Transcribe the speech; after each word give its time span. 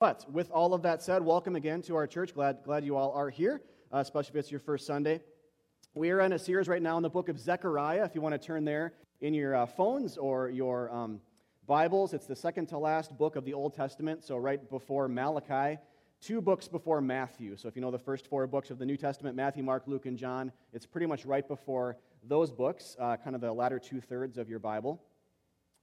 But 0.00 0.24
with 0.32 0.50
all 0.50 0.72
of 0.72 0.80
that 0.80 1.02
said, 1.02 1.22
welcome 1.22 1.56
again 1.56 1.82
to 1.82 1.94
our 1.94 2.06
church. 2.06 2.32
Glad, 2.32 2.60
glad 2.64 2.86
you 2.86 2.96
all 2.96 3.12
are 3.12 3.28
here, 3.28 3.60
uh, 3.92 3.98
especially 3.98 4.30
if 4.30 4.36
it's 4.36 4.50
your 4.50 4.58
first 4.58 4.86
Sunday. 4.86 5.20
We 5.92 6.10
are 6.10 6.20
in 6.20 6.32
a 6.32 6.38
series 6.38 6.68
right 6.68 6.80
now 6.80 6.96
in 6.96 7.02
the 7.02 7.10
book 7.10 7.28
of 7.28 7.38
Zechariah. 7.38 8.02
If 8.06 8.14
you 8.14 8.22
want 8.22 8.32
to 8.32 8.38
turn 8.38 8.64
there 8.64 8.94
in 9.20 9.34
your 9.34 9.54
uh, 9.54 9.66
phones 9.66 10.16
or 10.16 10.48
your 10.48 10.90
um, 10.90 11.20
Bibles, 11.66 12.14
it's 12.14 12.24
the 12.24 12.34
second 12.34 12.64
to 12.68 12.78
last 12.78 13.18
book 13.18 13.36
of 13.36 13.44
the 13.44 13.52
Old 13.52 13.74
Testament, 13.74 14.24
so 14.24 14.38
right 14.38 14.70
before 14.70 15.06
Malachi, 15.06 15.78
two 16.22 16.40
books 16.40 16.66
before 16.66 17.02
Matthew. 17.02 17.54
So 17.58 17.68
if 17.68 17.76
you 17.76 17.82
know 17.82 17.90
the 17.90 17.98
first 17.98 18.26
four 18.26 18.46
books 18.46 18.70
of 18.70 18.78
the 18.78 18.86
New 18.86 18.96
Testament 18.96 19.36
Matthew, 19.36 19.62
Mark, 19.62 19.82
Luke, 19.86 20.06
and 20.06 20.16
John 20.16 20.50
it's 20.72 20.86
pretty 20.86 21.08
much 21.08 21.26
right 21.26 21.46
before 21.46 21.98
those 22.26 22.50
books, 22.50 22.96
uh, 22.98 23.18
kind 23.18 23.36
of 23.36 23.42
the 23.42 23.52
latter 23.52 23.78
two 23.78 24.00
thirds 24.00 24.38
of 24.38 24.48
your 24.48 24.60
Bible. 24.60 25.02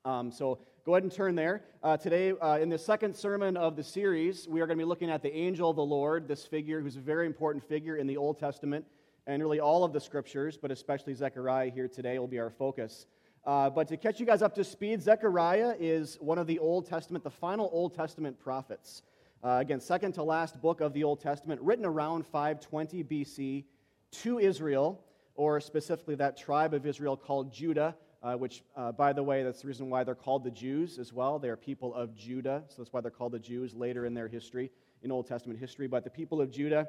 Um, 0.08 0.32
so 0.32 0.60
go 0.86 0.94
ahead 0.94 1.04
and 1.04 1.12
turn 1.12 1.36
there. 1.36 1.64
Uh, 1.84 1.98
today, 1.98 2.32
uh, 2.32 2.60
in 2.62 2.70
the 2.70 2.78
second 2.78 3.14
sermon 3.14 3.58
of 3.58 3.76
the 3.76 3.84
series, 3.84 4.48
we 4.48 4.62
are 4.62 4.66
going 4.66 4.78
to 4.78 4.82
be 4.82 4.88
looking 4.88 5.10
at 5.10 5.22
the 5.22 5.36
angel 5.36 5.70
of 5.70 5.76
the 5.76 5.84
Lord, 5.84 6.30
this 6.30 6.46
figure 6.46 6.80
who's 6.80 6.96
a 6.96 7.02
very 7.02 7.26
important 7.26 7.62
figure 7.62 7.98
in 7.98 8.08
the 8.08 8.16
Old 8.16 8.40
Testament 8.40 8.86
and 9.26 9.44
really 9.44 9.60
all 9.60 9.84
of 9.84 9.92
the 9.92 10.00
scriptures, 10.00 10.58
but 10.58 10.72
especially 10.72 11.14
Zechariah 11.14 11.70
here 11.72 11.90
today 11.90 12.20
will 12.20 12.28
be 12.28 12.40
our 12.40 12.50
focus. 12.50 13.06
Uh, 13.46 13.70
but 13.70 13.90
to 13.90 13.98
catch 13.98 14.18
you 14.18 14.26
guys 14.26 14.42
up 14.42 14.56
to 14.56 14.64
speed, 14.64 15.02
Zechariah 15.02 15.76
is 15.78 16.18
one 16.22 16.38
of 16.38 16.48
the 16.48 16.58
Old 16.60 16.86
Testament, 16.86 17.22
the 17.22 17.30
final 17.30 17.70
Old 17.74 17.94
Testament 17.94 18.40
prophets. 18.40 19.04
Uh, 19.44 19.58
again, 19.60 19.82
second 19.82 20.14
to 20.14 20.24
last 20.24 20.62
book 20.62 20.80
of 20.80 20.94
the 20.94 21.04
Old 21.04 21.20
Testament, 21.20 21.60
written 21.60 21.86
around 21.86 22.26
520 22.26 23.04
BC 23.04 23.66
to 24.12 24.40
Israel, 24.40 25.04
or 25.36 25.60
specifically 25.60 26.16
that 26.16 26.38
tribe 26.38 26.74
of 26.74 26.86
Israel 26.86 27.18
called 27.18 27.52
Judah 27.52 27.94
uh, 28.24 28.34
which, 28.36 28.64
uh, 28.76 28.92
by 28.92 29.14
the 29.14 29.24
way, 29.24 29.44
that's 29.44 29.62
the 29.62 29.68
reason 29.68 29.90
why 29.90 30.04
they're 30.04 30.16
called 30.16 30.44
the 30.44 30.52
Jews 30.52 30.98
as 30.98 31.14
well. 31.14 31.40
They're 31.40 31.58
people 31.58 31.94
of 31.94 32.16
Judah, 32.16 32.64
so 32.68 32.82
that's 32.82 32.92
why 32.92 33.02
they're 33.02 33.12
called 33.12 33.34
the 33.34 33.40
Jews 33.40 33.76
later 33.76 34.06
in 34.06 34.14
their 34.14 34.28
history, 34.28 34.72
in 35.04 35.12
Old 35.12 35.28
Testament 35.28 35.60
history. 35.60 35.88
But 35.88 36.04
the 36.04 36.10
people 36.10 36.42
of 36.42 36.52
Judah 36.52 36.88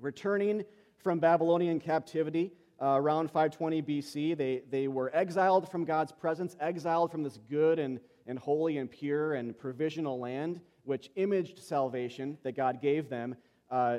returning 0.00 0.64
from 0.96 1.18
Babylonian 1.18 1.80
captivity 1.80 2.52
uh, 2.80 2.96
around 2.96 3.28
520 3.28 3.82
BC, 3.82 4.36
they, 4.36 4.62
they 4.70 4.88
were 4.88 5.10
exiled 5.14 5.70
from 5.70 5.84
God's 5.84 6.12
presence, 6.12 6.56
exiled 6.60 7.10
from 7.10 7.22
this 7.22 7.38
good 7.50 7.78
and, 7.78 8.00
and 8.26 8.38
holy 8.38 8.78
and 8.78 8.90
pure 8.90 9.34
and 9.34 9.56
provisional 9.58 10.18
land, 10.18 10.60
which 10.84 11.10
imaged 11.16 11.58
salvation 11.58 12.38
that 12.44 12.56
God 12.56 12.80
gave 12.80 13.08
them 13.08 13.36
uh, 13.70 13.98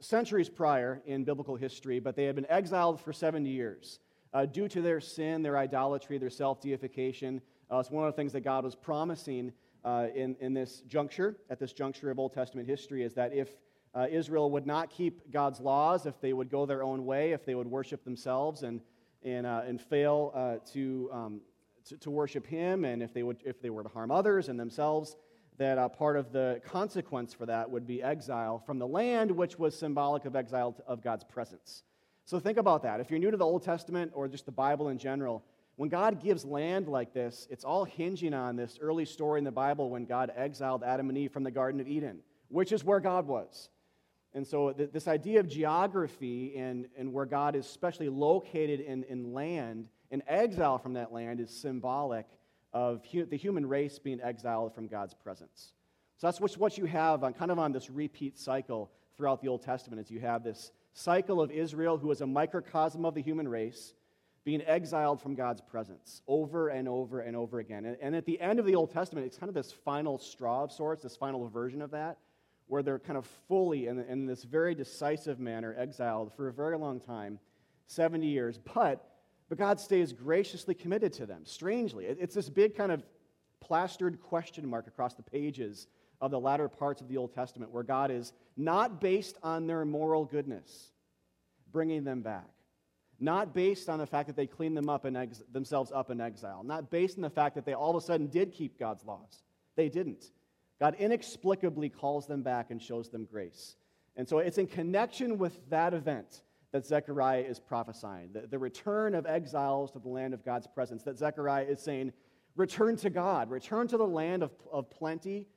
centuries 0.00 0.48
prior 0.48 1.02
in 1.06 1.24
biblical 1.24 1.56
history, 1.56 2.00
but 2.00 2.16
they 2.16 2.24
had 2.24 2.34
been 2.34 2.50
exiled 2.50 3.00
for 3.00 3.12
70 3.12 3.48
years 3.48 4.00
uh, 4.34 4.44
due 4.44 4.68
to 4.68 4.82
their 4.82 5.00
sin, 5.00 5.42
their 5.42 5.56
idolatry, 5.56 6.18
their 6.18 6.28
self 6.28 6.60
deification. 6.60 7.40
Uh, 7.70 7.78
it's 7.78 7.90
one 7.90 8.06
of 8.06 8.12
the 8.12 8.16
things 8.16 8.32
that 8.32 8.42
God 8.42 8.64
was 8.64 8.74
promising 8.74 9.52
uh, 9.84 10.08
in, 10.14 10.36
in 10.40 10.52
this 10.52 10.82
juncture, 10.86 11.36
at 11.48 11.58
this 11.58 11.72
juncture 11.72 12.10
of 12.10 12.18
Old 12.18 12.32
Testament 12.34 12.68
history, 12.68 13.02
is 13.02 13.14
that 13.14 13.32
if 13.32 13.48
uh, 13.94 14.06
Israel 14.10 14.50
would 14.50 14.66
not 14.66 14.90
keep 14.90 15.30
God's 15.30 15.60
laws, 15.60 16.04
if 16.04 16.20
they 16.20 16.32
would 16.32 16.50
go 16.50 16.66
their 16.66 16.82
own 16.82 17.06
way, 17.06 17.32
if 17.32 17.46
they 17.46 17.54
would 17.54 17.68
worship 17.68 18.04
themselves 18.04 18.64
and, 18.64 18.80
and, 19.22 19.46
uh, 19.46 19.62
and 19.66 19.80
fail 19.80 20.32
uh, 20.34 20.56
to, 20.72 21.08
um, 21.12 21.40
to, 21.86 21.96
to, 21.98 22.10
worship 22.10 22.44
Him, 22.44 22.84
and 22.84 23.02
if 23.02 23.14
they, 23.14 23.22
would, 23.22 23.38
if 23.44 23.62
they 23.62 23.70
were 23.70 23.84
to 23.84 23.88
harm 23.88 24.10
others 24.10 24.48
and 24.48 24.58
themselves, 24.58 25.16
that 25.58 25.78
uh, 25.78 25.88
part 25.88 26.16
of 26.16 26.32
the 26.32 26.60
consequence 26.66 27.32
for 27.32 27.46
that 27.46 27.70
would 27.70 27.86
be 27.86 28.02
exile 28.02 28.58
from 28.58 28.80
the 28.80 28.86
land, 28.86 29.30
which 29.30 29.58
was 29.58 29.78
symbolic 29.78 30.24
of 30.24 30.34
exile 30.34 30.74
of 30.88 31.00
God's 31.00 31.22
presence. 31.22 31.84
So 32.24 32.38
think 32.38 32.56
about 32.58 32.82
that. 32.84 33.00
If 33.00 33.10
you're 33.10 33.18
new 33.18 33.30
to 33.30 33.36
the 33.36 33.44
Old 33.44 33.62
Testament 33.62 34.12
or 34.14 34.28
just 34.28 34.46
the 34.46 34.52
Bible 34.52 34.88
in 34.88 34.98
general, 34.98 35.44
when 35.76 35.90
God 35.90 36.22
gives 36.22 36.44
land 36.44 36.88
like 36.88 37.12
this, 37.12 37.46
it's 37.50 37.64
all 37.64 37.84
hinging 37.84 38.32
on 38.32 38.56
this 38.56 38.78
early 38.80 39.04
story 39.04 39.38
in 39.38 39.44
the 39.44 39.50
Bible 39.52 39.90
when 39.90 40.04
God 40.04 40.32
exiled 40.36 40.82
Adam 40.82 41.08
and 41.08 41.18
Eve 41.18 41.32
from 41.32 41.42
the 41.42 41.50
Garden 41.50 41.80
of 41.80 41.88
Eden, 41.88 42.20
which 42.48 42.72
is 42.72 42.84
where 42.84 43.00
God 43.00 43.26
was. 43.26 43.68
And 44.34 44.46
so, 44.46 44.72
th- 44.72 44.90
this 44.92 45.06
idea 45.06 45.38
of 45.40 45.48
geography 45.48 46.56
and, 46.56 46.86
and 46.96 47.12
where 47.12 47.26
God 47.26 47.54
is 47.54 47.66
specially 47.66 48.08
located 48.08 48.80
in, 48.80 49.04
in 49.04 49.32
land 49.32 49.88
and 50.10 50.22
exile 50.26 50.78
from 50.78 50.94
that 50.94 51.12
land 51.12 51.40
is 51.40 51.50
symbolic 51.50 52.26
of 52.72 53.04
hu- 53.12 53.26
the 53.26 53.36
human 53.36 53.66
race 53.66 54.00
being 54.00 54.20
exiled 54.20 54.74
from 54.74 54.88
God's 54.88 55.14
presence. 55.14 55.72
So, 56.16 56.26
that's 56.26 56.40
what, 56.40 56.52
what 56.54 56.78
you 56.78 56.84
have 56.86 57.22
on, 57.22 57.32
kind 57.32 57.52
of 57.52 57.60
on 57.60 57.70
this 57.72 57.90
repeat 57.90 58.36
cycle 58.36 58.90
throughout 59.16 59.40
the 59.40 59.46
Old 59.46 59.62
Testament, 59.62 60.02
is 60.02 60.10
you 60.10 60.20
have 60.20 60.42
this 60.42 60.72
cycle 60.94 61.40
of 61.40 61.50
Israel, 61.50 61.98
who 61.98 62.10
is 62.10 62.20
a 62.20 62.26
microcosm 62.26 63.04
of 63.04 63.14
the 63.14 63.20
human 63.20 63.46
race, 63.48 63.94
being 64.44 64.62
exiled 64.62 65.20
from 65.20 65.34
God's 65.34 65.60
presence 65.60 66.22
over 66.28 66.68
and 66.68 66.88
over 66.88 67.20
and 67.20 67.36
over 67.36 67.58
again. 67.58 67.84
And, 67.84 67.96
and, 68.00 68.14
at 68.14 68.26
the 68.26 68.40
end 68.40 68.58
of 68.58 68.66
the 68.66 68.74
Old 68.74 68.92
Testament, 68.92 69.26
it's 69.26 69.38
kind 69.38 69.48
of 69.48 69.54
this 69.54 69.72
final 69.72 70.18
straw 70.18 70.62
of 70.64 70.72
sorts, 70.72 71.02
this 71.02 71.16
final 71.16 71.48
version 71.48 71.82
of 71.82 71.90
that, 71.90 72.18
where 72.66 72.82
they're 72.82 72.98
kind 72.98 73.18
of 73.18 73.26
fully, 73.48 73.88
in, 73.88 73.98
in 74.00 74.26
this 74.26 74.44
very 74.44 74.74
decisive 74.74 75.40
manner, 75.40 75.74
exiled 75.78 76.32
for 76.34 76.48
a 76.48 76.52
very 76.52 76.78
long 76.78 77.00
time 77.00 77.38
70 77.86 78.26
years. 78.26 78.58
But, 78.74 79.04
but 79.48 79.58
God 79.58 79.80
stays 79.80 80.12
graciously 80.12 80.74
committed 80.74 81.12
to 81.14 81.26
them, 81.26 81.42
strangely. 81.44 82.06
It, 82.06 82.18
it's 82.20 82.34
this 82.34 82.50
big 82.50 82.76
kind 82.76 82.92
of 82.92 83.02
plastered 83.60 84.20
question 84.20 84.68
mark 84.68 84.86
across 84.86 85.14
the 85.14 85.22
pages 85.22 85.86
of 86.24 86.30
the 86.30 86.40
latter 86.40 86.70
parts 86.70 87.02
of 87.02 87.08
the 87.08 87.18
Old 87.18 87.34
Testament, 87.34 87.70
where 87.70 87.82
God 87.82 88.10
is 88.10 88.32
not 88.56 88.98
based 88.98 89.36
on 89.42 89.66
their 89.66 89.84
moral 89.84 90.24
goodness, 90.24 90.90
bringing 91.70 92.02
them 92.02 92.22
back, 92.22 92.48
not 93.20 93.52
based 93.52 93.90
on 93.90 93.98
the 93.98 94.06
fact 94.06 94.28
that 94.28 94.34
they 94.34 94.46
cleaned 94.46 94.74
them 94.74 94.88
up 94.88 95.04
ex- 95.04 95.42
themselves 95.52 95.92
up 95.92 96.10
in 96.10 96.22
exile, 96.22 96.62
not 96.64 96.90
based 96.90 97.18
on 97.18 97.22
the 97.22 97.28
fact 97.28 97.54
that 97.56 97.66
they 97.66 97.74
all 97.74 97.94
of 97.94 98.02
a 98.02 98.06
sudden 98.06 98.28
did 98.28 98.52
keep 98.52 98.78
God's 98.78 99.04
laws. 99.04 99.42
They 99.76 99.90
didn't. 99.90 100.24
God 100.80 100.96
inexplicably 100.98 101.90
calls 101.90 102.26
them 102.26 102.42
back 102.42 102.70
and 102.70 102.80
shows 102.80 103.10
them 103.10 103.26
grace. 103.30 103.76
And 104.16 104.26
so 104.26 104.38
it's 104.38 104.56
in 104.56 104.66
connection 104.66 105.36
with 105.36 105.58
that 105.68 105.92
event 105.92 106.40
that 106.72 106.86
Zechariah 106.86 107.42
is 107.42 107.60
prophesying 107.60 108.30
the, 108.32 108.46
the 108.46 108.58
return 108.58 109.14
of 109.14 109.26
exiles 109.26 109.90
to 109.90 109.98
the 109.98 110.08
land 110.08 110.32
of 110.32 110.42
God's 110.42 110.66
presence, 110.66 111.02
that 111.02 111.18
Zechariah 111.18 111.66
is 111.66 111.80
saying, 111.80 112.14
Return 112.56 112.96
to 112.96 113.10
God, 113.10 113.50
return 113.50 113.88
to 113.88 113.98
the 113.98 114.06
land 114.06 114.42
of, 114.42 114.52
of 114.72 114.88
plenty 114.88 115.48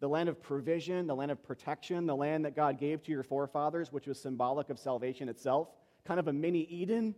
the 0.00 0.08
land 0.08 0.28
of 0.28 0.42
provision, 0.42 1.06
the 1.06 1.14
land 1.14 1.30
of 1.30 1.42
protection, 1.42 2.06
the 2.06 2.16
land 2.16 2.44
that 2.44 2.54
God 2.54 2.78
gave 2.78 3.02
to 3.04 3.12
your 3.12 3.22
forefathers, 3.22 3.92
which 3.92 4.06
was 4.06 4.20
symbolic 4.20 4.68
of 4.68 4.78
salvation 4.78 5.28
itself, 5.28 5.68
kind 6.04 6.20
of 6.20 6.28
a 6.28 6.32
mini 6.32 6.62
Eden, 6.70 7.14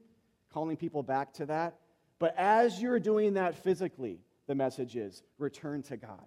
calling 0.52 0.76
people 0.76 1.02
back 1.02 1.32
to 1.34 1.46
that. 1.46 1.78
But 2.18 2.34
as 2.36 2.80
you're 2.80 3.00
doing 3.00 3.34
that 3.34 3.54
physically, 3.54 4.20
the 4.46 4.54
message 4.54 4.96
is 4.96 5.22
return 5.38 5.82
to 5.84 5.96
God. 5.96 6.24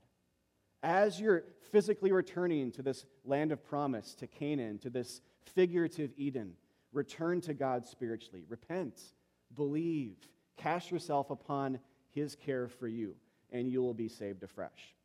As 0.83 1.19
you're 1.19 1.43
physically 1.71 2.11
returning 2.11 2.71
to 2.73 2.81
this 2.81 3.05
land 3.23 3.51
of 3.51 3.63
promise, 3.63 4.15
to 4.15 4.27
Canaan, 4.27 4.77
to 4.79 4.89
this 4.89 5.21
figurative 5.53 6.11
Eden, 6.17 6.53
return 6.91 7.41
to 7.41 7.53
God 7.53 7.87
spiritually. 7.87 8.43
Repent, 8.49 8.99
believe, 9.55 10.15
cast 10.57 10.91
yourself 10.91 11.29
upon 11.29 11.79
His 12.09 12.35
care 12.35 12.67
for 12.67 12.87
you, 12.87 13.15
and 13.51 13.69
you 13.69 13.81
will 13.81 13.93
be 13.93 14.07
saved 14.07 14.43
afresh. 14.43 14.95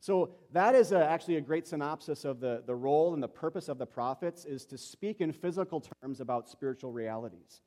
So 0.00 0.30
that 0.52 0.74
is 0.74 0.92
a, 0.92 1.04
actually 1.04 1.36
a 1.36 1.40
great 1.40 1.66
synopsis 1.66 2.24
of 2.24 2.40
the, 2.40 2.62
the 2.66 2.74
role 2.74 3.14
and 3.14 3.22
the 3.22 3.28
purpose 3.28 3.68
of 3.68 3.78
the 3.78 3.86
prophets 3.86 4.44
is 4.44 4.64
to 4.66 4.78
speak 4.78 5.20
in 5.20 5.32
physical 5.32 5.82
terms 6.02 6.20
about 6.20 6.48
spiritual 6.48 6.92
realities. 6.92 7.62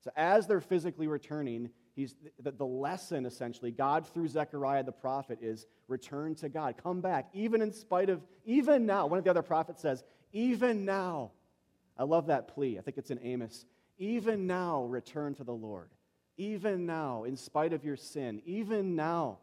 So 0.00 0.10
as 0.16 0.46
they're 0.46 0.60
physically 0.60 1.08
returning, 1.08 1.70
he's, 1.94 2.16
the, 2.38 2.52
the 2.52 2.66
lesson 2.66 3.26
essentially, 3.26 3.70
God 3.70 4.06
through 4.06 4.28
Zechariah 4.28 4.82
the 4.82 4.92
prophet 4.92 5.38
is 5.42 5.66
return 5.88 6.34
to 6.36 6.48
God. 6.48 6.76
Come 6.82 7.00
back, 7.00 7.28
even 7.32 7.62
in 7.62 7.72
spite 7.72 8.10
of, 8.10 8.20
even 8.44 8.86
now. 8.86 9.06
One 9.06 9.18
of 9.18 9.24
the 9.24 9.30
other 9.30 9.42
prophets 9.42 9.82
says, 9.82 10.04
even 10.32 10.84
now. 10.84 11.32
I 11.96 12.04
love 12.04 12.28
that 12.28 12.48
plea. 12.48 12.78
I 12.78 12.82
think 12.82 12.98
it's 12.98 13.10
in 13.10 13.20
Amos. 13.22 13.66
Even 13.98 14.46
now, 14.46 14.84
return 14.84 15.34
to 15.34 15.44
the 15.44 15.52
Lord. 15.52 15.90
Even 16.38 16.86
now, 16.86 17.24
in 17.24 17.36
spite 17.36 17.74
of 17.74 17.84
your 17.84 17.96
sin. 17.96 18.40
Even 18.46 18.96
now 18.96 19.38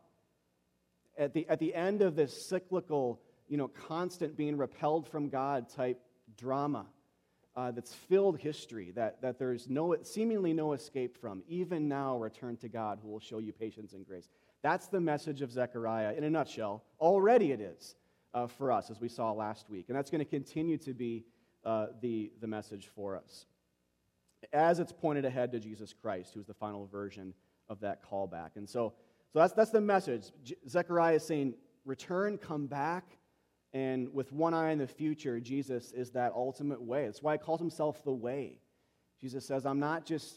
at 1.17 1.33
the, 1.33 1.47
at 1.49 1.59
the 1.59 1.73
end 1.73 2.01
of 2.01 2.15
this 2.15 2.47
cyclical, 2.47 3.21
you 3.47 3.57
know, 3.57 3.67
constant 3.67 4.37
being 4.37 4.57
repelled 4.57 5.07
from 5.07 5.29
God 5.29 5.69
type 5.69 5.99
drama 6.37 6.85
uh, 7.55 7.71
that's 7.71 7.93
filled 7.93 8.37
history, 8.37 8.91
that, 8.95 9.21
that 9.21 9.39
there's 9.39 9.67
no, 9.67 9.95
seemingly 10.03 10.53
no 10.53 10.73
escape 10.73 11.17
from, 11.17 11.41
even 11.47 11.87
now 11.87 12.17
return 12.17 12.55
to 12.57 12.69
God 12.69 12.99
who 13.01 13.09
will 13.09 13.19
show 13.19 13.39
you 13.39 13.51
patience 13.51 13.93
and 13.93 14.05
grace. 14.05 14.29
That's 14.61 14.87
the 14.87 14.99
message 14.99 15.41
of 15.41 15.51
Zechariah 15.51 16.13
in 16.13 16.23
a 16.23 16.29
nutshell. 16.29 16.83
Already 16.99 17.51
it 17.51 17.61
is 17.61 17.95
uh, 18.33 18.47
for 18.47 18.71
us, 18.71 18.91
as 18.91 19.01
we 19.01 19.09
saw 19.09 19.31
last 19.31 19.69
week. 19.69 19.85
And 19.87 19.97
that's 19.97 20.11
going 20.11 20.23
to 20.23 20.29
continue 20.29 20.77
to 20.79 20.93
be 20.93 21.25
uh, 21.65 21.87
the, 22.01 22.31
the 22.41 22.47
message 22.47 22.89
for 22.95 23.15
us. 23.15 23.45
As 24.53 24.79
it's 24.79 24.91
pointed 24.91 25.25
ahead 25.25 25.51
to 25.53 25.59
Jesus 25.59 25.93
Christ, 25.93 26.33
who's 26.33 26.45
the 26.45 26.53
final 26.53 26.85
version 26.85 27.33
of 27.69 27.79
that 27.79 28.07
callback. 28.07 28.51
And 28.55 28.69
so, 28.69 28.93
so 29.33 29.39
that's, 29.39 29.53
that's 29.53 29.71
the 29.71 29.81
message. 29.81 30.31
Zechariah 30.67 31.15
is 31.15 31.25
saying, 31.25 31.55
return, 31.85 32.37
come 32.37 32.67
back. 32.67 33.17
And 33.73 34.13
with 34.13 34.31
one 34.31 34.53
eye 34.53 34.71
in 34.71 34.79
the 34.79 34.87
future, 34.87 35.39
Jesus 35.39 35.91
is 35.91 36.11
that 36.11 36.31
ultimate 36.33 36.81
way. 36.81 37.05
That's 37.05 37.21
why 37.21 37.33
he 37.33 37.37
calls 37.37 37.59
himself 37.59 38.03
the 38.03 38.13
way. 38.13 38.59
Jesus 39.21 39.45
says, 39.45 39.65
I'm 39.65 39.79
not 39.79 40.05
just 40.05 40.35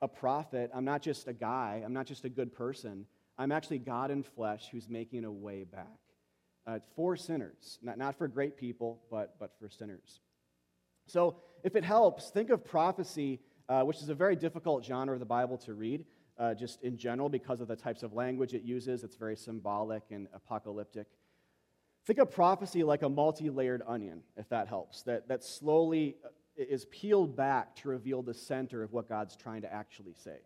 a 0.00 0.08
prophet, 0.08 0.70
I'm 0.74 0.84
not 0.84 1.02
just 1.02 1.28
a 1.28 1.32
guy, 1.32 1.82
I'm 1.84 1.92
not 1.92 2.06
just 2.06 2.24
a 2.24 2.28
good 2.28 2.52
person. 2.52 3.06
I'm 3.38 3.52
actually 3.52 3.78
God 3.78 4.10
in 4.10 4.22
flesh 4.22 4.68
who's 4.72 4.88
making 4.88 5.24
a 5.24 5.32
way 5.32 5.64
back. 5.64 5.98
uh, 6.66 6.78
for 6.94 7.16
sinners, 7.16 7.78
not, 7.82 7.98
not 7.98 8.16
for 8.16 8.28
great 8.28 8.56
people, 8.56 9.00
but, 9.10 9.34
but 9.38 9.52
for 9.58 9.68
sinners. 9.68 10.20
So, 11.06 11.36
if 11.64 11.76
it 11.76 11.84
helps, 11.84 12.30
think 12.30 12.50
of 12.50 12.64
prophecy, 12.64 13.40
uh, 13.68 13.82
which 13.82 13.98
is 13.98 14.08
a 14.08 14.14
very 14.14 14.36
difficult 14.36 14.84
genre 14.84 15.14
of 15.14 15.20
the 15.20 15.26
Bible 15.26 15.58
to 15.58 15.74
read, 15.74 16.04
uh, 16.38 16.54
just 16.54 16.82
in 16.82 16.96
general, 16.96 17.28
because 17.28 17.60
of 17.60 17.68
the 17.68 17.76
types 17.76 18.02
of 18.02 18.12
language 18.12 18.54
it 18.54 18.62
uses. 18.62 19.04
It's 19.04 19.16
very 19.16 19.36
symbolic 19.36 20.02
and 20.10 20.28
apocalyptic. 20.34 21.06
Think 22.04 22.18
of 22.18 22.30
prophecy 22.30 22.82
like 22.82 23.02
a 23.02 23.08
multi 23.08 23.50
layered 23.50 23.82
onion, 23.86 24.22
if 24.36 24.48
that 24.48 24.66
helps, 24.66 25.02
that, 25.02 25.28
that 25.28 25.44
slowly 25.44 26.16
uh, 26.24 26.28
is 26.56 26.84
peeled 26.86 27.36
back 27.36 27.76
to 27.76 27.88
reveal 27.88 28.22
the 28.22 28.34
center 28.34 28.82
of 28.82 28.92
what 28.92 29.08
God's 29.08 29.36
trying 29.36 29.62
to 29.62 29.72
actually 29.72 30.14
say. 30.14 30.38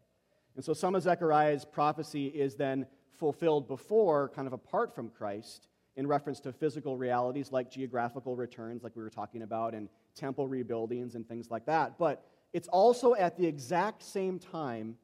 And 0.55 0.65
so 0.65 0.73
some 0.75 0.95
of 0.95 1.03
Zechariah's 1.03 1.65
prophecy 1.65 2.27
is 2.27 2.57
then 2.57 2.87
fulfilled 3.19 3.69
before, 3.69 4.29
kind 4.31 4.47
of 4.47 4.53
apart 4.53 4.95
from 4.95 5.09
Christ, 5.09 5.69
in 5.97 6.07
reference 6.07 6.41
to 6.41 6.53
physical 6.53 6.97
realities 6.97 7.53
like 7.53 7.71
geographical 7.71 8.37
returns, 8.37 8.83
like 8.83 8.95
we 8.95 9.03
were 9.03 9.11
talking 9.11 9.43
about, 9.43 9.75
and 9.75 9.89
temple 10.15 10.47
rebuildings 10.47 11.15
and 11.15 11.27
things 11.27 11.51
like 11.51 11.65
that. 11.67 11.99
But 11.99 12.27
it's 12.53 12.69
also 12.69 13.15
at 13.15 13.37
the 13.37 13.47
exact 13.47 14.03
same 14.03 14.39
time 14.39 14.97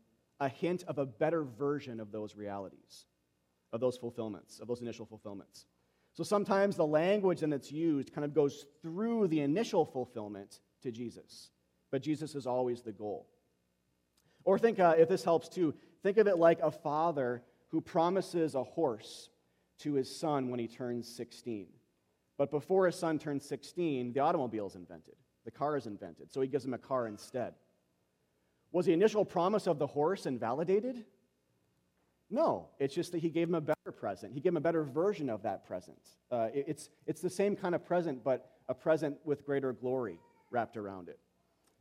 a 0.43 0.49
hint 0.49 0.83
of 0.89 0.99
a 0.99 1.07
better 1.07 1.45
version 1.45 2.01
of 2.01 2.11
those 2.11 2.35
realities, 2.35 3.07
of 3.73 3.79
those 3.79 3.97
fulfillments, 3.97 4.59
of 4.59 4.67
those 4.67 4.83
initial 4.83 5.07
fulfillments. 5.07 5.67
So 6.15 6.25
sometimes 6.25 6.75
the 6.75 6.85
language 6.85 7.41
that's 7.41 7.71
used 7.71 8.13
kind 8.13 8.25
of 8.25 8.35
goes 8.35 8.67
through 8.83 9.29
the 9.29 9.41
initial 9.41 9.85
fulfillment 9.85 10.59
to 10.83 10.91
Jesus, 10.91 11.51
but 11.93 12.03
Jesus 12.03 12.35
is 12.35 12.49
always 12.49 12.83
the 12.83 12.91
goal. 12.91 13.29
Or 14.43 14.59
think, 14.59 14.81
uh, 14.81 14.97
if 14.99 15.09
this 15.09 15.23
helps 15.23 15.49
too, 15.49 15.75
think 16.03 16.19
of 16.19 16.27
it 16.27 16.39
like 16.39 16.59
a 16.61 16.73
father 16.73 17.45
who 17.69 17.81
promises 17.81 18.57
a 18.57 18.65
horse 18.65 19.31
to 19.79 19.95
his 19.95 20.15
son 20.15 20.51
when 20.51 20.59
he 20.59 20.67
turns 20.67 21.07
16. 21.07 21.69
But 22.37 22.51
before 22.51 22.87
his 22.87 22.97
son 22.97 23.21
turns 23.21 23.45
16, 23.45 24.13
the 24.13 24.21
automobile 24.21 24.67
is 24.67 24.75
invented, 24.75 25.15
the 25.45 25.53
car 25.53 25.77
is 25.77 25.87
invented, 25.87 26.33
so 26.33 26.41
he 26.41 26.49
gives 26.49 26.65
him 26.65 26.75
a 26.75 26.79
car 26.79 27.07
instead. 27.07 27.55
Was 28.73 28.87
the 28.87 28.93
initial 28.93 29.25
promise 29.25 29.67
of 29.67 29.79
the 29.79 29.87
horse 29.87 30.27
invalidated? 30.27 31.05
No, 32.31 32.69
it's 32.79 32.95
just 32.95 33.13
that 33.13 33.19
he 33.19 33.29
gave 33.29 33.49
him 33.49 33.55
a 33.55 33.61
better 33.61 33.93
present. 33.93 34.33
He 34.33 34.41
gave 34.41 34.53
him 34.53 34.57
a 34.57 34.61
better 34.61 34.85
version 34.85 35.29
of 35.29 35.43
that 35.43 35.67
present. 35.67 35.99
Uh, 36.31 36.49
it's, 36.55 36.89
it's 37.07 37.21
the 37.21 37.31
same 37.31 37.55
kind 37.55 37.75
of 37.75 37.85
present, 37.85 38.25
but 38.25 38.53
a 38.69 38.75
present 38.75 39.19
with 39.25 39.45
greater 39.45 39.75
glory 39.75 40.19
wrapped 40.51 40.79
around 40.79 41.11
it. 41.11 41.19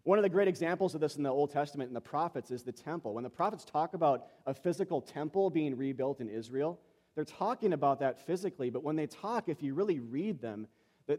One 0.04 0.18
of 0.18 0.24
the 0.24 0.30
great 0.30 0.48
examples 0.48 0.94
of 0.94 1.00
this 1.00 1.16
in 1.16 1.24
the 1.24 1.30
Old 1.30 1.52
Testament 1.52 1.90
and 1.90 1.96
the 1.96 2.02
prophets 2.02 2.52
is 2.52 2.64
the 2.64 2.72
temple. 2.72 3.14
When 3.14 3.24
the 3.24 3.30
prophets 3.30 3.64
talk 3.64 3.94
about 3.94 4.26
a 4.46 4.54
physical 4.54 5.00
temple 5.00 5.50
being 5.50 5.78
rebuilt 5.78 6.20
in 6.20 6.28
Israel, 6.28 6.80
they're 7.16 7.24
talking 7.24 7.72
about 7.72 8.00
that 8.00 8.26
physically, 8.26 8.70
but 8.70 8.84
when 8.84 8.96
they 8.96 9.08
talk, 9.08 9.48
if 9.48 9.62
you 9.62 9.74
really 9.74 10.00
read 10.00 10.42
them, 10.42 10.68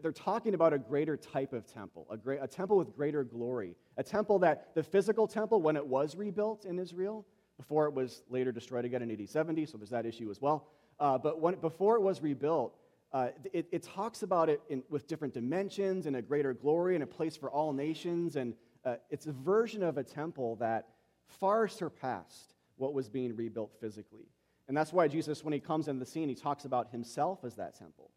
they're 0.01 0.11
talking 0.11 0.53
about 0.53 0.73
a 0.73 0.79
greater 0.79 1.17
type 1.17 1.53
of 1.53 1.65
temple, 1.71 2.07
a, 2.09 2.17
great, 2.17 2.39
a 2.41 2.47
temple 2.47 2.77
with 2.77 2.95
greater 2.95 3.23
glory. 3.23 3.75
A 3.97 4.03
temple 4.03 4.39
that 4.39 4.73
the 4.75 4.83
physical 4.83 5.27
temple, 5.27 5.61
when 5.61 5.75
it 5.75 5.85
was 5.85 6.15
rebuilt 6.15 6.65
in 6.65 6.79
Israel, 6.79 7.25
before 7.57 7.85
it 7.85 7.93
was 7.93 8.23
later 8.29 8.51
destroyed 8.51 8.85
again 8.85 9.01
in 9.01 9.11
AD 9.11 9.29
70, 9.29 9.65
so 9.65 9.77
there's 9.77 9.89
that 9.89 10.05
issue 10.05 10.31
as 10.31 10.41
well. 10.41 10.67
Uh, 10.99 11.17
but 11.17 11.39
when, 11.39 11.55
before 11.55 11.95
it 11.95 12.01
was 12.01 12.21
rebuilt, 12.21 12.77
uh, 13.11 13.27
it, 13.51 13.67
it, 13.71 13.83
talks 13.83 14.23
about 14.23 14.49
it 14.49 14.61
in, 14.69 14.81
with 14.89 15.07
different 15.07 15.33
dimensions 15.33 16.07
and 16.07 16.15
a 16.15 16.21
greater 16.21 16.53
glory 16.53 16.95
and 16.95 17.03
a 17.03 17.07
place 17.07 17.35
for 17.35 17.51
all 17.51 17.71
nations. 17.71 18.37
And 18.37 18.55
uh, 18.83 18.95
it's 19.11 19.27
a 19.27 19.31
version 19.31 19.83
of 19.83 19.97
a 19.99 20.03
temple 20.03 20.55
that 20.55 20.87
far 21.27 21.67
surpassed 21.67 22.55
what 22.77 22.93
was 22.93 23.09
being 23.09 23.35
rebuilt 23.35 23.71
physically. 23.79 24.25
And 24.67 24.75
that's 24.75 24.91
why 24.91 25.07
Jesus, 25.07 25.43
when 25.43 25.53
he 25.53 25.59
comes 25.59 25.87
in 25.87 25.99
the 25.99 26.05
scene, 26.05 26.27
he 26.27 26.35
talks 26.35 26.65
about 26.65 26.89
himself 26.91 27.43
as 27.43 27.55
that 27.55 27.77
temple. 27.77 28.09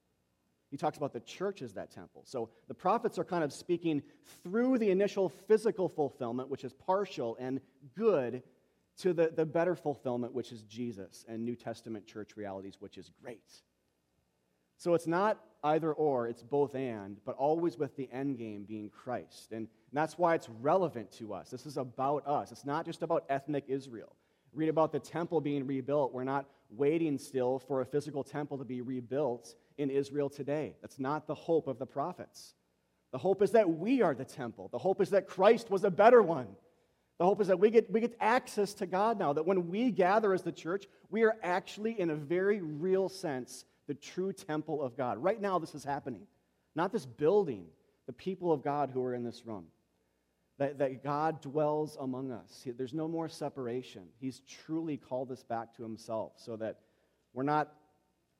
He 0.71 0.77
talks 0.77 0.97
about 0.97 1.13
the 1.13 1.21
church 1.21 1.63
as 1.63 1.73
that 1.75 1.91
temple. 1.91 2.23
So 2.25 2.51
the 2.69 2.75
prophets 2.75 3.19
are 3.19 3.25
kind 3.25 3.45
of 3.45 3.53
speaking 3.53 4.03
through 4.43 4.79
the 4.79 4.91
initial 4.91 5.29
physical 5.29 5.89
fulfillment, 5.89 6.49
which 6.49 6.65
is 6.65 6.73
partial 6.73 7.37
and 7.39 7.61
good, 7.97 8.43
to 8.99 9.13
the, 9.13 9.31
the 9.35 9.45
better 9.45 9.77
fulfillment, 9.77 10.33
which 10.33 10.53
is 10.53 10.63
Jesus 10.63 11.25
and 11.29 11.45
New 11.45 11.55
Testament 11.55 12.07
church 12.07 12.37
realities, 12.37 12.77
which 12.81 12.97
is 12.97 13.11
great. 13.23 13.63
So 14.79 14.95
it's 14.95 15.07
not 15.07 15.39
either 15.65 15.93
or, 15.93 16.29
it's 16.29 16.43
both 16.43 16.75
and, 16.75 17.19
but 17.25 17.37
always 17.37 17.79
with 17.79 17.97
the 17.97 18.09
end 18.13 18.39
game 18.39 18.65
being 18.65 18.91
Christ. 18.91 19.53
And 19.53 19.69
that's 19.93 20.19
why 20.19 20.35
it's 20.35 20.49
relevant 20.61 21.11
to 21.13 21.35
us. 21.35 21.51
This 21.51 21.67
is 21.67 21.77
about 21.77 22.27
us. 22.27 22.53
It's 22.53 22.65
not 22.65 22.85
just 22.85 23.03
about 23.03 23.25
ethnic 23.29 23.65
Israel. 23.69 24.15
Read 24.53 24.69
about 24.69 24.93
the 24.93 24.99
temple 24.99 25.41
being 25.41 25.67
rebuilt. 25.67 26.13
We're 26.13 26.25
not 26.25 26.47
waiting 26.71 27.19
still 27.19 27.59
for 27.59 27.81
a 27.81 27.87
physical 27.87 28.25
temple 28.25 28.59
to 28.59 28.65
be 28.65 28.81
rebuilt 28.81 29.55
in 29.79 29.91
Israel 29.91 30.29
today. 30.29 30.77
That's 30.81 30.99
not 30.99 31.27
the 31.27 31.35
hope 31.35 31.69
of 31.69 31.79
the 31.79 31.87
prophets. 31.87 32.55
The 33.13 33.19
hope 33.19 33.43
is 33.43 33.53
that 33.53 33.69
we 33.69 34.03
are 34.03 34.15
the 34.15 34.25
temple. 34.25 34.69
The 34.73 34.79
hope 34.79 35.01
is 35.01 35.11
that 35.11 35.27
Christ 35.27 35.71
was 35.71 35.85
a 35.85 35.91
better 35.91 36.23
one. 36.23 36.49
The 37.19 37.25
hope 37.25 37.41
is 37.41 37.47
that 37.49 37.59
we 37.59 37.71
get, 37.71 37.91
we 37.91 38.01
get 38.01 38.17
access 38.21 38.75
to 38.75 38.87
God 38.87 39.19
now, 39.19 39.33
that 39.33 39.47
when 39.47 39.69
we 39.69 39.91
gather 39.91 40.35
as 40.35 40.43
the 40.43 40.53
church, 40.53 40.87
we 41.11 41.23
are 41.23 41.37
actually, 41.43 41.99
in 41.99 42.11
a 42.11 42.15
very 42.15 42.61
real 42.61 43.09
sense, 43.09 43.65
the 43.87 43.95
true 43.95 44.33
temple 44.33 44.83
of 44.83 44.97
God. 44.97 45.19
Right 45.19 45.41
now, 45.41 45.59
this 45.59 45.75
is 45.75 45.85
happening. 45.85 46.27
Not 46.75 46.93
this 46.93 47.07
building, 47.07 47.67
the 48.07 48.13
people 48.13 48.53
of 48.53 48.63
God 48.63 48.91
who 48.93 49.03
are 49.03 49.15
in 49.15 49.25
this 49.25 49.47
room. 49.47 49.65
That, 50.59 50.79
that 50.79 51.05
God 51.05 51.41
dwells 51.43 51.97
among 52.01 52.33
us. 52.33 52.67
There's 52.79 52.95
no 52.95 53.09
more 53.09 53.29
separation. 53.29 54.05
He's 54.19 54.41
truly 54.41 54.97
called 54.97 55.31
us 55.31 55.43
back 55.43 55.75
to 55.77 55.83
Himself 55.83 56.33
so 56.37 56.57
that 56.57 56.79
we're 57.35 57.43
not 57.43 57.73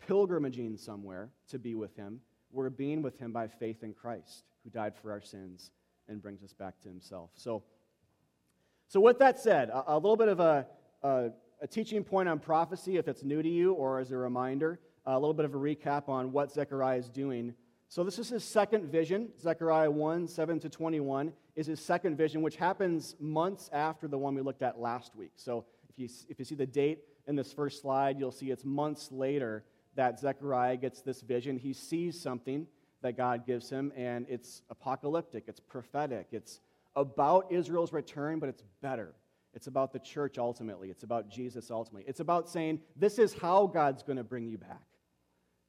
pilgrimaging 0.09 0.79
somewhere 0.79 1.31
to 1.49 1.59
be 1.59 1.75
with 1.75 1.95
Him. 1.97 2.21
We're 2.51 2.71
being 2.71 3.03
with 3.03 3.19
Him 3.19 3.33
by 3.33 3.49
faith 3.49 3.83
in 3.83 3.93
Christ, 3.93 4.45
who 4.65 4.71
died 4.71 4.95
for 4.97 5.11
our 5.11 5.21
sins 5.21 5.71
and 6.09 6.23
brings 6.23 6.43
us 6.43 6.53
back 6.53 6.81
to 6.83 6.89
Himself. 6.89 7.31
So, 7.35 7.63
so, 8.89 9.01
with 9.01 9.19
that 9.19 9.39
said, 9.39 9.69
a, 9.71 9.95
a 9.95 9.97
little 9.97 10.17
bit 10.17 10.29
of 10.29 10.39
a, 10.39 10.67
a, 11.03 11.31
a, 11.61 11.67
teaching 11.67 12.05
point 12.05 12.29
on 12.29 12.39
prophecy, 12.39 12.99
if 12.99 13.09
it's 13.09 13.25
new 13.25 13.43
to 13.43 13.49
you, 13.49 13.73
or 13.73 13.99
as 13.99 14.13
a 14.13 14.17
reminder, 14.17 14.79
a 15.05 15.19
little 15.19 15.35
bit 15.35 15.45
of 15.45 15.55
a 15.55 15.59
recap 15.59 16.09
on 16.09 16.31
what 16.31 16.53
Zechariah 16.53 16.99
is 16.99 17.09
doing. 17.09 17.55
So, 17.89 18.05
this 18.05 18.19
is 18.19 18.29
his 18.29 18.45
second 18.45 18.91
vision. 18.91 19.31
Zechariah 19.41 19.91
1 19.91 20.29
7 20.29 20.61
to 20.61 20.69
21 20.69 21.33
is 21.57 21.67
his 21.67 21.81
second 21.81 22.17
vision, 22.17 22.43
which 22.43 22.57
happens 22.57 23.17
months 23.19 23.71
after 23.73 24.07
the 24.07 24.19
one 24.19 24.35
we 24.35 24.43
looked 24.43 24.63
at 24.63 24.79
last 24.79 25.17
week. 25.17 25.33
So, 25.35 25.65
if 25.89 25.99
you, 25.99 26.09
if 26.29 26.39
you 26.39 26.45
see 26.45 26.55
the 26.55 26.67
date 26.67 27.01
in 27.27 27.35
this 27.35 27.53
first 27.53 27.81
slide, 27.83 28.21
you'll 28.21 28.31
see 28.31 28.51
it's 28.51 28.65
months 28.65 29.11
later 29.11 29.65
that 29.97 30.21
Zechariah 30.21 30.77
gets 30.77 31.03
this 31.03 31.21
vision. 31.21 31.59
He 31.59 31.73
sees 31.73 32.21
something 32.21 32.67
that 33.03 33.17
God 33.17 33.47
gives 33.47 33.69
him, 33.69 33.93
and 33.97 34.27
it's 34.29 34.63
apocalyptic, 34.71 35.45
it's 35.49 35.61
prophetic, 35.61 36.29
it's 36.33 36.61
about 36.95 37.51
Israel's 37.51 37.93
return, 37.93 38.39
but 38.39 38.49
it's 38.49 38.63
better. 38.81 39.15
It's 39.53 39.67
about 39.67 39.93
the 39.93 39.99
church 39.99 40.39
ultimately. 40.39 40.91
It's 40.91 41.03
about 41.03 41.31
Jesus 41.31 41.71
ultimately. 41.71 42.05
It's 42.07 42.21
about 42.21 42.49
saying, 42.49 42.81
this 42.95 43.19
is 43.19 43.35
how 43.35 43.67
God's 43.67 44.03
going 44.03 44.19
to 44.19 44.25
bring 44.25 44.47
you 44.47 44.59
back. 44.59 44.83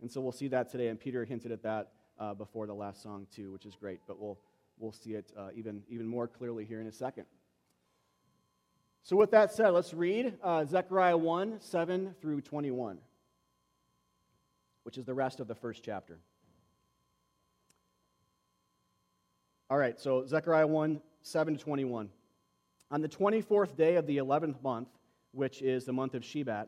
And 0.02 0.12
so 0.12 0.22
we'll 0.22 0.34
see 0.34 0.50
that 0.50 0.70
today. 0.70 0.90
And 0.90 1.00
Peter 1.00 1.24
hinted 1.24 1.52
at 1.52 1.64
that 1.64 1.92
uh, 2.20 2.34
before 2.34 2.68
the 2.68 2.74
last 2.74 3.02
song, 3.02 3.28
too, 3.34 3.52
which 3.52 3.66
is 3.66 3.76
great. 3.76 4.02
But 4.06 4.20
we'll, 4.20 4.38
we'll 4.78 4.92
see 4.92 5.12
it 5.12 5.32
uh, 5.38 5.50
even, 5.56 5.84
even 5.90 6.06
more 6.06 6.28
clearly 6.28 6.66
here 6.66 6.82
in 6.82 6.88
a 6.88 6.92
second. 6.92 7.26
So, 9.04 9.16
with 9.16 9.32
that 9.32 9.54
said, 9.54 9.70
let's 9.70 9.94
read 9.94 10.34
uh, 10.44 10.66
Zechariah 10.66 11.16
1 11.16 11.62
7 11.62 12.14
through 12.20 12.42
21, 12.42 12.98
which 14.88 14.98
is 14.98 15.04
the 15.04 15.14
rest 15.14 15.42
of 15.42 15.50
the 15.50 15.54
first 15.54 15.84
chapter. 15.84 16.18
All 19.70 19.78
right, 19.78 20.00
so 20.00 20.26
Zechariah 20.26 20.66
1 20.66 21.02
7 21.24 21.58
to 21.58 21.62
21. 21.62 22.10
On 22.90 23.02
the 23.02 23.10
24th 23.10 23.76
day 23.76 23.96
of 23.96 24.08
the 24.08 24.16
11th 24.16 24.64
month, 24.64 24.88
which 25.34 25.62
is 25.62 25.84
the 25.84 25.92
month 25.92 26.14
of 26.14 26.22
Shebat, 26.22 26.68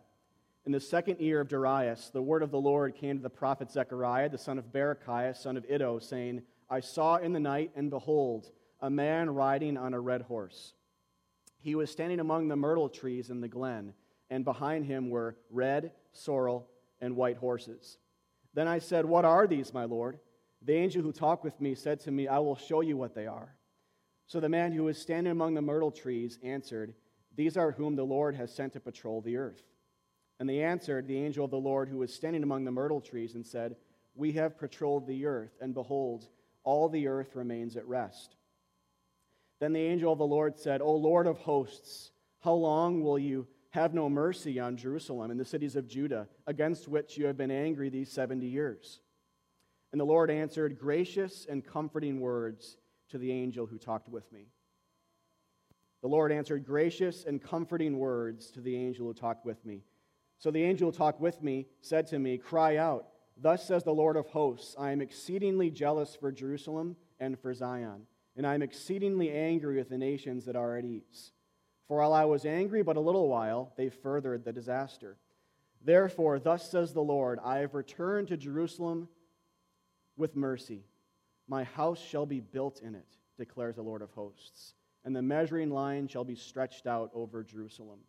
in 0.66 0.74
the 0.74 0.82
second 0.82 1.22
year 1.22 1.40
of 1.40 1.48
Darius, 1.48 2.10
the 2.10 2.22
word 2.22 2.44
of 2.44 2.52
the 2.52 2.60
Lord 2.60 2.94
came 2.94 3.16
to 3.16 3.24
the 3.24 3.30
prophet 3.30 3.72
Zechariah, 3.72 4.28
the 4.28 4.38
son 4.38 4.58
of 4.58 4.66
Berechiah, 4.66 5.38
son 5.38 5.56
of 5.56 5.64
Iddo, 5.72 6.00
saying, 6.00 6.42
I 6.70 6.82
saw 6.82 7.16
in 7.16 7.32
the 7.32 7.40
night, 7.40 7.72
and 7.78 7.90
behold, 7.90 8.52
a 8.82 8.90
man 8.90 9.30
riding 9.30 9.78
on 9.78 9.94
a 9.94 10.00
red 10.02 10.24
horse. 10.24 10.74
He 11.62 11.74
was 11.74 11.90
standing 11.90 12.20
among 12.20 12.50
the 12.50 12.58
myrtle 12.58 12.90
trees 12.90 13.30
in 13.30 13.40
the 13.40 13.48
glen, 13.48 13.94
and 14.30 14.44
behind 14.44 14.88
him 14.88 15.10
were 15.10 15.38
red, 15.50 15.94
sorrel, 16.12 16.68
and 17.02 17.16
white 17.16 17.38
horses. 17.38 17.98
Then 18.60 18.68
I 18.68 18.80
said, 18.80 19.06
What 19.06 19.24
are 19.24 19.48
these, 19.48 19.74
my 19.74 19.86
Lord? 19.86 20.20
The 20.64 20.74
angel 20.74 21.02
who 21.02 21.14
talked 21.14 21.46
with 21.46 21.62
me 21.62 21.76
said 21.76 22.02
to 22.02 22.12
me, 22.12 22.28
I 22.28 22.40
will 22.40 22.58
show 22.58 22.82
you 22.82 22.98
what 22.98 23.16
they 23.16 23.26
are. 23.26 23.56
So 24.28 24.42
the 24.42 24.50
man 24.50 24.74
who 24.74 24.84
was 24.84 24.98
standing 24.98 25.32
among 25.32 25.54
the 25.54 25.62
myrtle 25.62 25.92
trees 25.92 26.38
answered, 26.44 26.94
These 27.38 27.56
are 27.56 27.72
whom 27.72 27.96
the 27.96 28.04
Lord 28.04 28.36
has 28.36 28.54
sent 28.54 28.74
to 28.74 28.82
patrol 28.82 29.22
the 29.22 29.38
earth. 29.38 29.64
And 30.42 30.50
they 30.50 30.62
answered 30.62 31.08
the 31.08 31.24
angel 31.24 31.46
of 31.46 31.52
the 31.52 31.58
Lord 31.58 31.88
who 31.88 32.00
was 32.00 32.14
standing 32.14 32.44
among 32.44 32.66
the 32.66 32.72
myrtle 32.72 33.00
trees 33.00 33.34
and 33.34 33.48
said, 33.48 33.78
We 34.14 34.34
have 34.34 34.60
patrolled 34.60 35.08
the 35.08 35.26
earth, 35.26 35.56
and 35.62 35.74
behold, 35.74 36.28
all 36.66 36.90
the 36.90 37.08
earth 37.08 37.38
remains 37.38 37.78
at 37.78 37.88
rest. 37.88 38.36
Then 39.62 39.72
the 39.72 39.80
angel 39.80 40.12
of 40.12 40.20
the 40.20 40.28
Lord 40.28 40.60
said, 40.60 40.82
O 40.82 40.94
Lord 40.96 41.28
of 41.28 41.38
hosts, 41.38 42.12
how 42.42 42.56
long 42.56 43.04
will 43.04 43.20
you 43.20 43.48
have 43.72 43.94
no 43.94 44.10
mercy 44.10 44.60
on 44.60 44.78
Jerusalem 44.78 45.32
and 45.32 45.40
the 45.40 45.46
cities 45.46 45.76
of 45.76 45.88
Judah, 45.88 46.28
against 46.48 46.88
which 46.88 47.18
you 47.18 47.26
have 47.28 47.38
been 47.38 47.52
angry 47.52 47.90
these 47.90 48.12
70 48.12 48.48
years? 48.48 49.02
And 49.92 50.00
the 50.00 50.06
Lord 50.06 50.30
answered, 50.30 50.80
Gracious 50.80 51.46
and 51.50 51.66
comforting 51.66 52.20
words 52.20 52.78
to 53.10 53.18
the 53.18 53.32
angel 53.32 53.66
who 53.66 53.78
talked 53.78 54.10
with 54.10 54.32
me. 54.32 54.48
The 56.02 56.08
Lord 56.08 56.32
answered, 56.32 56.66
Gracious 56.66 57.26
and 57.26 57.42
comforting 57.42 57.98
words 57.98 58.52
to 58.52 58.62
the 58.62 58.76
angel 58.76 59.08
who 59.08 59.14
talked 59.14 59.46
with 59.46 59.66
me. 59.66 59.84
So 60.38 60.52
the 60.52 60.64
angel 60.64 60.92
who 60.92 60.98
talked 60.98 61.20
with 61.20 61.44
me 61.44 61.68
said 61.82 62.08
to 62.08 62.20
me, 62.20 62.38
Cry 62.38 62.78
out, 62.78 63.08
Thus 63.42 63.66
says 63.66 63.84
the 63.84 63.94
Lord 63.94 64.18
of 64.18 64.28
hosts, 64.28 64.76
I 64.78 64.92
am 64.92 65.02
exceedingly 65.02 65.70
jealous 65.70 66.16
for 66.16 66.32
Jerusalem 66.32 66.96
and 67.20 67.40
for 67.40 67.54
Zion, 67.54 68.04
and 68.36 68.46
I 68.46 68.54
am 68.54 68.62
exceedingly 68.62 69.32
angry 69.32 69.78
with 69.78 69.90
the 69.90 69.98
nations 69.98 70.46
that 70.46 70.56
are 70.56 70.78
at 70.78 70.86
ease. 70.86 71.32
For 71.90 71.98
while 71.98 72.14
I 72.14 72.26
was 72.26 72.46
angry 72.46 72.84
but 72.84 72.98
a 72.98 73.02
little 73.02 73.28
while, 73.28 73.74
they 73.76 73.90
furthered 73.90 74.46
the 74.46 74.54
disaster. 74.54 75.18
Therefore, 75.84 76.38
thus 76.38 76.70
says 76.70 76.94
the 76.94 77.02
Lord, 77.02 77.40
I 77.44 77.58
have 77.58 77.74
returned 77.74 78.28
to 78.28 78.38
Jerusalem 78.38 79.10
with 80.16 80.36
mercy. 80.36 80.84
My 81.48 81.64
house 81.64 82.00
shall 82.00 82.28
be 82.28 82.42
built 82.42 82.82
in 82.84 82.94
it, 82.94 83.08
declares 83.40 83.76
the 83.76 83.82
Lord 83.82 84.04
of 84.04 84.12
hosts, 84.12 84.76
and 85.04 85.16
the 85.16 85.24
measuring 85.24 85.72
line 85.72 86.08
shall 86.08 86.24
be 86.24 86.36
stretched 86.36 86.86
out 86.86 87.10
over 87.12 87.44
Jerusalem. 87.44 88.02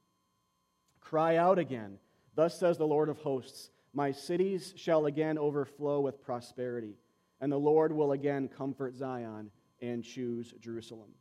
Cry 1.00 1.36
out 1.36 1.58
again, 1.58 1.98
thus 2.34 2.58
says 2.58 2.76
the 2.76 2.86
Lord 2.86 3.08
of 3.08 3.16
hosts, 3.18 3.70
My 3.94 4.12
cities 4.12 4.74
shall 4.76 5.06
again 5.06 5.38
overflow 5.38 6.00
with 6.00 6.20
prosperity, 6.20 6.98
and 7.40 7.50
the 7.50 7.56
Lord 7.56 7.92
will 7.92 8.12
again 8.12 8.46
comfort 8.46 8.94
Zion 8.94 9.50
and 9.80 10.04
choose 10.04 10.52
Jerusalem. 10.60 11.14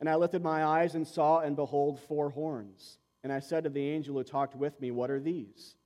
And 0.00 0.08
I 0.08 0.14
lifted 0.16 0.42
my 0.42 0.64
eyes 0.64 0.94
and 0.94 1.06
saw, 1.06 1.40
and 1.40 1.54
behold, 1.54 2.00
four 2.00 2.30
horns. 2.30 2.98
And 3.22 3.30
I 3.30 3.40
said 3.40 3.64
to 3.64 3.70
the 3.70 3.86
angel 3.86 4.16
who 4.16 4.24
talked 4.24 4.56
with 4.56 4.80
me, 4.80 4.90
What 4.90 5.10
are 5.10 5.20
these? 5.20 5.76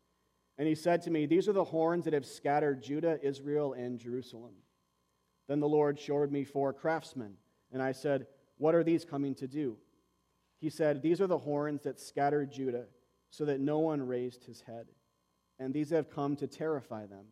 And 0.56 0.68
he 0.68 0.76
said 0.76 1.02
to 1.02 1.10
me, 1.10 1.26
These 1.26 1.48
are 1.48 1.52
the 1.52 1.64
horns 1.64 2.04
that 2.04 2.14
have 2.14 2.24
scattered 2.24 2.80
Judah, 2.80 3.18
Israel, 3.22 3.72
and 3.72 3.98
Jerusalem. 3.98 4.54
Then 5.48 5.58
the 5.58 5.68
Lord 5.68 5.98
showed 5.98 6.30
me 6.30 6.44
four 6.44 6.72
craftsmen. 6.72 7.34
And 7.72 7.82
I 7.82 7.90
said, 7.90 8.28
What 8.56 8.76
are 8.76 8.84
these 8.84 9.04
coming 9.04 9.34
to 9.34 9.48
do? 9.48 9.76
He 10.60 10.70
said, 10.70 11.02
These 11.02 11.20
are 11.20 11.26
the 11.26 11.38
horns 11.38 11.82
that 11.82 11.98
scattered 11.98 12.52
Judah, 12.52 12.86
so 13.30 13.44
that 13.46 13.58
no 13.58 13.80
one 13.80 14.06
raised 14.06 14.44
his 14.44 14.60
head. 14.60 14.86
And 15.58 15.74
these 15.74 15.90
have 15.90 16.08
come 16.08 16.36
to 16.36 16.46
terrify 16.46 17.06
them, 17.06 17.26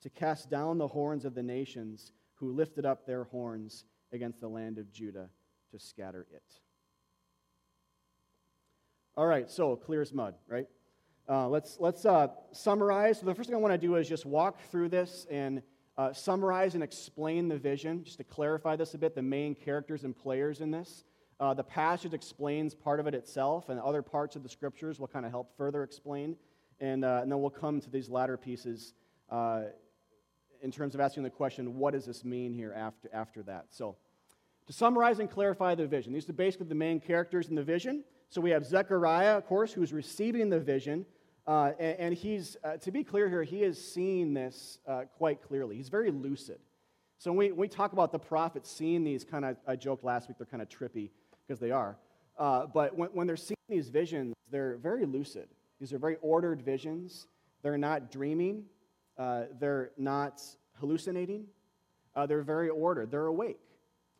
to 0.00 0.08
cast 0.08 0.48
down 0.48 0.78
the 0.78 0.88
horns 0.88 1.26
of 1.26 1.34
the 1.34 1.42
nations 1.42 2.12
who 2.36 2.52
lifted 2.52 2.86
up 2.86 3.06
their 3.06 3.24
horns 3.24 3.84
against 4.12 4.40
the 4.40 4.48
land 4.48 4.78
of 4.78 4.90
Judah 4.90 5.28
to 5.74 5.80
scatter 5.80 6.24
it. 6.32 6.42
All 9.16 9.26
right, 9.26 9.50
so 9.50 9.74
clear 9.74 10.02
as 10.02 10.12
mud, 10.12 10.34
right? 10.46 10.68
Uh, 11.28 11.48
let's 11.48 11.78
let's 11.80 12.06
uh, 12.06 12.28
summarize. 12.52 13.18
So 13.18 13.26
the 13.26 13.34
first 13.34 13.48
thing 13.48 13.56
I 13.56 13.60
want 13.60 13.72
to 13.72 13.78
do 13.78 13.96
is 13.96 14.08
just 14.08 14.24
walk 14.24 14.60
through 14.70 14.90
this 14.90 15.26
and 15.28 15.62
uh, 15.98 16.12
summarize 16.12 16.74
and 16.74 16.82
explain 16.82 17.48
the 17.48 17.56
vision, 17.56 18.04
just 18.04 18.18
to 18.18 18.24
clarify 18.24 18.76
this 18.76 18.94
a 18.94 18.98
bit, 18.98 19.16
the 19.16 19.22
main 19.22 19.54
characters 19.54 20.04
and 20.04 20.16
players 20.16 20.60
in 20.60 20.70
this. 20.70 21.02
Uh, 21.40 21.54
the 21.54 21.64
passage 21.64 22.14
explains 22.14 22.72
part 22.74 23.00
of 23.00 23.08
it 23.08 23.14
itself, 23.14 23.68
and 23.68 23.80
other 23.80 24.02
parts 24.02 24.36
of 24.36 24.44
the 24.44 24.48
scriptures 24.48 25.00
will 25.00 25.08
kind 25.08 25.26
of 25.26 25.32
help 25.32 25.56
further 25.56 25.82
explain. 25.82 26.36
And, 26.78 27.04
uh, 27.04 27.20
and 27.22 27.32
then 27.32 27.40
we'll 27.40 27.50
come 27.50 27.80
to 27.80 27.90
these 27.90 28.08
latter 28.08 28.36
pieces 28.36 28.94
uh, 29.28 29.62
in 30.62 30.70
terms 30.70 30.94
of 30.94 31.00
asking 31.00 31.24
the 31.24 31.30
question, 31.30 31.78
what 31.78 31.94
does 31.94 32.06
this 32.06 32.24
mean 32.24 32.52
here 32.52 32.72
after, 32.72 33.08
after 33.12 33.42
that? 33.44 33.66
So, 33.70 33.96
to 34.66 34.72
summarize 34.72 35.18
and 35.18 35.30
clarify 35.30 35.74
the 35.74 35.86
vision, 35.86 36.12
these 36.12 36.28
are 36.28 36.32
basically 36.32 36.66
the 36.68 36.74
main 36.74 37.00
characters 37.00 37.48
in 37.48 37.54
the 37.54 37.62
vision. 37.62 38.04
So 38.30 38.40
we 38.40 38.50
have 38.50 38.64
Zechariah, 38.64 39.36
of 39.36 39.46
course, 39.46 39.72
who's 39.72 39.92
receiving 39.92 40.48
the 40.48 40.58
vision. 40.58 41.04
Uh, 41.46 41.72
and, 41.78 41.98
and, 41.98 42.14
he's, 42.14 42.56
uh, 42.64 42.78
to 42.78 42.90
be 42.90 43.04
clear 43.04 43.28
here, 43.28 43.42
he 43.42 43.62
is 43.62 43.92
seeing 43.92 44.32
this 44.32 44.78
uh, 44.88 45.02
quite 45.18 45.42
clearly. 45.42 45.76
He's 45.76 45.90
very 45.90 46.10
lucid. 46.10 46.58
So 47.18 47.30
when 47.30 47.38
we, 47.38 47.48
when 47.50 47.60
we 47.60 47.68
talk 47.68 47.92
about 47.92 48.12
the 48.12 48.18
prophets 48.18 48.70
seeing 48.70 49.04
these 49.04 49.24
kind 49.24 49.44
of, 49.44 49.56
I 49.66 49.76
joked 49.76 50.04
last 50.04 50.28
week, 50.28 50.38
they're 50.38 50.46
kind 50.46 50.62
of 50.62 50.68
trippy 50.68 51.10
because 51.46 51.60
they 51.60 51.70
are. 51.70 51.96
Uh, 52.38 52.66
but 52.66 52.96
when, 52.96 53.10
when 53.10 53.26
they're 53.26 53.36
seeing 53.36 53.56
these 53.68 53.90
visions, 53.90 54.34
they're 54.50 54.78
very 54.78 55.04
lucid. 55.04 55.48
These 55.78 55.92
are 55.92 55.98
very 55.98 56.16
ordered 56.22 56.62
visions. 56.62 57.26
They're 57.62 57.78
not 57.78 58.10
dreaming, 58.10 58.64
uh, 59.18 59.44
they're 59.60 59.90
not 59.96 60.42
hallucinating. 60.80 61.46
Uh, 62.16 62.26
they're 62.26 62.42
very 62.42 62.68
ordered, 62.68 63.10
they're 63.10 63.26
awake 63.26 63.73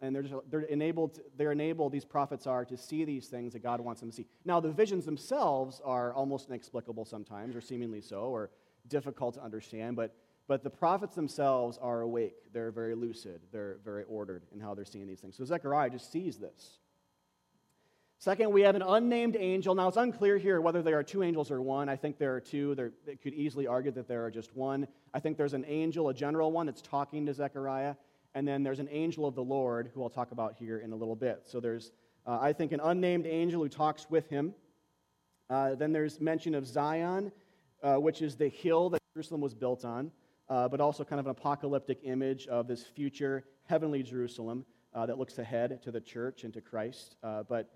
and 0.05 0.15
they're, 0.15 0.23
just, 0.23 0.35
they're 0.51 0.61
enabled 0.61 1.21
they're 1.37 1.53
enabled 1.53 1.93
these 1.93 2.05
prophets 2.05 2.47
are 2.47 2.65
to 2.65 2.77
see 2.77 3.05
these 3.05 3.27
things 3.27 3.53
that 3.55 3.63
god 3.63 3.81
wants 3.81 4.01
them 4.01 4.11
to 4.11 4.17
see. 4.17 4.27
Now 4.45 4.61
the 4.61 4.71
visions 4.71 5.05
themselves 5.05 5.81
are 5.85 6.13
almost 6.13 6.49
inexplicable 6.49 7.05
sometimes 7.05 7.57
or 7.57 7.61
seemingly 7.61 8.01
so 8.01 8.25
or 8.25 8.51
difficult 8.89 9.35
to 9.35 9.43
understand 9.43 9.97
but 9.97 10.15
but 10.47 10.63
the 10.63 10.69
prophets 10.69 11.15
themselves 11.15 11.79
are 11.81 12.03
awake. 12.03 12.53
They're 12.53 12.71
very 12.71 12.95
lucid. 12.95 13.41
They're 13.51 13.79
very 13.83 14.05
ordered 14.05 14.43
in 14.53 14.61
how 14.61 14.75
they're 14.75 14.85
seeing 14.85 15.07
these 15.07 15.21
things. 15.21 15.37
So 15.37 15.45
zechariah 15.47 15.89
just 15.89 16.13
sees 16.13 16.37
this. 16.37 16.81
Second 18.19 18.53
we 18.53 18.63
have 18.63 18.75
an 18.75 18.83
unnamed 18.83 19.37
angel. 19.37 19.75
Now 19.75 19.89
it's 19.89 19.97
unclear 19.97 20.37
here 20.37 20.61
whether 20.61 20.83
there 20.83 20.99
are 20.99 21.03
two 21.03 21.23
angels 21.23 21.51
or 21.51 21.63
one. 21.63 21.89
I 21.89 21.97
think 21.97 22.19
there 22.19 22.35
are 22.35 22.41
two. 22.41 22.75
There, 22.75 22.93
they 23.07 23.17
could 23.17 23.35
easily 23.35 23.67
argue 23.67 23.93
that 23.93 24.07
there 24.07 24.25
are 24.25 24.31
just 24.31 24.55
one. 24.55 24.87
I 25.15 25.21
think 25.21 25.39
there's 25.39 25.55
an 25.55 25.65
angel 25.67 26.11
a 26.11 26.15
general 26.15 26.53
one 26.53 26.67
that's 26.67 26.83
talking 26.83 27.25
to 27.27 27.35
zechariah 27.35 27.95
and 28.35 28.47
then 28.47 28.63
there's 28.63 28.81
an 28.81 28.89
angel 28.91 29.27
of 29.27 29.35
the 29.35 29.45
Lord, 29.45 29.91
who 29.95 30.03
I'll 30.03 30.11
talk 30.11 30.33
about 30.33 30.55
here 30.59 30.79
in 30.79 30.93
a 30.93 30.97
little 30.97 31.17
bit. 31.17 31.43
So 31.45 31.61
there's, 31.61 31.93
uh, 32.27 32.39
I 32.41 32.53
think, 32.53 32.73
an 32.73 32.81
unnamed 32.83 33.27
angel 33.27 33.63
who 33.63 33.69
talks 33.69 34.11
with 34.11 34.29
him. 34.29 34.55
Uh, 35.49 35.75
then 35.75 35.93
there's 35.93 36.21
mention 36.21 36.55
of 36.55 36.67
Zion, 36.67 37.31
uh, 37.83 37.97
which 37.97 38.23
is 38.23 38.37
the 38.37 38.49
hill 38.49 38.91
that 38.91 39.01
Jerusalem 39.15 39.41
was 39.41 39.55
built 39.55 39.85
on, 39.85 40.11
uh, 40.49 40.69
but 40.69 40.81
also 40.81 41.05
kind 41.05 41.21
of 41.21 41.27
an 41.27 41.31
apocalyptic 41.31 42.01
image 42.03 42.47
of 42.49 42.67
this 42.67 42.83
future 42.83 43.45
heavenly 43.67 44.03
Jerusalem 44.03 44.65
uh, 44.95 45.07
that 45.07 45.19
looks 45.19 45.39
ahead 45.39 45.83
to 45.83 45.91
the 45.91 46.01
church 46.01 46.45
and 46.45 46.53
to 46.55 46.61
Christ. 46.61 47.17
Uh, 47.23 47.43
but 47.49 47.71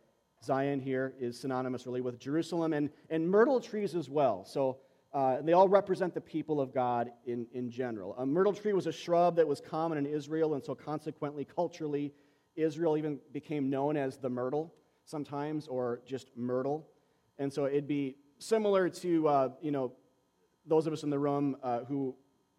Zion 0.45 0.81
here 0.81 1.15
is 1.21 1.38
synonymous 1.38 1.87
really 1.87 2.00
with 2.00 2.19
Jerusalem 2.19 2.73
and, 2.73 2.91
and 3.11 3.29
myrtle 3.29 3.61
trees 3.61 3.95
as 3.95 4.09
well. 4.09 4.45
So 4.45 4.79
uh, 5.12 5.41
they 5.41 5.53
all 5.53 5.69
represent 5.69 6.12
the 6.12 6.21
people 6.21 6.61
of 6.61 6.73
God 6.73 7.11
in, 7.25 7.47
in 7.53 7.71
general. 7.71 8.15
A 8.19 8.27
myrtle 8.27 8.53
tree 8.53 8.75
was 8.75 8.87
a 8.87 8.93
shrub 8.93 9.37
that 9.37 9.49
was 9.49 9.61
common 9.61 9.97
in 9.97 10.07
Israel, 10.07 10.55
and 10.55 10.62
so 10.62 10.75
consequently, 10.75 11.45
culturally, 11.45 12.12
Israel 12.57 12.97
even 12.97 13.19
became 13.33 13.71
known 13.71 13.97
as 13.97 14.19
the 14.19 14.29
myrtle 14.29 14.75
sometimes, 15.05 15.67
or 15.67 16.00
just 16.05 16.29
myrtle. 16.37 16.87
And 17.38 17.50
so 17.50 17.65
it'd 17.65 17.88
be 17.88 18.17
similar 18.38 18.91
to, 18.91 19.29
uh, 19.29 19.49
you 19.62 19.71
know, 19.71 19.93
those 20.67 20.87
of 20.87 20.93
us 20.93 21.03
in 21.03 21.11
the 21.11 21.19
room 21.19 21.57
uh, 21.62 21.81
who 21.85 22.15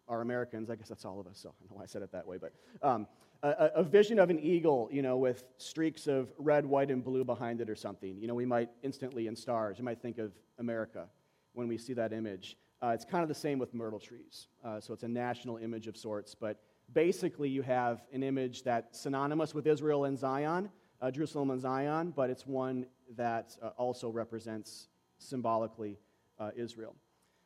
are 0.08 0.20
Americans. 0.20 0.68
I 0.70 0.74
guess 0.74 0.88
that's 0.88 1.04
all 1.04 1.20
of 1.20 1.28
us, 1.28 1.38
so 1.38 1.50
I 1.50 1.64
know 1.70 1.76
why 1.76 1.84
I 1.84 1.86
said 1.86 2.02
it 2.02 2.10
that 2.10 2.26
way, 2.26 2.38
but 2.38 2.52
um, 2.82 3.06
a, 3.44 3.70
a, 3.76 3.82
vision 3.84 4.18
of 4.18 4.28
an 4.28 4.40
eagle, 4.40 4.88
you 4.92 5.02
know, 5.02 5.16
with 5.16 5.44
streaks 5.56 6.08
of 6.08 6.32
red, 6.36 6.66
white, 6.66 6.90
and 6.90 7.02
blue 7.04 7.24
behind 7.24 7.60
it 7.60 7.70
or 7.70 7.76
something. 7.76 8.18
You 8.20 8.26
know, 8.26 8.34
we 8.34 8.44
might 8.44 8.70
instantly, 8.82 9.28
in 9.28 9.36
stars, 9.36 9.78
you 9.78 9.84
might 9.84 10.02
think 10.02 10.18
of 10.18 10.32
America 10.58 11.06
when 11.54 11.68
we 11.68 11.78
see 11.78 11.92
that 11.94 12.12
image. 12.12 12.56
Uh, 12.82 12.88
it's 12.88 13.04
kind 13.04 13.22
of 13.22 13.28
the 13.28 13.34
same 13.34 13.58
with 13.58 13.74
myrtle 13.74 13.98
trees. 13.98 14.48
Uh, 14.64 14.80
so 14.80 14.94
it's 14.94 15.02
a 15.02 15.08
national 15.08 15.58
image 15.58 15.86
of 15.86 15.96
sorts. 15.96 16.34
But 16.34 16.62
basically, 16.92 17.48
you 17.48 17.62
have 17.62 18.02
an 18.12 18.22
image 18.22 18.62
that's 18.62 19.00
synonymous 19.00 19.54
with 19.54 19.66
Israel 19.66 20.06
and 20.06 20.18
Zion, 20.18 20.70
uh, 21.00 21.10
Jerusalem 21.10 21.50
and 21.50 21.60
Zion, 21.60 22.12
but 22.16 22.30
it's 22.30 22.46
one 22.46 22.86
that 23.16 23.56
uh, 23.62 23.68
also 23.76 24.08
represents 24.08 24.88
symbolically 25.18 25.98
uh, 26.38 26.50
Israel. 26.56 26.96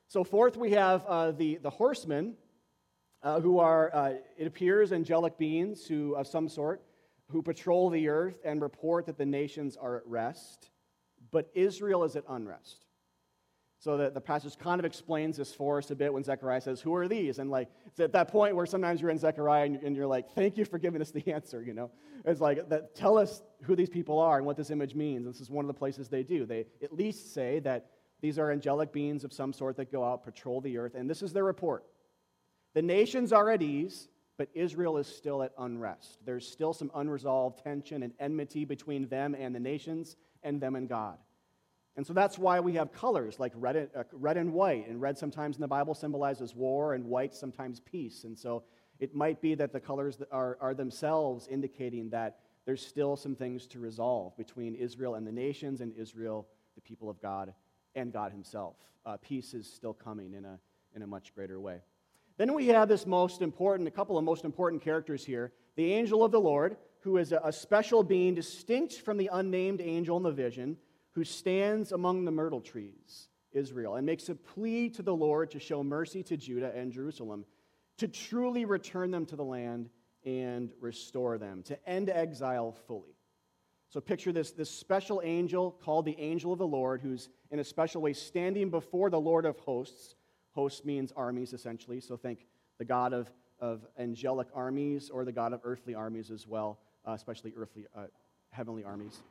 So, 0.06 0.22
fourth, 0.22 0.56
we 0.56 0.70
have 0.70 1.04
uh, 1.06 1.32
the, 1.32 1.56
the 1.56 1.70
horsemen, 1.70 2.34
who 3.40 3.58
are, 3.58 4.18
it 4.36 4.46
appears, 4.46 4.92
angelic 4.92 5.38
beings 5.38 5.86
who, 5.86 6.14
of 6.14 6.26
some 6.26 6.46
sort 6.46 6.82
who 7.30 7.42
patrol 7.42 7.90
the 7.90 8.08
earth 8.08 8.36
and 8.44 8.60
report 8.60 9.06
that 9.06 9.18
the 9.18 9.26
nations 9.26 9.76
are 9.76 9.96
at 9.96 10.06
rest, 10.06 10.70
but 11.30 11.50
Israel 11.54 12.04
is 12.04 12.16
at 12.16 12.24
unrest. 12.28 12.84
So 13.84 13.98
the, 13.98 14.08
the 14.08 14.20
passage 14.20 14.56
kind 14.56 14.80
of 14.80 14.86
explains 14.86 15.36
this 15.36 15.52
for 15.52 15.76
us 15.76 15.90
a 15.90 15.94
bit 15.94 16.10
when 16.10 16.24
Zechariah 16.24 16.62
says, 16.62 16.80
Who 16.80 16.94
are 16.94 17.06
these? 17.06 17.38
And 17.38 17.50
like, 17.50 17.68
it's 17.84 18.00
at 18.00 18.12
that 18.12 18.28
point 18.28 18.56
where 18.56 18.64
sometimes 18.64 19.02
you're 19.02 19.10
in 19.10 19.18
Zechariah 19.18 19.66
and, 19.66 19.76
and 19.82 19.94
you're 19.94 20.06
like, 20.06 20.30
Thank 20.30 20.56
you 20.56 20.64
for 20.64 20.78
giving 20.78 21.02
us 21.02 21.10
the 21.10 21.30
answer, 21.30 21.62
you 21.62 21.74
know? 21.74 21.90
It's 22.24 22.40
like, 22.40 22.66
that, 22.70 22.94
tell 22.94 23.18
us 23.18 23.42
who 23.62 23.76
these 23.76 23.90
people 23.90 24.18
are 24.18 24.38
and 24.38 24.46
what 24.46 24.56
this 24.56 24.70
image 24.70 24.94
means. 24.94 25.26
This 25.26 25.38
is 25.38 25.50
one 25.50 25.66
of 25.66 25.66
the 25.66 25.78
places 25.78 26.08
they 26.08 26.22
do. 26.22 26.46
They 26.46 26.64
at 26.82 26.94
least 26.94 27.34
say 27.34 27.58
that 27.58 27.90
these 28.22 28.38
are 28.38 28.50
angelic 28.50 28.90
beings 28.90 29.22
of 29.22 29.34
some 29.34 29.52
sort 29.52 29.76
that 29.76 29.92
go 29.92 30.02
out, 30.02 30.24
patrol 30.24 30.62
the 30.62 30.78
earth, 30.78 30.94
and 30.94 31.08
this 31.08 31.20
is 31.20 31.34
their 31.34 31.44
report. 31.44 31.84
The 32.72 32.80
nations 32.80 33.34
are 33.34 33.50
at 33.50 33.60
ease, 33.60 34.08
but 34.38 34.48
Israel 34.54 34.96
is 34.96 35.06
still 35.06 35.42
at 35.42 35.52
unrest. 35.58 36.20
There's 36.24 36.50
still 36.50 36.72
some 36.72 36.90
unresolved 36.94 37.62
tension 37.62 38.02
and 38.02 38.14
enmity 38.18 38.64
between 38.64 39.08
them 39.08 39.36
and 39.38 39.54
the 39.54 39.60
nations 39.60 40.16
and 40.42 40.58
them 40.58 40.74
and 40.74 40.88
God. 40.88 41.18
And 41.96 42.06
so 42.06 42.12
that's 42.12 42.38
why 42.38 42.58
we 42.60 42.72
have 42.74 42.92
colors 42.92 43.38
like 43.38 43.52
red 43.54 43.76
and, 43.76 43.88
uh, 43.94 44.02
red 44.12 44.36
and 44.36 44.52
white. 44.52 44.88
And 44.88 45.00
red 45.00 45.16
sometimes 45.16 45.56
in 45.56 45.60
the 45.60 45.68
Bible 45.68 45.94
symbolizes 45.94 46.54
war, 46.54 46.94
and 46.94 47.04
white 47.04 47.34
sometimes 47.34 47.80
peace. 47.80 48.24
And 48.24 48.36
so 48.36 48.64
it 48.98 49.14
might 49.14 49.40
be 49.40 49.54
that 49.54 49.72
the 49.72 49.80
colors 49.80 50.18
are, 50.32 50.58
are 50.60 50.74
themselves 50.74 51.46
indicating 51.48 52.10
that 52.10 52.40
there's 52.66 52.84
still 52.84 53.16
some 53.16 53.34
things 53.34 53.66
to 53.68 53.78
resolve 53.78 54.36
between 54.36 54.74
Israel 54.74 55.14
and 55.14 55.26
the 55.26 55.32
nations, 55.32 55.80
and 55.80 55.92
Israel, 55.96 56.46
the 56.74 56.80
people 56.80 57.08
of 57.08 57.20
God, 57.20 57.52
and 57.94 58.12
God 58.12 58.32
Himself. 58.32 58.76
Uh, 59.06 59.16
peace 59.18 59.54
is 59.54 59.70
still 59.70 59.92
coming 59.92 60.34
in 60.34 60.44
a, 60.44 60.58
in 60.94 61.02
a 61.02 61.06
much 61.06 61.34
greater 61.34 61.60
way. 61.60 61.80
Then 62.36 62.54
we 62.54 62.68
have 62.68 62.88
this 62.88 63.06
most 63.06 63.42
important, 63.42 63.86
a 63.86 63.92
couple 63.92 64.18
of 64.18 64.24
most 64.24 64.44
important 64.44 64.82
characters 64.82 65.24
here 65.24 65.52
the 65.76 65.92
angel 65.92 66.24
of 66.24 66.30
the 66.30 66.40
Lord, 66.40 66.76
who 67.00 67.16
is 67.18 67.32
a 67.32 67.52
special 67.52 68.04
being 68.04 68.34
distinct 68.34 68.94
from 69.00 69.16
the 69.16 69.28
unnamed 69.32 69.80
angel 69.80 70.16
in 70.16 70.22
the 70.22 70.30
vision, 70.30 70.76
who 71.14 71.24
stands 71.24 71.92
among 71.92 72.24
the 72.24 72.30
myrtle 72.30 72.60
trees, 72.60 73.28
Israel, 73.52 73.94
and 73.94 74.04
makes 74.04 74.28
a 74.28 74.34
plea 74.34 74.88
to 74.90 75.02
the 75.02 75.14
Lord 75.14 75.50
to 75.52 75.60
show 75.60 75.82
mercy 75.82 76.22
to 76.24 76.36
Judah 76.36 76.72
and 76.74 76.92
Jerusalem, 76.92 77.44
to 77.98 78.08
truly 78.08 78.64
return 78.64 79.10
them 79.10 79.24
to 79.26 79.36
the 79.36 79.44
land 79.44 79.90
and 80.24 80.72
restore 80.80 81.38
them, 81.38 81.62
to 81.64 81.88
end 81.88 82.10
exile 82.10 82.72
fully. 82.86 83.14
So 83.90 84.00
picture 84.00 84.32
this, 84.32 84.50
this 84.50 84.70
special 84.70 85.20
angel 85.22 85.70
called 85.70 86.04
the 86.04 86.18
angel 86.18 86.52
of 86.52 86.58
the 86.58 86.66
Lord, 86.66 87.00
who's 87.00 87.28
in 87.52 87.60
a 87.60 87.64
special 87.64 88.02
way 88.02 88.12
standing 88.12 88.68
before 88.68 89.08
the 89.08 89.20
Lord 89.20 89.46
of 89.46 89.56
hosts. 89.60 90.16
Hosts 90.50 90.84
means 90.84 91.12
armies, 91.16 91.52
essentially. 91.52 92.00
So 92.00 92.16
think 92.16 92.46
the 92.78 92.84
God 92.84 93.12
of, 93.12 93.30
of 93.60 93.86
angelic 93.96 94.48
armies 94.52 95.10
or 95.10 95.24
the 95.24 95.32
God 95.32 95.52
of 95.52 95.60
earthly 95.62 95.94
armies 95.94 96.32
as 96.32 96.48
well, 96.48 96.80
uh, 97.06 97.12
especially 97.12 97.52
earthly, 97.56 97.86
uh, 97.96 98.06
heavenly 98.50 98.82
armies. 98.82 99.22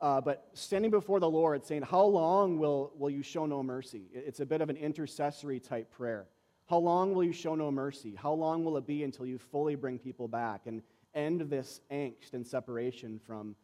Uh, 0.00 0.20
but 0.20 0.48
standing 0.54 0.90
before 0.90 1.20
the 1.20 1.30
Lord 1.30 1.64
saying, 1.64 1.82
How 1.82 2.04
long 2.04 2.58
will, 2.58 2.92
will 2.96 3.10
you 3.10 3.22
show 3.22 3.46
no 3.46 3.62
mercy? 3.62 4.02
It's 4.12 4.40
a 4.40 4.46
bit 4.46 4.60
of 4.60 4.70
an 4.70 4.76
intercessory 4.76 5.60
type 5.60 5.90
prayer. 5.90 6.26
How 6.66 6.78
long 6.78 7.14
will 7.14 7.24
you 7.24 7.32
show 7.32 7.54
no 7.54 7.70
mercy? 7.70 8.14
How 8.14 8.32
long 8.32 8.64
will 8.64 8.76
it 8.76 8.86
be 8.86 9.04
until 9.04 9.26
you 9.26 9.38
fully 9.38 9.74
bring 9.74 9.98
people 9.98 10.28
back 10.28 10.62
and 10.66 10.82
end 11.14 11.42
this 11.42 11.80
angst 11.90 12.32
and 12.32 12.46
separation 12.46 13.20
from, 13.26 13.54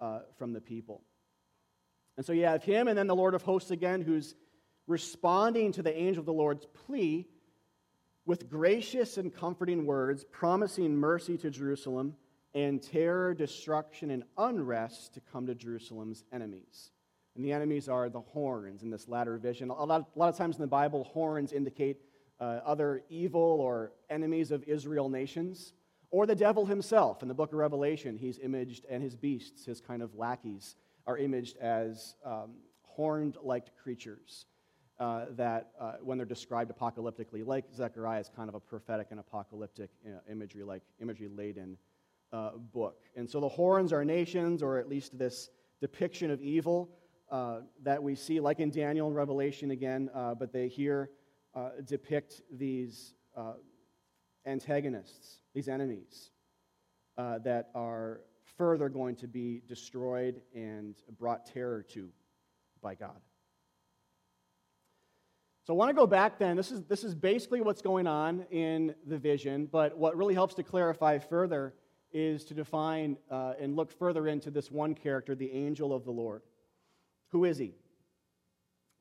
uh, 0.00 0.20
from 0.38 0.52
the 0.52 0.60
people? 0.60 1.02
And 2.16 2.24
so 2.24 2.32
you 2.32 2.44
have 2.44 2.62
him 2.62 2.86
and 2.86 2.96
then 2.96 3.08
the 3.08 3.16
Lord 3.16 3.34
of 3.34 3.42
hosts 3.42 3.72
again, 3.72 4.00
who's 4.02 4.36
responding 4.86 5.72
to 5.72 5.82
the 5.82 5.96
angel 5.96 6.20
of 6.20 6.26
the 6.26 6.32
Lord's 6.32 6.66
plea 6.66 7.26
with 8.26 8.48
gracious 8.48 9.18
and 9.18 9.34
comforting 9.34 9.84
words, 9.84 10.24
promising 10.24 10.96
mercy 10.96 11.36
to 11.38 11.50
Jerusalem 11.50 12.14
and 12.54 12.82
terror, 12.82 13.34
destruction, 13.34 14.10
and 14.10 14.22
unrest 14.38 15.14
to 15.14 15.20
come 15.20 15.46
to 15.46 15.54
Jerusalem's 15.54 16.24
enemies. 16.32 16.92
And 17.34 17.44
the 17.44 17.52
enemies 17.52 17.88
are 17.88 18.08
the 18.08 18.20
horns 18.20 18.82
in 18.82 18.90
this 18.90 19.08
latter 19.08 19.36
vision. 19.38 19.70
A 19.70 19.84
lot, 19.84 20.08
a 20.14 20.18
lot 20.18 20.28
of 20.28 20.36
times 20.36 20.56
in 20.56 20.62
the 20.62 20.68
Bible, 20.68 21.04
horns 21.04 21.52
indicate 21.52 21.98
uh, 22.40 22.60
other 22.64 23.02
evil 23.08 23.58
or 23.60 23.92
enemies 24.08 24.52
of 24.52 24.62
Israel 24.64 25.08
nations, 25.08 25.72
or 26.10 26.26
the 26.26 26.34
devil 26.34 26.64
himself. 26.64 27.22
In 27.22 27.28
the 27.28 27.34
book 27.34 27.52
of 27.52 27.58
Revelation, 27.58 28.16
he's 28.16 28.38
imaged, 28.38 28.86
and 28.88 29.02
his 29.02 29.16
beasts, 29.16 29.64
his 29.64 29.80
kind 29.80 30.00
of 30.00 30.14
lackeys, 30.14 30.76
are 31.08 31.18
imaged 31.18 31.56
as 31.56 32.14
um, 32.24 32.52
horned 32.82 33.36
like 33.42 33.76
creatures. 33.82 34.46
Uh, 35.00 35.24
that 35.30 35.70
uh, 35.80 35.94
when 36.04 36.16
they're 36.16 36.24
described 36.24 36.70
apocalyptically, 36.70 37.44
like 37.44 37.64
Zechariah, 37.74 38.20
is 38.20 38.30
kind 38.36 38.48
of 38.48 38.54
a 38.54 38.60
prophetic 38.60 39.08
and 39.10 39.18
apocalyptic 39.18 39.90
you 40.04 40.12
know, 40.12 40.20
imagery, 40.30 40.62
like 40.62 40.82
imagery 41.00 41.26
laden 41.26 41.76
uh, 42.34 42.50
book. 42.72 42.96
And 43.14 43.30
so 43.30 43.40
the 43.40 43.48
horns 43.48 43.92
are 43.92 44.04
nations, 44.04 44.62
or 44.62 44.78
at 44.78 44.88
least 44.88 45.16
this 45.16 45.50
depiction 45.80 46.30
of 46.30 46.42
evil 46.42 46.90
uh, 47.30 47.60
that 47.82 48.02
we 48.02 48.14
see, 48.16 48.40
like 48.40 48.58
in 48.58 48.70
Daniel 48.70 49.06
and 49.06 49.14
Revelation 49.14 49.70
again, 49.70 50.10
uh, 50.12 50.34
but 50.34 50.52
they 50.52 50.66
here 50.66 51.10
uh, 51.54 51.70
depict 51.84 52.42
these 52.50 53.14
uh, 53.36 53.54
antagonists, 54.46 55.38
these 55.54 55.68
enemies 55.68 56.30
uh, 57.16 57.38
that 57.38 57.70
are 57.74 58.20
further 58.58 58.88
going 58.88 59.14
to 59.16 59.28
be 59.28 59.62
destroyed 59.68 60.42
and 60.54 60.96
brought 61.18 61.46
terror 61.46 61.82
to 61.82 62.08
by 62.82 62.94
God. 62.94 63.20
So 65.66 65.72
I 65.72 65.76
want 65.76 65.88
to 65.88 65.94
go 65.94 66.06
back 66.06 66.38
then. 66.38 66.56
This 66.56 66.70
is, 66.70 66.82
this 66.82 67.04
is 67.04 67.14
basically 67.14 67.62
what's 67.62 67.80
going 67.80 68.06
on 68.06 68.44
in 68.50 68.94
the 69.06 69.16
vision, 69.16 69.66
but 69.70 69.96
what 69.96 70.16
really 70.16 70.34
helps 70.34 70.54
to 70.56 70.62
clarify 70.62 71.18
further 71.18 71.74
is 72.14 72.44
to 72.44 72.54
define 72.54 73.18
uh, 73.30 73.54
and 73.60 73.76
look 73.76 73.90
further 73.90 74.26
into 74.28 74.50
this 74.50 74.70
one 74.70 74.94
character, 74.94 75.34
the 75.34 75.52
angel 75.52 75.92
of 75.92 76.04
the 76.04 76.12
Lord. 76.12 76.42
Who 77.32 77.44
is 77.44 77.58
he? 77.58 77.74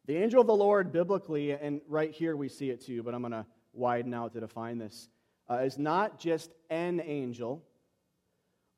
The 0.05 0.17
angel 0.17 0.41
of 0.41 0.47
the 0.47 0.55
Lord, 0.55 0.91
biblically, 0.91 1.51
and 1.51 1.79
right 1.87 2.11
here 2.11 2.35
we 2.35 2.49
see 2.49 2.71
it 2.71 2.81
too, 2.81 3.03
but 3.03 3.13
I'm 3.13 3.21
going 3.21 3.31
to 3.31 3.45
widen 3.71 4.13
out 4.13 4.33
to 4.33 4.39
define 4.39 4.77
this, 4.77 5.07
uh, 5.49 5.59
is 5.59 5.77
not 5.77 6.19
just 6.19 6.51
an 6.69 7.01
angel 7.05 7.63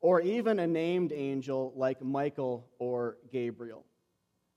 or 0.00 0.20
even 0.20 0.60
a 0.60 0.66
named 0.66 1.12
angel 1.12 1.72
like 1.74 2.02
Michael 2.02 2.68
or 2.78 3.16
Gabriel, 3.32 3.84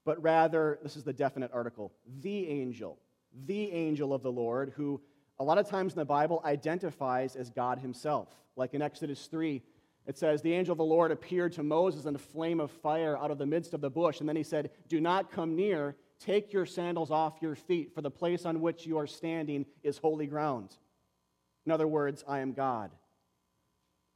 but 0.05 0.21
rather, 0.21 0.79
this 0.83 0.95
is 0.95 1.03
the 1.03 1.13
definite 1.13 1.51
article, 1.53 1.91
the 2.21 2.47
angel, 2.49 2.99
the 3.45 3.71
angel 3.71 4.13
of 4.13 4.21
the 4.21 4.31
Lord, 4.31 4.73
who 4.75 5.01
a 5.39 5.43
lot 5.43 5.57
of 5.57 5.67
times 5.67 5.93
in 5.93 5.99
the 5.99 6.05
Bible 6.05 6.41
identifies 6.45 7.35
as 7.35 7.49
God 7.49 7.79
himself. 7.79 8.29
Like 8.55 8.73
in 8.73 8.81
Exodus 8.81 9.27
3, 9.27 9.61
it 10.05 10.17
says, 10.17 10.41
The 10.41 10.53
angel 10.53 10.73
of 10.73 10.77
the 10.77 10.83
Lord 10.83 11.11
appeared 11.11 11.53
to 11.53 11.63
Moses 11.63 12.05
in 12.05 12.15
a 12.15 12.19
flame 12.19 12.59
of 12.59 12.71
fire 12.71 13.17
out 13.17 13.31
of 13.31 13.37
the 13.37 13.45
midst 13.45 13.73
of 13.73 13.81
the 13.81 13.89
bush. 13.89 14.19
And 14.19 14.27
then 14.27 14.35
he 14.35 14.43
said, 14.43 14.71
Do 14.87 14.99
not 14.99 15.31
come 15.31 15.55
near 15.55 15.95
Take 16.19 16.51
your 16.51 16.65
sandals 16.65 17.11
off 17.11 17.41
your 17.41 17.55
feet, 17.55 17.93
for 17.95 18.01
the 18.01 18.11
place 18.11 18.45
on 18.45 18.59
which 18.59 18.85
you 18.85 18.97
are 18.97 19.07
standing 19.07 19.65
is 19.83 19.97
holy 19.97 20.27
ground. 20.27 20.75
In 21.65 21.71
other 21.71 21.87
words, 21.87 22.25
I 22.27 22.39
am 22.39 22.51
God. 22.51 22.91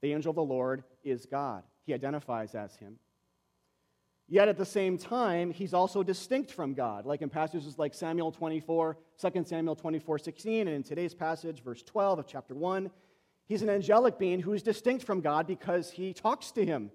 The 0.01 0.11
angel 0.13 0.31
of 0.31 0.35
the 0.35 0.43
Lord 0.43 0.83
is 1.03 1.25
God. 1.25 1.63
He 1.85 1.93
identifies 1.93 2.55
as 2.55 2.75
him. 2.75 2.97
Yet 4.27 4.47
at 4.47 4.57
the 4.57 4.65
same 4.65 4.97
time, 4.97 5.51
he's 5.51 5.73
also 5.73 6.01
distinct 6.01 6.51
from 6.51 6.73
God, 6.73 7.05
like 7.05 7.21
in 7.21 7.29
passages 7.29 7.77
like 7.77 7.93
Samuel 7.93 8.31
24, 8.31 8.97
2 9.19 9.43
Samuel 9.45 9.75
24, 9.75 10.17
16, 10.19 10.67
and 10.67 10.69
in 10.69 10.83
today's 10.83 11.13
passage, 11.13 11.61
verse 11.61 11.83
12 11.83 12.19
of 12.19 12.27
chapter 12.27 12.55
1. 12.55 12.89
He's 13.45 13.61
an 13.61 13.69
angelic 13.69 14.17
being 14.17 14.39
who 14.39 14.53
is 14.53 14.63
distinct 14.63 15.03
from 15.03 15.19
God 15.19 15.45
because 15.45 15.91
he 15.91 16.13
talks 16.13 16.51
to 16.51 16.65
him 16.65 16.89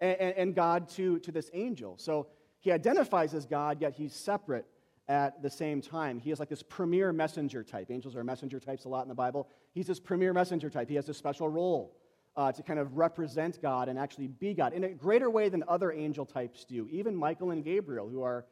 and, 0.00 0.16
and 0.20 0.54
God 0.54 0.88
to, 0.90 1.18
to 1.20 1.32
this 1.32 1.50
angel. 1.54 1.96
So 1.98 2.26
he 2.60 2.70
identifies 2.70 3.32
as 3.32 3.46
God, 3.46 3.80
yet 3.80 3.94
he's 3.94 4.14
separate 4.14 4.66
at 5.08 5.42
the 5.42 5.50
same 5.50 5.80
time. 5.80 6.18
He 6.18 6.30
is 6.30 6.38
like 6.38 6.50
this 6.50 6.62
premier 6.62 7.12
messenger 7.12 7.64
type. 7.64 7.90
Angels 7.90 8.14
are 8.14 8.22
messenger 8.22 8.60
types 8.60 8.84
a 8.84 8.88
lot 8.88 9.02
in 9.02 9.08
the 9.08 9.14
Bible. 9.14 9.48
He's 9.72 9.86
this 9.86 9.98
premier 9.98 10.32
messenger 10.32 10.68
type. 10.68 10.88
He 10.88 10.96
has 10.96 11.08
a 11.08 11.14
special 11.14 11.48
role 11.48 11.96
uh, 12.36 12.52
to 12.52 12.62
kind 12.62 12.78
of 12.78 12.96
represent 12.96 13.60
God 13.60 13.88
and 13.88 13.98
actually 13.98 14.28
be 14.28 14.54
God 14.54 14.72
in 14.72 14.84
a 14.84 14.88
greater 14.88 15.30
way 15.30 15.48
than 15.48 15.64
other 15.68 15.92
angel 15.92 16.24
types 16.24 16.64
do. 16.64 16.88
Even 16.90 17.14
Michael 17.14 17.50
and 17.50 17.64
Gabriel, 17.64 18.08
who 18.08 18.22
are 18.22 18.46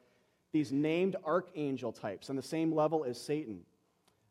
these 0.51 0.71
named 0.71 1.15
archangel 1.25 1.91
types 1.91 2.29
on 2.29 2.35
the 2.35 2.41
same 2.41 2.73
level 2.73 3.03
as 3.03 3.19
Satan, 3.19 3.61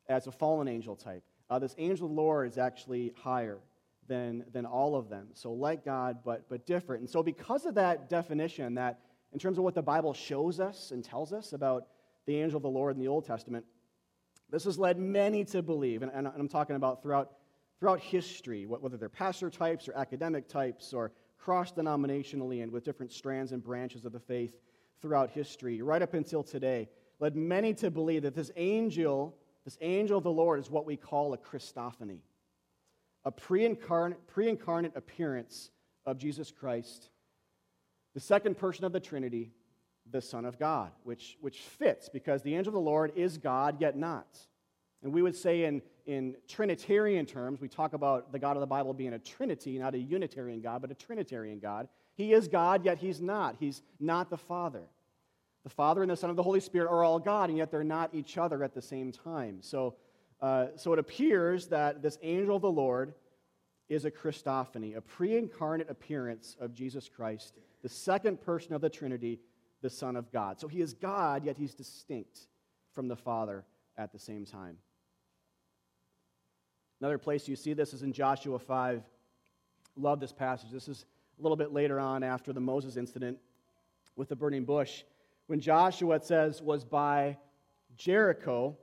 as 0.07 0.27
a 0.27 0.31
fallen 0.31 0.67
angel 0.67 0.95
type. 0.95 1.23
Uh, 1.49 1.59
this 1.59 1.75
angel 1.77 2.05
of 2.05 2.15
the 2.15 2.21
Lord 2.21 2.47
is 2.47 2.57
actually 2.57 3.13
higher 3.17 3.59
than, 4.07 4.45
than 4.51 4.65
all 4.65 4.95
of 4.95 5.09
them. 5.09 5.27
So, 5.33 5.51
like 5.51 5.83
God, 5.83 6.19
but, 6.23 6.47
but 6.49 6.65
different. 6.65 7.01
And 7.01 7.09
so, 7.09 7.23
because 7.23 7.65
of 7.65 7.75
that 7.75 8.09
definition, 8.09 8.75
that 8.75 8.99
in 9.33 9.39
terms 9.39 9.57
of 9.57 9.63
what 9.63 9.75
the 9.75 9.81
Bible 9.81 10.13
shows 10.13 10.59
us 10.59 10.91
and 10.91 11.03
tells 11.03 11.33
us 11.33 11.53
about 11.53 11.87
the 12.25 12.39
angel 12.39 12.57
of 12.57 12.63
the 12.63 12.69
Lord 12.69 12.95
in 12.95 13.01
the 13.01 13.07
Old 13.07 13.25
Testament, 13.25 13.65
this 14.49 14.65
has 14.65 14.77
led 14.77 14.99
many 14.99 15.45
to 15.45 15.61
believe, 15.61 16.01
and, 16.03 16.11
and 16.13 16.27
I'm 16.27 16.49
talking 16.49 16.75
about 16.75 17.01
throughout, 17.01 17.31
throughout 17.81 17.99
history, 17.99 18.67
whether 18.67 18.95
they're 18.95 19.09
pastor 19.09 19.49
types 19.49 19.89
or 19.89 19.97
academic 19.97 20.47
types 20.47 20.93
or 20.93 21.11
cross 21.39 21.71
denominationally 21.73 22.61
and 22.61 22.71
with 22.71 22.83
different 22.83 23.11
strands 23.11 23.51
and 23.51 23.63
branches 23.63 24.05
of 24.05 24.11
the 24.11 24.19
faith 24.19 24.53
throughout 25.01 25.31
history, 25.31 25.81
right 25.81 26.03
up 26.03 26.13
until 26.13 26.43
today, 26.43 26.87
led 27.19 27.35
many 27.35 27.73
to 27.73 27.89
believe 27.89 28.21
that 28.21 28.35
this 28.35 28.51
angel, 28.55 29.35
this 29.65 29.79
angel 29.81 30.19
of 30.19 30.23
the 30.23 30.31
Lord, 30.31 30.59
is 30.59 30.69
what 30.69 30.85
we 30.85 30.95
call 30.95 31.33
a 31.33 31.37
Christophany, 31.39 32.19
a 33.25 33.31
pre 33.31 33.65
incarnate, 33.65 34.93
appearance 34.95 35.71
of 36.05 36.19
Jesus 36.19 36.51
Christ 36.51 37.09
the 38.13 38.19
second 38.19 38.57
person 38.57 38.85
of 38.85 38.91
the 38.91 38.99
Trinity, 38.99 39.51
the 40.09 40.21
Son 40.21 40.45
of 40.45 40.59
God, 40.59 40.91
which, 41.03 41.37
which 41.39 41.59
fits 41.59 42.09
because 42.09 42.41
the 42.41 42.55
angel 42.55 42.71
of 42.71 42.73
the 42.73 42.79
Lord 42.79 43.13
is 43.15 43.37
God, 43.37 43.77
yet 43.79 43.95
not. 43.95 44.37
And 45.03 45.13
we 45.13 45.21
would 45.21 45.35
say 45.35 45.63
in, 45.63 45.81
in 46.11 46.35
Trinitarian 46.45 47.25
terms, 47.25 47.61
we 47.61 47.69
talk 47.69 47.93
about 47.93 48.33
the 48.33 48.39
God 48.39 48.57
of 48.57 48.59
the 48.59 48.67
Bible 48.67 48.93
being 48.93 49.13
a 49.13 49.19
Trinity, 49.19 49.77
not 49.77 49.95
a 49.95 49.97
Unitarian 49.97 50.59
God, 50.59 50.81
but 50.81 50.91
a 50.91 50.93
Trinitarian 50.93 51.57
God. 51.57 51.87
He 52.15 52.33
is 52.33 52.49
God, 52.49 52.83
yet 52.83 52.97
he's 52.97 53.21
not. 53.21 53.55
He's 53.61 53.81
not 53.97 54.29
the 54.29 54.37
Father. 54.37 54.83
The 55.63 55.69
Father 55.69 56.01
and 56.01 56.11
the 56.11 56.17
Son 56.17 56.29
of 56.29 56.35
the 56.35 56.43
Holy 56.43 56.59
Spirit 56.59 56.89
are 56.89 57.05
all 57.05 57.17
God, 57.17 57.47
and 57.47 57.57
yet 57.57 57.71
they're 57.71 57.85
not 57.85 58.13
each 58.13 58.37
other 58.37 58.61
at 58.61 58.73
the 58.73 58.81
same 58.81 59.13
time. 59.13 59.59
So, 59.61 59.95
uh, 60.41 60.67
so 60.75 60.91
it 60.91 60.99
appears 60.99 61.67
that 61.67 62.01
this 62.01 62.17
angel 62.21 62.57
of 62.57 62.61
the 62.61 62.69
Lord 62.69 63.13
is 63.87 64.03
a 64.03 64.11
Christophany, 64.11 64.97
a 64.97 65.01
pre 65.01 65.37
incarnate 65.37 65.89
appearance 65.89 66.57
of 66.59 66.73
Jesus 66.73 67.07
Christ 67.07 67.53
the 67.83 67.89
second 67.89 68.41
person 68.41 68.73
of 68.73 68.81
the 68.81 68.89
Trinity, 68.89 69.39
the 69.81 69.89
Son 69.89 70.17
of 70.17 70.29
God. 70.31 70.59
So 70.59 70.67
he 70.67 70.81
is 70.81 70.93
God, 70.93 71.45
yet 71.45 71.57
he's 71.57 71.73
distinct 71.73 72.47
from 72.93 73.07
the 73.07 73.15
Father 73.15 73.63
at 73.97 74.11
the 74.11 74.19
same 74.19 74.45
time. 74.45 74.77
Another 77.01 77.17
place 77.17 77.47
you 77.47 77.55
see 77.55 77.73
this 77.73 77.93
is 77.95 78.03
in 78.03 78.13
Joshua 78.13 78.59
5. 78.59 79.01
Love 79.97 80.19
this 80.19 80.31
passage. 80.31 80.69
This 80.69 80.87
is 80.87 81.05
a 81.39 81.41
little 81.41 81.55
bit 81.55 81.73
later 81.73 81.99
on 81.99 82.21
after 82.21 82.53
the 82.53 82.59
Moses 82.59 82.95
incident 82.95 83.39
with 84.15 84.29
the 84.29 84.35
burning 84.35 84.65
bush. 84.65 85.03
When 85.47 85.59
Joshua, 85.59 86.17
it 86.17 86.23
says, 86.23 86.61
was 86.61 86.85
by 86.85 87.37
Jericho, 87.97 88.77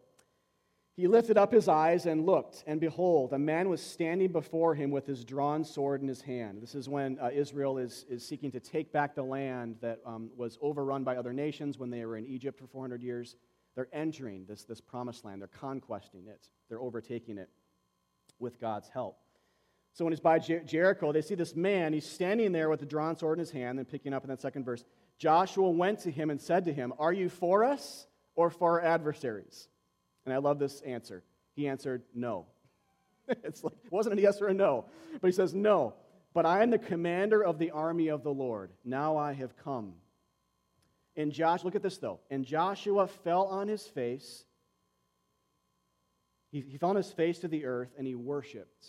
He 0.96 1.06
lifted 1.06 1.38
up 1.38 1.52
his 1.52 1.68
eyes 1.68 2.06
and 2.06 2.26
looked, 2.26 2.64
and 2.66 2.80
behold, 2.80 3.32
a 3.32 3.38
man 3.38 3.68
was 3.68 3.80
standing 3.80 4.32
before 4.32 4.74
him 4.74 4.90
with 4.90 5.06
his 5.06 5.24
drawn 5.24 5.62
sword 5.62 6.02
in 6.02 6.08
his 6.08 6.20
hand. 6.20 6.60
This 6.60 6.74
is 6.74 6.88
when 6.88 7.20
uh, 7.20 7.30
Israel 7.32 7.78
is, 7.78 8.04
is 8.10 8.26
seeking 8.26 8.50
to 8.50 8.58
take 8.58 8.92
back 8.92 9.14
the 9.14 9.22
land 9.22 9.76
that 9.80 10.00
um, 10.04 10.30
was 10.36 10.58
overrun 10.60 11.04
by 11.04 11.16
other 11.16 11.32
nations 11.32 11.78
when 11.78 11.88
they 11.88 12.04
were 12.04 12.16
in 12.16 12.26
Egypt 12.26 12.58
for 12.58 12.66
400 12.66 13.00
years. 13.00 13.36
They're 13.76 13.88
entering 13.92 14.44
this, 14.44 14.64
this 14.64 14.80
promised 14.80 15.24
land, 15.24 15.40
they're 15.40 15.46
conquesting 15.46 16.26
it, 16.26 16.48
they're 16.68 16.80
overtaking 16.80 17.38
it 17.38 17.48
with 18.38 18.60
God's 18.60 18.88
help. 18.88 19.18
So 19.92 20.04
when 20.04 20.12
he's 20.12 20.20
by 20.20 20.38
Jer- 20.38 20.60
Jericho, 20.60 21.12
they 21.12 21.22
see 21.22 21.34
this 21.34 21.56
man. 21.56 21.92
He's 21.92 22.08
standing 22.08 22.52
there 22.52 22.68
with 22.68 22.82
a 22.82 22.86
drawn 22.86 23.16
sword 23.16 23.38
in 23.38 23.40
his 23.40 23.50
hand, 23.50 23.78
and 23.78 23.88
picking 23.88 24.14
up 24.14 24.22
in 24.22 24.30
that 24.30 24.40
second 24.40 24.64
verse. 24.64 24.84
Joshua 25.18 25.68
went 25.70 26.00
to 26.00 26.10
him 26.10 26.30
and 26.30 26.40
said 26.40 26.66
to 26.66 26.72
him, 26.72 26.92
Are 26.98 27.12
you 27.12 27.28
for 27.28 27.64
us 27.64 28.06
or 28.36 28.50
for 28.50 28.80
our 28.80 28.86
adversaries? 28.86 29.68
And 30.24 30.32
I 30.32 30.38
love 30.38 30.58
this 30.58 30.80
answer. 30.82 31.24
He 31.56 31.66
answered, 31.66 32.02
No. 32.14 32.46
it's 33.28 33.64
like, 33.64 33.74
it 33.84 33.90
wasn't 33.90 34.18
a 34.18 34.22
yes 34.22 34.40
or 34.40 34.48
a 34.48 34.54
no. 34.54 34.84
But 35.20 35.26
he 35.26 35.32
says, 35.32 35.54
No. 35.54 35.94
But 36.34 36.46
I 36.46 36.62
am 36.62 36.70
the 36.70 36.78
commander 36.78 37.42
of 37.42 37.58
the 37.58 37.72
army 37.72 38.08
of 38.08 38.22
the 38.22 38.32
Lord. 38.32 38.70
Now 38.84 39.16
I 39.16 39.32
have 39.32 39.56
come. 39.56 39.94
And 41.16 41.32
Josh, 41.32 41.64
look 41.64 41.74
at 41.74 41.82
this 41.82 41.98
though. 41.98 42.20
And 42.30 42.44
Joshua 42.44 43.08
fell 43.08 43.46
on 43.46 43.66
his 43.66 43.84
face. 43.84 44.44
He, 46.50 46.60
he 46.60 46.78
fell 46.78 46.90
on 46.90 46.96
his 46.96 47.12
face 47.12 47.38
to 47.40 47.48
the 47.48 47.64
earth 47.64 47.90
and 47.98 48.06
he 48.06 48.14
worshiped. 48.14 48.88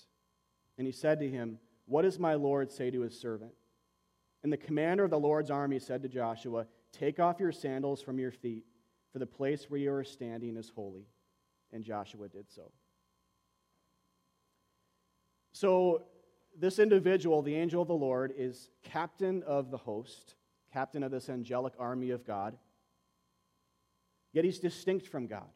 And 0.77 0.87
he 0.87 0.93
said 0.93 1.19
to 1.19 1.29
him, 1.29 1.59
What 1.85 2.03
does 2.03 2.19
my 2.19 2.35
Lord 2.35 2.71
say 2.71 2.89
to 2.91 3.01
his 3.01 3.19
servant? 3.19 3.51
And 4.43 4.53
the 4.53 4.57
commander 4.57 5.03
of 5.03 5.09
the 5.09 5.19
Lord's 5.19 5.51
army 5.51 5.79
said 5.79 6.01
to 6.03 6.09
Joshua, 6.09 6.65
Take 6.91 7.19
off 7.19 7.39
your 7.39 7.51
sandals 7.51 8.01
from 8.01 8.17
your 8.17 8.31
feet, 8.31 8.65
for 9.11 9.19
the 9.19 9.25
place 9.25 9.69
where 9.69 9.79
you 9.79 9.91
are 9.91 10.03
standing 10.03 10.55
is 10.55 10.71
holy 10.73 11.05
and 11.71 11.83
Joshua 11.83 12.27
did 12.27 12.49
so. 12.49 12.71
So, 15.51 16.03
this 16.57 16.79
individual, 16.79 17.41
the 17.41 17.55
angel 17.55 17.81
of 17.81 17.87
the 17.87 17.93
Lord, 17.93 18.33
is 18.35 18.69
captain 18.83 19.43
of 19.43 19.71
the 19.71 19.77
host, 19.77 20.35
captain 20.73 21.03
of 21.03 21.11
this 21.11 21.29
angelic 21.29 21.73
army 21.79 22.09
of 22.09 22.25
God. 22.25 22.57
Yet 24.33 24.45
he's 24.45 24.59
distinct 24.59 25.07
from 25.07 25.27
God. 25.27 25.47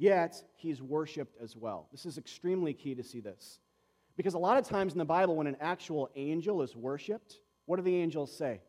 Yet 0.00 0.42
he's 0.56 0.80
worshiped 0.80 1.36
as 1.42 1.54
well. 1.54 1.86
This 1.92 2.06
is 2.06 2.16
extremely 2.16 2.72
key 2.72 2.94
to 2.94 3.02
see 3.02 3.20
this. 3.20 3.60
Because 4.16 4.32
a 4.32 4.38
lot 4.38 4.56
of 4.56 4.66
times 4.66 4.94
in 4.94 4.98
the 4.98 5.04
Bible, 5.04 5.36
when 5.36 5.46
an 5.46 5.58
actual 5.60 6.08
angel 6.16 6.62
is 6.62 6.74
worshiped, 6.74 7.34
what 7.66 7.76
do 7.76 7.82
the 7.82 7.94
angels 7.96 8.34
say? 8.34 8.62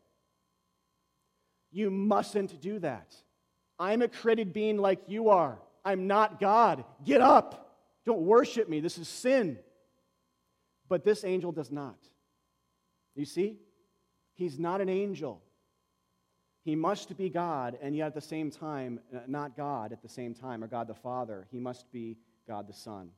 You 1.71 1.89
mustn't 1.89 2.59
do 2.59 2.79
that. 2.79 3.15
I'm 3.79 4.01
a 4.01 4.09
created 4.09 4.51
being 4.51 4.77
like 4.77 5.03
you 5.07 5.29
are. 5.29 5.57
I'm 5.85 6.05
not 6.05 6.41
God. 6.41 6.83
Get 7.05 7.21
up. 7.21 7.77
Don't 8.05 8.23
worship 8.23 8.67
me. 8.67 8.81
This 8.81 8.97
is 8.97 9.07
sin. 9.07 9.57
But 10.89 11.05
this 11.05 11.23
angel 11.23 11.53
does 11.53 11.71
not. 11.71 12.09
You 13.15 13.23
see? 13.23 13.55
He's 14.33 14.59
not 14.59 14.81
an 14.81 14.89
angel. 14.89 15.41
He 16.63 16.75
must 16.75 17.17
be 17.17 17.29
God, 17.29 17.77
and 17.81 17.95
yet 17.95 18.07
at 18.07 18.13
the 18.13 18.21
same 18.21 18.51
time, 18.51 18.99
uh, 19.13 19.19
not 19.27 19.57
God 19.57 19.91
at 19.91 20.01
the 20.01 20.09
same 20.09 20.33
time, 20.33 20.63
or 20.63 20.67
God 20.67 20.87
the 20.87 20.93
Father. 20.93 21.47
He 21.51 21.59
must 21.59 21.91
be 21.91 22.17
God 22.47 22.67
the 22.67 22.73
Son. 22.73 23.09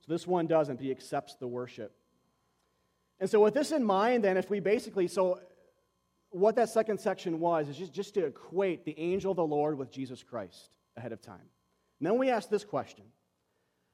So 0.00 0.12
this 0.12 0.26
one 0.26 0.46
doesn't, 0.46 0.76
but 0.76 0.84
he 0.84 0.90
accepts 0.90 1.36
the 1.36 1.46
worship. 1.46 1.96
And 3.18 3.30
so, 3.30 3.42
with 3.42 3.54
this 3.54 3.72
in 3.72 3.82
mind, 3.82 4.24
then, 4.24 4.36
if 4.36 4.50
we 4.50 4.60
basically, 4.60 5.08
so 5.08 5.40
what 6.30 6.54
that 6.56 6.68
second 6.68 7.00
section 7.00 7.40
was 7.40 7.68
is 7.68 7.78
just, 7.78 7.92
just 7.94 8.14
to 8.14 8.26
equate 8.26 8.84
the 8.84 8.98
angel 8.98 9.30
of 9.30 9.36
the 9.36 9.46
Lord 9.46 9.78
with 9.78 9.90
Jesus 9.90 10.22
Christ 10.22 10.70
ahead 10.98 11.12
of 11.12 11.22
time. 11.22 11.48
And 11.98 12.06
then 12.06 12.18
we 12.18 12.28
ask 12.28 12.50
this 12.50 12.64
question 12.64 13.04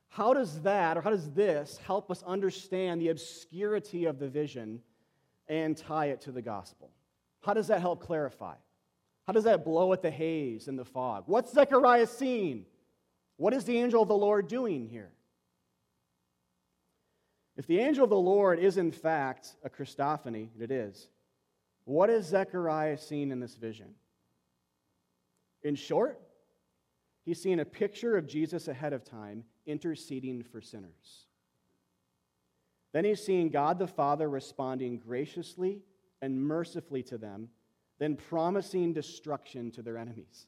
How 0.08 0.34
does 0.34 0.60
that, 0.62 0.96
or 0.96 1.02
how 1.02 1.10
does 1.10 1.30
this, 1.30 1.78
help 1.86 2.10
us 2.10 2.24
understand 2.24 3.00
the 3.00 3.10
obscurity 3.10 4.06
of 4.06 4.18
the 4.18 4.28
vision 4.28 4.80
and 5.46 5.76
tie 5.76 6.06
it 6.06 6.20
to 6.22 6.32
the 6.32 6.42
gospel? 6.42 6.90
How 7.42 7.55
does 7.55 7.68
that 7.68 7.81
help 7.81 8.00
clarify? 8.00 8.55
How 9.26 9.33
does 9.33 9.44
that 9.44 9.64
blow 9.64 9.92
at 9.92 10.02
the 10.02 10.11
haze 10.11 10.68
and 10.68 10.78
the 10.78 10.85
fog? 10.85 11.24
What's 11.26 11.52
Zechariah 11.52 12.07
seeing? 12.07 12.66
What 13.37 13.52
is 13.52 13.64
the 13.64 13.78
angel 13.78 14.02
of 14.02 14.09
the 14.09 14.16
Lord 14.16 14.48
doing 14.48 14.88
here? 14.88 15.12
If 17.57 17.66
the 17.66 17.81
angel 17.81 18.05
of 18.05 18.11
the 18.11 18.16
Lord 18.16 18.59
is 18.59 18.78
in 18.78 18.90
fact 18.90 19.55
a 19.62 19.70
Christophany, 19.70 20.48
and 20.55 20.62
it 20.62 20.70
is, 20.70 21.09
what 21.85 22.11
is 22.11 22.26
Zechariah 22.26 22.98
seeing 22.98 23.31
in 23.31 23.40
this 23.40 23.57
vision? 23.57 23.94
In 25.62 25.74
short, 25.74 26.18
He's 27.24 27.40
seeing 27.40 27.61
a 27.61 27.64
picture 27.64 28.16
of 28.16 28.26
Jesus 28.26 28.68
ahead 28.68 28.92
of 28.92 29.05
time 29.05 29.44
interceding 29.64 30.42
for 30.42 30.61
sinners. 30.61 31.26
Then 32.92 33.05
he's 33.05 33.24
seeing 33.24 33.48
God 33.48 33.78
the 33.78 33.87
Father 33.87 34.28
responding 34.28 34.98
graciously 34.98 35.81
and 36.22 36.40
mercifully 36.40 37.02
to 37.02 37.18
them, 37.18 37.48
then 37.98 38.16
promising 38.16 38.94
destruction 38.94 39.70
to 39.72 39.82
their 39.82 39.98
enemies. 39.98 40.46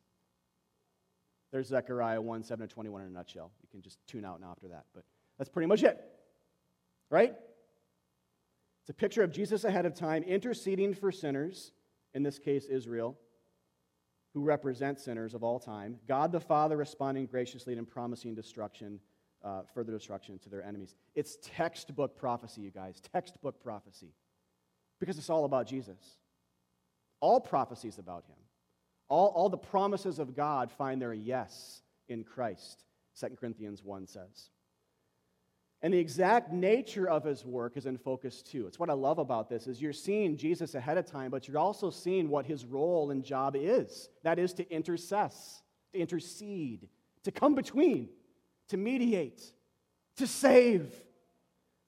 There's 1.52 1.68
Zechariah 1.68 2.20
1 2.20 2.42
7 2.42 2.66
to 2.66 2.72
21 2.72 3.02
in 3.02 3.08
a 3.08 3.10
nutshell. 3.10 3.52
You 3.62 3.68
can 3.70 3.82
just 3.82 3.98
tune 4.06 4.24
out 4.24 4.40
now 4.40 4.52
after 4.52 4.68
that, 4.68 4.87
but 4.94 5.04
that's 5.37 5.50
pretty 5.50 5.66
much 5.66 5.82
it. 5.82 6.00
Right? 7.10 7.34
It's 8.80 8.90
a 8.90 8.94
picture 8.94 9.22
of 9.22 9.30
Jesus 9.30 9.64
ahead 9.64 9.87
of 9.87 9.94
time 9.94 10.22
interceding 10.24 10.94
for 10.94 11.12
sinners, 11.12 11.72
in 12.12 12.22
this 12.22 12.38
case, 12.38 12.66
Israel, 12.66 13.16
who 14.34 14.42
represent 14.42 15.00
sinners 15.00 15.32
of 15.32 15.44
all 15.44 15.60
time, 15.60 15.96
God 16.08 16.32
the 16.32 16.40
Father 16.40 16.76
responding 16.76 17.26
graciously 17.26 17.78
and 17.78 17.88
promising 17.88 18.34
destruction, 18.34 18.98
uh, 19.44 19.62
further 19.72 19.92
destruction 19.92 20.38
to 20.40 20.48
their 20.48 20.62
enemies. 20.62 20.96
It's 21.14 21.38
textbook 21.40 22.16
prophecy, 22.16 22.62
you 22.62 22.70
guys, 22.70 23.00
textbook 23.12 23.62
prophecy, 23.62 24.12
because 25.04 25.18
it's 25.18 25.28
all 25.28 25.44
about 25.44 25.66
Jesus. 25.66 25.98
All 27.20 27.38
prophecies 27.38 27.98
about 27.98 28.24
him. 28.24 28.36
All, 29.10 29.28
all 29.28 29.50
the 29.50 29.58
promises 29.58 30.18
of 30.18 30.34
God 30.34 30.72
find 30.72 31.00
their 31.00 31.12
yes 31.12 31.82
in 32.08 32.24
Christ, 32.24 32.84
2 33.20 33.36
Corinthians 33.38 33.84
1 33.84 34.06
says. 34.06 34.48
And 35.82 35.92
the 35.92 35.98
exact 35.98 36.54
nature 36.54 37.06
of 37.06 37.22
his 37.22 37.44
work 37.44 37.76
is 37.76 37.84
in 37.84 37.98
focus 37.98 38.40
too. 38.40 38.66
It's 38.66 38.78
what 38.78 38.88
I 38.88 38.94
love 38.94 39.18
about 39.18 39.50
this 39.50 39.66
is 39.66 39.82
you're 39.82 39.92
seeing 39.92 40.38
Jesus 40.38 40.74
ahead 40.74 40.96
of 40.96 41.04
time, 41.04 41.30
but 41.30 41.46
you're 41.46 41.58
also 41.58 41.90
seeing 41.90 42.30
what 42.30 42.46
his 42.46 42.64
role 42.64 43.10
and 43.10 43.22
job 43.22 43.56
is. 43.56 44.08
That 44.22 44.38
is 44.38 44.54
to 44.54 44.64
intercess, 44.64 45.60
to 45.92 45.98
intercede, 45.98 46.88
to 47.24 47.30
come 47.30 47.54
between, 47.54 48.08
to 48.68 48.78
mediate, 48.78 49.42
to 50.16 50.26
save, 50.26 50.90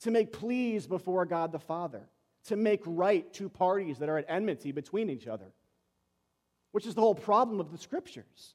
to 0.00 0.10
make 0.10 0.34
pleas 0.34 0.86
before 0.86 1.24
God 1.24 1.50
the 1.50 1.58
Father, 1.58 2.06
to 2.46 2.56
make 2.56 2.82
right 2.84 3.32
two 3.32 3.48
parties 3.48 3.98
that 3.98 4.08
are 4.08 4.18
at 4.18 4.26
enmity 4.28 4.72
between 4.72 5.10
each 5.10 5.26
other. 5.26 5.52
Which 6.72 6.86
is 6.86 6.94
the 6.94 7.00
whole 7.00 7.14
problem 7.14 7.60
of 7.60 7.72
the 7.72 7.78
scriptures. 7.78 8.54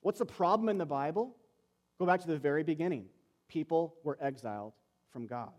What's 0.00 0.18
the 0.18 0.26
problem 0.26 0.68
in 0.68 0.78
the 0.78 0.86
Bible? 0.86 1.34
Go 1.98 2.06
back 2.06 2.20
to 2.20 2.26
the 2.26 2.38
very 2.38 2.62
beginning 2.62 3.06
people 3.48 3.94
were 4.04 4.18
exiled 4.20 4.74
from 5.10 5.26
God. 5.26 5.52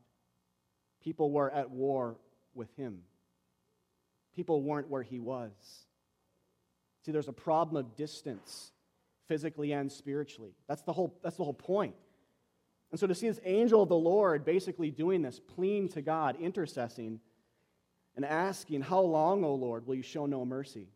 People 1.04 1.32
were 1.32 1.52
at 1.52 1.70
war 1.70 2.18
with 2.54 2.74
Him. 2.76 3.00
People 4.36 4.62
weren't 4.62 4.90
where 4.90 5.02
He 5.02 5.20
was. 5.20 5.52
See, 7.04 7.12
there's 7.12 7.28
a 7.28 7.34
problem 7.34 7.78
of 7.78 7.96
distance, 7.96 8.72
physically 9.28 9.72
and 9.72 9.92
spiritually. 9.92 10.54
That's 10.68 10.84
the 10.84 10.94
whole, 10.94 11.18
that's 11.24 11.38
the 11.38 11.44
whole 11.44 11.54
point. 11.54 11.96
And 12.91 12.99
so 12.99 13.08
to 13.08 13.15
see 13.15 13.28
this 13.28 13.39
angel 13.43 13.84
of 13.84 13.89
the 13.89 13.95
Lord 13.95 14.45
basically 14.45 14.91
doing 14.91 15.21
this, 15.21 15.39
pleading 15.39 15.89
to 15.89 16.02
God, 16.02 16.38
intercessing, 16.39 17.19
and 18.15 18.25
asking, 18.25 18.82
How 18.82 19.02
long, 19.02 19.43
O 19.43 19.54
Lord, 19.54 19.86
will 19.86 19.95
you 19.95 20.04
show 20.04 20.25
no 20.25 20.45
mercy? 20.45 20.88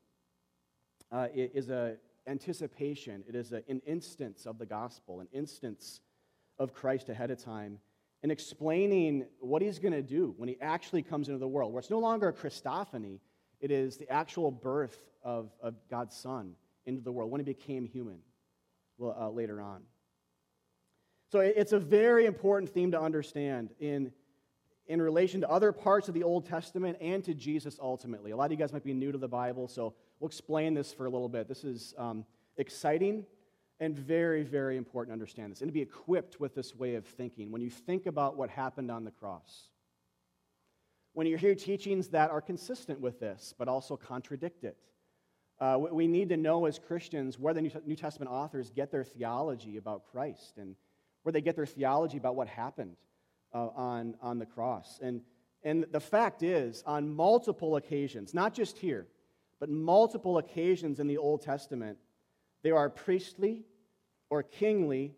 Uh, 1.12 1.27
it 1.34 1.51
is 1.53 1.69
an 1.69 1.97
anticipation, 2.25 3.23
it 3.27 3.36
is 3.36 3.51
a, 3.51 3.63
an 3.69 3.82
instance 3.86 4.45
of 4.45 4.58
the 4.58 4.65
gospel, 4.65 5.19
an 5.19 5.27
instance 5.32 6.01
of 6.58 6.73
Christ 6.73 7.10
ahead 7.10 7.29
of 7.29 7.43
time 7.43 7.79
and 8.23 8.32
explaining 8.32 9.25
what 9.39 9.62
he's 9.62 9.79
going 9.79 9.93
to 9.93 10.01
do 10.01 10.34
when 10.38 10.47
he 10.47 10.58
actually 10.62 11.03
comes 11.03 11.27
into 11.27 11.38
the 11.38 11.47
world, 11.47 11.73
where 11.73 11.82
it's 11.82 11.89
no 11.89 11.99
longer 11.99 12.29
a 12.29 12.34
Christophany, 12.34 13.19
it 13.60 13.69
is 13.69 13.97
the 13.97 14.10
actual 14.10 14.49
birth 14.49 14.97
of, 15.23 15.51
of 15.62 15.75
God's 15.89 16.15
Son 16.15 16.56
into 16.86 17.01
the 17.01 17.12
world 17.12 17.29
when 17.29 17.39
he 17.39 17.45
became 17.45 17.86
human 17.86 18.19
well, 18.97 19.15
uh, 19.19 19.29
later 19.29 19.62
on. 19.62 19.84
So 21.34 21.39
it's 21.39 21.74
a 21.74 21.80
very 21.80 22.28
important 22.28 22.72
theme 22.72 22.91
to 22.91 23.02
understand 23.02 23.72
in, 23.80 24.12
in 24.86 25.02
relation 25.02 25.41
to 25.41 25.50
other 25.50 25.72
parts 25.72 26.08
of 26.08 26.13
the 26.13 26.22
Old 26.22 26.46
Testament 26.46 26.96
and 27.02 27.24
to 27.24 27.34
Jesus 27.34 27.80
ultimately. 27.82 28.30
A 28.30 28.38
lot 28.38 28.46
of 28.46 28.52
you 28.52 28.58
guys 28.58 28.72
might 28.72 28.84
be 28.84 28.93
new 28.93 29.12
to 29.12 29.17
the 29.17 29.28
Bible, 29.28 29.67
so 29.67 29.96
we'll 30.19 30.28
explain 30.28 30.76
this 30.76 30.93
for 30.93 31.08
a 31.08 31.10
little 31.10 31.28
bit. 31.28 31.48
This 31.48 31.63
is 31.63 31.96
um, 31.98 32.24
exciting 32.58 33.26
and 33.80 33.98
very, 33.98 34.43
very 34.43 34.78
important 34.78 35.10
to 35.10 35.13
understand 35.13 35.52
this 35.52 35.62
and 35.62 35.69
to 35.69 35.74
be 35.74 35.82
equipped 35.82 36.39
with 36.39 36.54
this 36.54 36.76
way 36.76 36.93
of 36.93 37.04
thinking 37.04 37.52
when 37.52 37.63
you 37.63 37.72
think 37.72 38.06
about 38.06 38.38
what 38.38 38.52
happened 38.52 38.91
on 38.91 39.04
the 39.04 39.10
cross. 39.10 39.69
When 41.13 41.26
you 41.26 41.36
hear 41.36 41.56
teachings 41.56 42.10
that 42.10 42.30
are 42.30 42.41
consistent 42.41 43.02
with 43.02 43.19
this, 43.19 43.56
but 43.58 43.67
also 43.67 43.98
contradict 43.98 44.65
it. 44.65 44.78
Uh, 45.60 45.80
we 45.80 46.06
need 46.06 46.30
to 46.30 46.38
know 46.38 46.67
as 46.67 46.78
Christians 46.78 47.39
where 47.39 47.56
the 47.56 47.62
New 47.88 47.96
Testament 47.96 48.30
authors 48.30 48.69
get 48.69 48.91
their 48.91 49.04
theology 49.04 49.78
about 49.78 50.04
Christ 50.12 50.60
and 50.60 50.76
where 51.23 51.33
they 51.33 51.41
get 51.41 51.55
their 51.55 51.65
theology 51.65 52.17
about 52.17 52.36
what 52.36 52.47
happened 52.47 52.95
uh, 53.53 53.67
on, 53.75 54.15
on 54.21 54.39
the 54.39 54.45
cross. 54.45 54.99
And, 55.01 55.21
and 55.63 55.86
the 55.91 55.99
fact 55.99 56.43
is, 56.43 56.83
on 56.86 57.09
multiple 57.09 57.77
occasions, 57.77 58.33
not 58.33 58.53
just 58.53 58.77
here, 58.77 59.07
but 59.59 59.69
multiple 59.69 60.38
occasions 60.38 60.99
in 60.99 61.07
the 61.07 61.17
Old 61.17 61.41
Testament, 61.41 61.97
there 62.63 62.77
are 62.77 62.89
priestly 62.89 63.63
or 64.29 64.43
kingly 64.43 65.13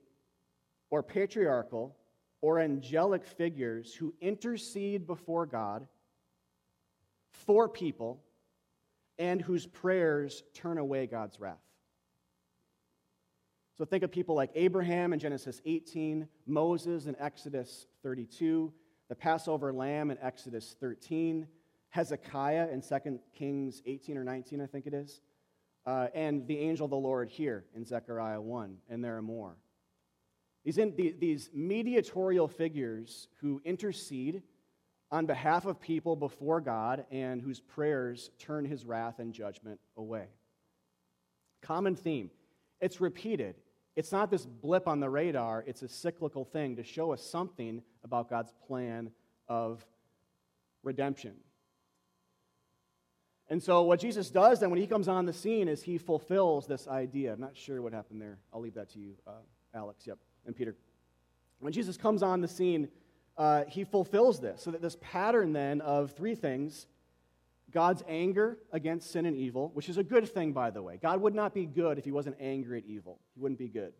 or 0.90 1.02
patriarchal 1.02 1.96
or 2.42 2.60
angelic 2.60 3.26
figures 3.26 3.94
who 3.94 4.14
intercede 4.22 5.08
before 5.08 5.46
God 5.46 5.88
for 7.32 7.68
people 7.68 8.22
and 9.18 9.42
whose 9.42 9.66
prayers 9.66 10.44
turn 10.54 10.78
away 10.78 11.08
God's 11.08 11.40
wrath. 11.40 11.58
So 13.78 13.84
think 13.84 14.04
of 14.04 14.12
people 14.12 14.36
like 14.36 14.52
Abraham 14.56 15.12
in 15.12 15.20
Genesis 15.20 15.62
18, 15.66 16.28
Moses 16.48 17.08
in 17.08 17.16
Exodus 17.20 17.88
32, 18.04 18.72
the 19.10 19.16
Passover 19.16 19.74
lamb 19.74 20.12
in 20.12 20.18
Exodus 20.22 20.78
13, 20.80 21.46
Hezekiah 21.90 22.70
in 22.72 22.82
2 22.82 23.20
Kings 23.38 23.82
18 23.86 24.18
or 24.18 24.24
19, 24.24 24.62
I 24.62 24.66
think 24.66 24.88
it 24.88 24.94
is, 24.94 25.20
uh, 25.86 26.08
and 26.14 26.48
the 26.48 26.58
angel 26.58 26.86
of 26.86 26.90
the 26.90 26.96
Lord 26.96 27.28
here 27.28 27.66
in 27.76 27.84
Zechariah 27.84 28.40
1, 28.40 28.78
and 28.90 29.04
there 29.04 29.18
are 29.18 29.22
more. 29.22 29.58
These, 30.64 30.78
in, 30.78 30.96
these 30.96 31.50
mediatorial 31.54 32.48
figures 32.48 33.28
who 33.42 33.62
intercede 33.66 34.42
on 35.12 35.26
behalf 35.26 35.66
of 35.66 35.82
people 35.82 36.16
before 36.16 36.62
God 36.62 37.06
and 37.12 37.42
whose 37.42 37.60
prayers 37.60 38.32
turn 38.40 38.64
his 38.64 38.86
wrath 38.86 39.20
and 39.20 39.34
judgment 39.34 39.82
away. 39.98 40.28
Common 41.62 41.96
theme. 41.96 42.32
It's 42.80 43.00
repeated. 43.02 43.56
It's 43.96 44.12
not 44.12 44.30
this 44.30 44.46
blip 44.46 44.88
on 44.88 45.00
the 45.00 45.10
radar, 45.10 45.64
it's 45.66 45.82
a 45.82 45.88
cyclical 45.88 46.44
thing 46.44 46.76
to 46.76 46.84
show 46.84 47.14
us 47.14 47.22
something 47.22 47.82
about 48.04 48.30
God's 48.30 48.54
plan 48.68 49.12
of 49.48 49.86
redemption. 50.84 51.36
And 53.48 53.62
so, 53.62 53.84
what 53.84 54.00
Jesus 54.00 54.32
does 54.32 54.60
then 54.60 54.70
when 54.70 54.80
he 54.80 54.88
comes 54.88 55.08
on 55.08 55.26
the 55.26 55.34
scene 55.34 55.68
is 55.68 55.84
he 55.84 55.98
fulfills 55.98 56.66
this 56.66 56.88
idea. 56.88 57.34
I'm 57.34 57.40
not 57.40 57.56
sure 57.56 57.82
what 57.82 57.94
happened 57.94 58.22
there. 58.22 58.40
I'll 58.52 58.62
leave 58.62 58.74
that 58.74 58.90
to 58.92 59.00
you, 59.00 59.14
uh, 59.28 59.32
Alex, 59.74 60.08
yep, 60.08 60.18
and 60.46 60.56
Peter. 60.56 60.76
When 61.60 61.72
Jesus 61.72 61.96
comes 61.96 62.24
on 62.24 62.42
the 62.42 62.48
scene, 62.48 62.90
uh, 63.38 63.64
he 63.68 63.84
fulfills 63.84 64.40
this. 64.40 64.64
So 64.64 64.72
that 64.72 64.82
this 64.82 64.98
pattern 65.00 65.54
then 65.54 65.82
of 65.82 66.12
three 66.12 66.36
things 66.36 66.88
God's 67.76 68.04
anger 68.08 68.58
against 68.72 69.12
sin 69.12 69.26
and 69.26 69.36
evil, 69.36 69.70
which 69.74 69.90
is 69.90 69.98
a 69.98 70.04
good 70.04 70.28
thing, 70.30 70.54
by 70.54 70.72
the 70.72 70.82
way. 70.82 70.98
God 71.00 71.20
would 71.20 71.36
not 71.36 71.54
be 71.54 71.66
good 71.66 71.98
if 71.98 72.06
he 72.06 72.12
wasn't 72.12 72.38
angry 72.40 72.78
at 72.78 72.86
evil, 72.86 73.20
he 73.36 73.42
wouldn't 73.42 73.60
be 73.60 73.68
good. 73.68 73.92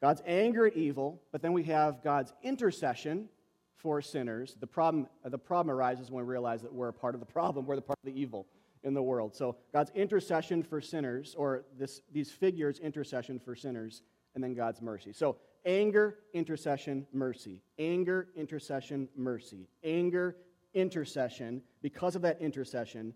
God's 0.00 0.22
anger 0.24 0.64
at 0.66 0.76
evil, 0.76 1.20
but 1.32 1.42
then 1.42 1.52
we 1.52 1.64
have 1.64 2.04
God's 2.04 2.32
intercession 2.44 3.28
for 3.74 4.00
sinners. 4.00 4.56
The 4.60 4.66
problem, 4.66 5.08
uh, 5.24 5.28
the 5.30 5.38
problem 5.38 5.74
arises 5.74 6.08
when 6.10 6.24
we 6.24 6.30
realize 6.30 6.62
that 6.62 6.72
we're 6.72 6.88
a 6.88 6.92
part 6.92 7.14
of 7.14 7.20
the 7.20 7.26
problem, 7.26 7.66
we're 7.66 7.74
the 7.74 7.82
part 7.82 7.98
of 8.04 8.14
the 8.14 8.18
evil 8.18 8.46
in 8.84 8.94
the 8.94 9.02
world. 9.02 9.34
So 9.34 9.56
God's 9.72 9.90
intercession 9.96 10.62
for 10.62 10.80
sinners, 10.80 11.34
or 11.36 11.64
this, 11.76 12.02
these 12.12 12.30
figures' 12.30 12.78
intercession 12.78 13.40
for 13.40 13.56
sinners, 13.56 14.02
and 14.36 14.44
then 14.44 14.54
God's 14.54 14.80
mercy. 14.80 15.12
So 15.12 15.36
anger, 15.64 16.18
intercession, 16.32 17.08
mercy. 17.12 17.60
Anger, 17.76 18.28
intercession, 18.36 19.08
mercy. 19.16 19.68
Anger, 19.82 20.36
intercession. 20.76 21.62
Because 21.82 22.14
of 22.14 22.22
that 22.22 22.40
intercession, 22.40 23.14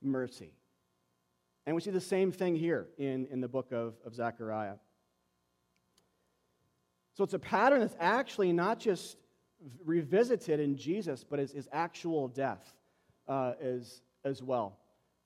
mercy. 0.00 0.54
And 1.66 1.76
we 1.76 1.82
see 1.82 1.90
the 1.90 2.00
same 2.00 2.32
thing 2.32 2.56
here 2.56 2.88
in, 2.96 3.26
in 3.30 3.40
the 3.40 3.48
book 3.48 3.72
of, 3.72 3.94
of 4.06 4.14
Zechariah. 4.14 4.76
So 7.14 7.24
it's 7.24 7.34
a 7.34 7.38
pattern 7.38 7.80
that's 7.80 7.96
actually 8.00 8.52
not 8.52 8.80
just 8.80 9.16
revisited 9.84 10.58
in 10.60 10.76
Jesus, 10.76 11.24
but 11.28 11.38
is, 11.38 11.52
is 11.52 11.68
actual 11.72 12.28
death 12.28 12.74
uh, 13.28 13.52
as, 13.62 14.00
as 14.24 14.42
well. 14.42 14.78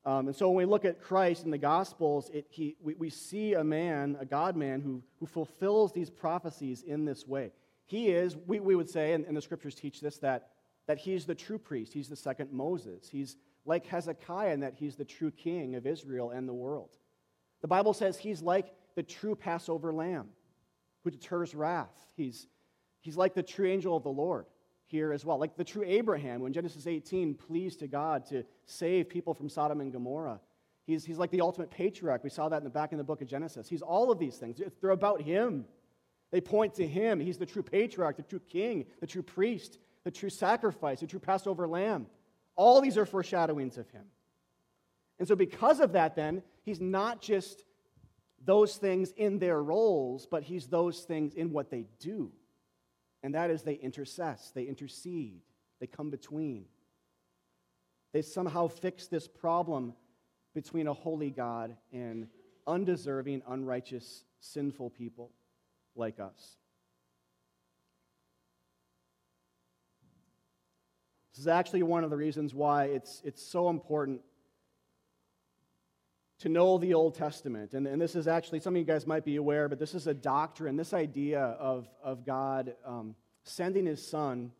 Um, 0.05 0.29
and 0.29 0.37
so 0.37 0.49
when 0.49 0.57
we 0.57 0.65
look 0.65 0.85
at 0.85 1.01
Christ 1.01 1.45
in 1.45 1.51
the 1.51 1.59
Gospels, 1.59 2.31
it, 2.33 2.47
he, 2.51 2.77
we, 2.81 2.95
we 2.95 3.11
see 3.11 3.55
a 3.55 3.65
man, 3.65 4.17
a 4.21 4.25
God 4.25 4.57
man, 4.57 4.81
who, 4.81 5.03
who 5.19 5.27
fulfills 5.27 5.93
these 5.93 6.11
prophecies 6.11 6.83
in 6.83 7.05
this 7.05 7.27
way. 7.27 7.53
He 7.87 8.09
is, 8.09 8.37
we, 8.47 8.61
we 8.61 8.75
would 8.75 8.91
say, 8.91 9.15
and, 9.15 9.25
and 9.25 9.37
the 9.37 9.43
scriptures 9.43 9.75
teach 9.75 10.01
this, 10.01 10.19
that, 10.19 10.51
that 10.87 10.99
he's 10.99 11.25
the 11.25 11.35
true 11.35 11.59
priest. 11.59 11.93
He's 11.93 12.09
the 12.09 12.17
second 12.17 12.53
Moses. 12.53 13.09
He's 13.11 13.37
like 13.65 13.87
Hezekiah 13.87 14.53
in 14.53 14.61
that 14.61 14.75
he's 14.75 14.97
the 14.97 15.05
true 15.05 15.31
king 15.31 15.75
of 15.75 15.87
Israel 15.87 16.31
and 16.31 16.49
the 16.49 16.55
world. 16.55 16.97
The 17.63 17.69
Bible 17.69 17.93
says 17.93 18.17
he's 18.17 18.43
like 18.43 18.73
the 18.95 19.03
true 19.03 19.35
Passover 19.35 19.93
lamb 19.93 20.29
who 21.03 21.11
deters 21.11 21.55
wrath. 21.55 21.95
He's, 22.17 22.47
he's 23.01 23.17
like 23.17 23.35
the 23.35 23.43
true 23.43 23.69
angel 23.69 23.97
of 23.97 24.03
the 24.03 24.11
Lord 24.11 24.47
here 24.87 25.13
as 25.13 25.25
well. 25.25 25.39
Like 25.39 25.57
the 25.57 25.65
true 25.65 25.85
Abraham, 25.85 26.41
when 26.41 26.53
Genesis 26.53 26.87
18 26.87 27.35
pleased 27.35 27.81
to 27.81 27.89
God 27.89 28.25
to 28.27 28.45
save 28.67 29.09
people 29.09 29.35
from 29.35 29.49
Sodom 29.49 29.81
and 29.81 29.93
Gomorrah. 29.93 30.41
He's, 30.87 31.05
he's 31.05 31.19
like 31.19 31.33
the 31.33 31.41
ultimate 31.41 31.71
patriarch. 31.71 32.23
We 32.23 32.31
saw 32.31 32.49
that 32.49 32.59
in 32.59 32.65
the 32.65 32.71
back 32.71 32.93
in 32.93 32.99
the 32.99 33.05
book 33.05 33.21
of 33.21 33.27
Genesis. 33.27 33.69
He's 33.69 33.83
all 33.83 34.13
of 34.13 34.21
these 34.21 34.37
things. 34.37 34.61
They're 34.81 34.91
about 34.91 35.21
him. 35.21 35.65
They 36.31 36.41
point 36.41 36.75
to 36.75 36.87
him. 36.87 37.19
He's 37.19 37.39
the 37.39 37.47
true 37.47 37.63
patriarch, 37.63 38.17
the 38.17 38.23
true 38.23 38.41
king, 38.49 38.87
the 39.01 39.07
true 39.07 39.23
priest, 39.23 39.79
the 40.07 40.11
true 40.11 40.31
sacrifice, 40.31 41.01
the 41.01 41.07
true 41.07 41.21
Passover 41.21 41.69
lamb. 41.69 42.07
All 42.55 42.81
these 42.81 42.97
are 42.97 43.05
foreshadowings 43.05 43.77
of 43.77 43.91
him. 43.91 44.05
And 45.19 45.29
so, 45.29 45.37
because 45.37 45.81
of 45.81 45.93
that, 45.93 46.17
then, 46.17 46.43
he's 46.63 46.81
not 46.81 47.21
just 47.21 47.65
those 48.43 48.77
things 48.77 49.13
in 49.19 49.39
their 49.39 49.63
roles, 49.63 50.27
but 50.27 50.43
he's 50.43 50.69
those 50.69 51.01
things 51.01 51.35
in 51.35 51.53
what 51.53 51.71
they 51.71 51.85
do 52.01 52.33
and 53.27 53.35
that 53.35 53.51
is 53.51 53.63
they 53.63 53.75
intercess, 53.75 54.53
they 54.53 54.63
intercede, 54.63 55.41
they 55.81 55.89
come 55.89 56.11
between. 56.11 56.67
They 58.13 58.23
somehow 58.23 58.69
fix 58.69 59.09
this 59.09 59.27
problem 59.27 59.95
between 60.55 60.87
a 60.87 60.93
holy 60.93 61.33
God 61.33 61.77
and 61.93 62.29
undeserving, 62.69 63.43
unrighteous, 63.49 64.23
sinful 64.39 64.91
people 64.91 65.33
like 65.97 66.21
us. 66.21 66.57
This 71.37 71.43
is 71.43 71.49
actually 71.49 71.83
one 71.83 72.03
of 72.03 72.09
the 72.09 72.17
reasons 72.17 72.55
why 72.55 72.87
it's, 72.87 73.21
it's 73.23 73.43
so 73.43 73.69
important 73.69 74.23
to 76.39 76.49
know 76.49 76.79
the 76.79 76.95
Old 76.95 77.15
Testament. 77.15 77.75
And, 77.75 77.87
and 77.87 78.01
this 78.01 78.15
is 78.15 78.27
actually, 78.27 78.61
some 78.61 78.75
of 78.75 78.79
you 78.79 78.87
guys 78.87 79.07
might 79.07 79.23
be 79.23 79.37
aware, 79.37 79.69
but 79.69 79.79
this 79.79 79.95
is 79.95 80.07
a 80.07 80.15
doctrine, 80.15 80.77
this 80.77 80.95
idea 80.95 81.41
of, 81.41 81.87
of 82.03 82.25
God 82.25 82.75
um, 82.87 83.15
sending 83.45 83.85
his 83.85 84.07
son 84.07 84.51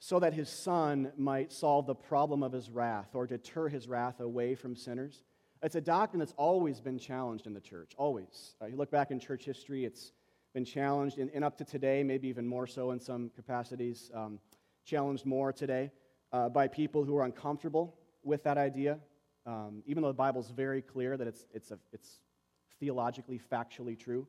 so 0.00 0.18
that 0.18 0.34
his 0.34 0.48
son 0.48 1.12
might 1.16 1.52
solve 1.52 1.86
the 1.86 1.94
problem 1.94 2.42
of 2.42 2.50
his 2.50 2.68
wrath 2.68 3.14
or 3.14 3.24
deter 3.24 3.68
his 3.68 3.86
wrath 3.86 4.18
away 4.18 4.56
from 4.56 4.74
sinners. 4.74 5.22
It's 5.62 5.76
a 5.76 5.80
doctrine 5.80 6.18
that's 6.18 6.34
always 6.36 6.80
been 6.80 6.98
challenged 6.98 7.46
in 7.46 7.54
the 7.54 7.60
church, 7.60 7.92
always. 7.96 8.56
Uh, 8.60 8.66
you 8.66 8.74
look 8.74 8.90
back 8.90 9.12
in 9.12 9.20
church 9.20 9.44
history, 9.44 9.84
it's 9.84 10.10
been 10.52 10.64
challenged, 10.64 11.18
and, 11.18 11.44
up 11.44 11.56
to 11.58 11.64
today, 11.64 12.02
maybe 12.02 12.26
even 12.26 12.44
more 12.44 12.66
so 12.66 12.90
in 12.90 12.98
some 12.98 13.30
capacities, 13.36 14.10
um, 14.12 14.40
challenged 14.86 15.26
more 15.26 15.52
today 15.52 15.90
uh, 16.32 16.48
by 16.48 16.66
people 16.66 17.04
who 17.04 17.14
are 17.18 17.24
uncomfortable 17.24 17.94
with 18.24 18.42
that 18.44 18.56
idea 18.56 18.98
um, 19.46 19.82
even 19.86 20.02
though 20.02 20.08
the 20.08 20.14
Bible's 20.14 20.50
very 20.50 20.82
clear 20.82 21.16
that 21.16 21.28
it's, 21.28 21.46
it's, 21.54 21.70
a, 21.70 21.78
it's 21.92 22.18
theologically, 22.80 23.40
factually 23.52 23.98
true, 23.98 24.26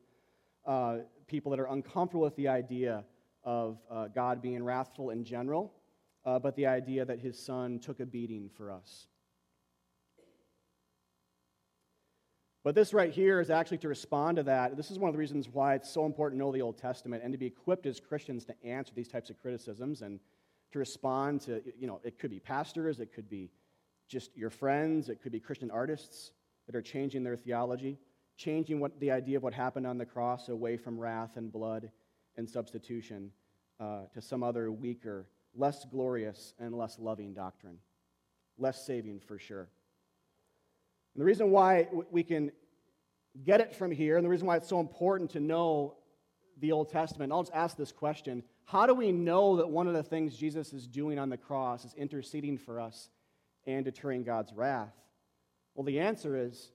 uh, 0.64 0.98
people 1.26 1.50
that 1.50 1.60
are 1.60 1.66
uncomfortable 1.66 2.24
with 2.24 2.36
the 2.36 2.48
idea 2.48 3.04
of 3.42 3.78
uh, 3.90 4.06
God 4.08 4.40
being 4.40 4.62
wrathful 4.62 5.10
in 5.10 5.24
general, 5.24 5.74
uh, 6.24 6.38
but 6.38 6.54
the 6.54 6.66
idea 6.66 7.04
that 7.04 7.18
his 7.18 7.38
son 7.38 7.80
took 7.80 7.98
a 7.98 8.06
beating 8.06 8.48
for 8.56 8.70
us. 8.70 9.08
But 12.62 12.74
this 12.74 12.92
right 12.92 13.12
here 13.12 13.40
is 13.40 13.50
actually 13.50 13.78
to 13.78 13.88
respond 13.88 14.36
to 14.36 14.42
that. 14.44 14.76
This 14.76 14.90
is 14.90 14.98
one 14.98 15.08
of 15.08 15.14
the 15.14 15.18
reasons 15.18 15.48
why 15.48 15.74
it's 15.74 15.90
so 15.90 16.04
important 16.04 16.38
to 16.38 16.44
know 16.44 16.52
the 16.52 16.60
Old 16.60 16.76
Testament 16.76 17.22
and 17.24 17.32
to 17.32 17.38
be 17.38 17.46
equipped 17.46 17.86
as 17.86 17.98
Christians 17.98 18.44
to 18.44 18.54
answer 18.64 18.92
these 18.94 19.08
types 19.08 19.30
of 19.30 19.40
criticisms 19.40 20.02
and 20.02 20.20
to 20.72 20.78
respond 20.78 21.40
to, 21.42 21.62
you 21.78 21.86
know, 21.86 22.00
it 22.04 22.18
could 22.18 22.30
be 22.30 22.40
pastors, 22.40 23.00
it 23.00 23.12
could 23.12 23.28
be 23.28 23.50
just 24.08 24.36
your 24.36 24.50
friends, 24.50 25.08
it 25.08 25.22
could 25.22 25.32
be 25.32 25.40
Christian 25.40 25.70
artists 25.70 26.32
that 26.66 26.76
are 26.76 26.82
changing 26.82 27.24
their 27.24 27.36
theology, 27.36 27.98
changing 28.36 28.80
what, 28.80 28.98
the 29.00 29.10
idea 29.10 29.36
of 29.36 29.42
what 29.42 29.54
happened 29.54 29.86
on 29.86 29.98
the 29.98 30.06
cross 30.06 30.48
away 30.48 30.76
from 30.76 30.98
wrath 30.98 31.36
and 31.36 31.52
blood 31.52 31.90
and 32.36 32.48
substitution 32.48 33.30
uh, 33.80 34.02
to 34.12 34.20
some 34.20 34.42
other 34.42 34.70
weaker, 34.70 35.26
less 35.54 35.84
glorious, 35.84 36.54
and 36.58 36.74
less 36.74 36.98
loving 36.98 37.32
doctrine. 37.32 37.78
Less 38.58 38.84
saving 38.84 39.20
for 39.20 39.38
sure. 39.38 39.68
And 41.14 41.22
the 41.22 41.24
reason 41.24 41.50
why 41.50 41.88
we 42.10 42.22
can 42.22 42.50
get 43.44 43.60
it 43.60 43.74
from 43.74 43.90
here, 43.90 44.16
and 44.16 44.24
the 44.24 44.28
reason 44.28 44.46
why 44.46 44.56
it's 44.56 44.68
so 44.68 44.80
important 44.80 45.30
to 45.30 45.40
know 45.40 45.96
the 46.60 46.72
Old 46.72 46.90
Testament, 46.90 47.32
I'll 47.32 47.42
just 47.42 47.54
ask 47.54 47.76
this 47.76 47.92
question 47.92 48.42
How 48.68 48.84
do 48.84 48.92
we 48.92 49.12
know 49.12 49.56
that 49.56 49.70
one 49.70 49.86
of 49.86 49.94
the 49.94 50.02
things 50.02 50.36
Jesus 50.36 50.74
is 50.74 50.86
doing 50.86 51.18
on 51.18 51.30
the 51.30 51.38
cross 51.38 51.86
is 51.86 51.94
interceding 51.94 52.58
for 52.58 52.78
us 52.78 53.08
and 53.66 53.82
deterring 53.82 54.24
God's 54.24 54.52
wrath? 54.52 54.92
Well, 55.74 55.86
the 55.86 56.00
answer 56.00 56.36
is 56.36 56.72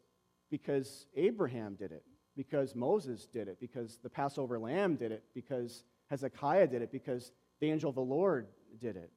because 0.50 1.06
Abraham 1.16 1.76
did 1.76 1.92
it, 1.92 2.04
because 2.36 2.74
Moses 2.74 3.28
did 3.28 3.48
it, 3.48 3.60
because 3.60 4.00
the 4.02 4.10
Passover 4.10 4.58
lamb 4.58 4.96
did 4.96 5.12
it, 5.12 5.24
because 5.36 5.84
Hezekiah 6.10 6.66
did 6.66 6.82
it, 6.82 6.92
because 6.92 7.32
the 7.60 7.70
angel 7.70 7.90
of 7.90 7.96
the 7.96 8.02
Lord 8.02 8.48
did 8.80 8.96
it. 8.96 9.12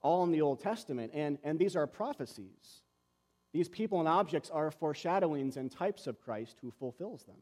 All 0.00 0.24
in 0.24 0.32
the 0.32 0.40
Old 0.40 0.60
Testament, 0.60 1.12
and, 1.12 1.36
and 1.44 1.58
these 1.58 1.76
are 1.76 1.86
prophecies. 1.86 2.80
These 3.52 3.68
people 3.68 3.98
and 3.98 4.08
objects 4.08 4.48
are 4.48 4.70
foreshadowings 4.70 5.58
and 5.58 5.70
types 5.70 6.06
of 6.06 6.18
Christ 6.22 6.56
who 6.62 6.70
fulfills 6.70 7.24
them. 7.24 7.36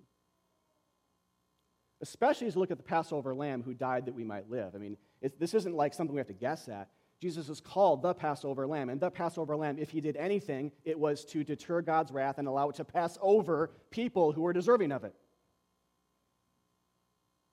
Especially 2.03 2.49
as 2.49 2.55
you 2.55 2.61
look 2.61 2.73
at 2.73 2.79
the 2.79 2.83
Passover 2.83 3.35
lamb 3.35 3.63
who 3.63 3.75
died 3.75 4.07
that 4.07 4.15
we 4.15 4.25
might 4.25 4.51
live. 4.51 4.75
I 4.75 4.79
mean, 4.79 4.97
this 5.39 5.55
isn't 5.55 5.75
like 5.75 5.95
something 5.95 6.15
we 6.15 6.21
have 6.21 6.27
to 6.27 6.33
guess 6.35 6.69
at. 6.69 6.89
Jesus 7.21 7.49
is 7.49 7.61
called 7.61 8.03
the 8.03 8.13
Passover 8.13 8.67
lamb. 8.67 8.89
And 8.89 9.01
the 9.01 9.11
Passover 9.11 9.57
lamb, 9.57 9.79
if 9.79 9.91
he 9.91 10.01
did 10.01 10.17
anything, 10.17 10.73
it 10.85 10.99
was 10.99 11.25
to 11.27 11.45
deter 11.45 11.81
God's 11.81 12.11
wrath 12.11 12.39
and 12.39 12.49
allow 12.49 12.69
it 12.71 12.75
to 12.77 12.85
pass 12.85 13.17
over 13.23 13.71
people 13.91 14.33
who 14.33 14.43
were 14.43 14.53
deserving 14.53 14.91
of 14.91 15.05
it. 15.05 15.15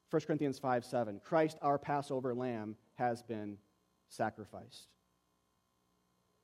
1 0.10 0.22
Corinthians 0.24 0.58
5 0.58 0.84
7. 0.84 1.22
Christ, 1.24 1.60
our 1.62 1.78
Passover 1.78 2.34
lamb, 2.34 2.76
has 2.96 3.22
been 3.22 3.58
sacrificed. 4.08 4.88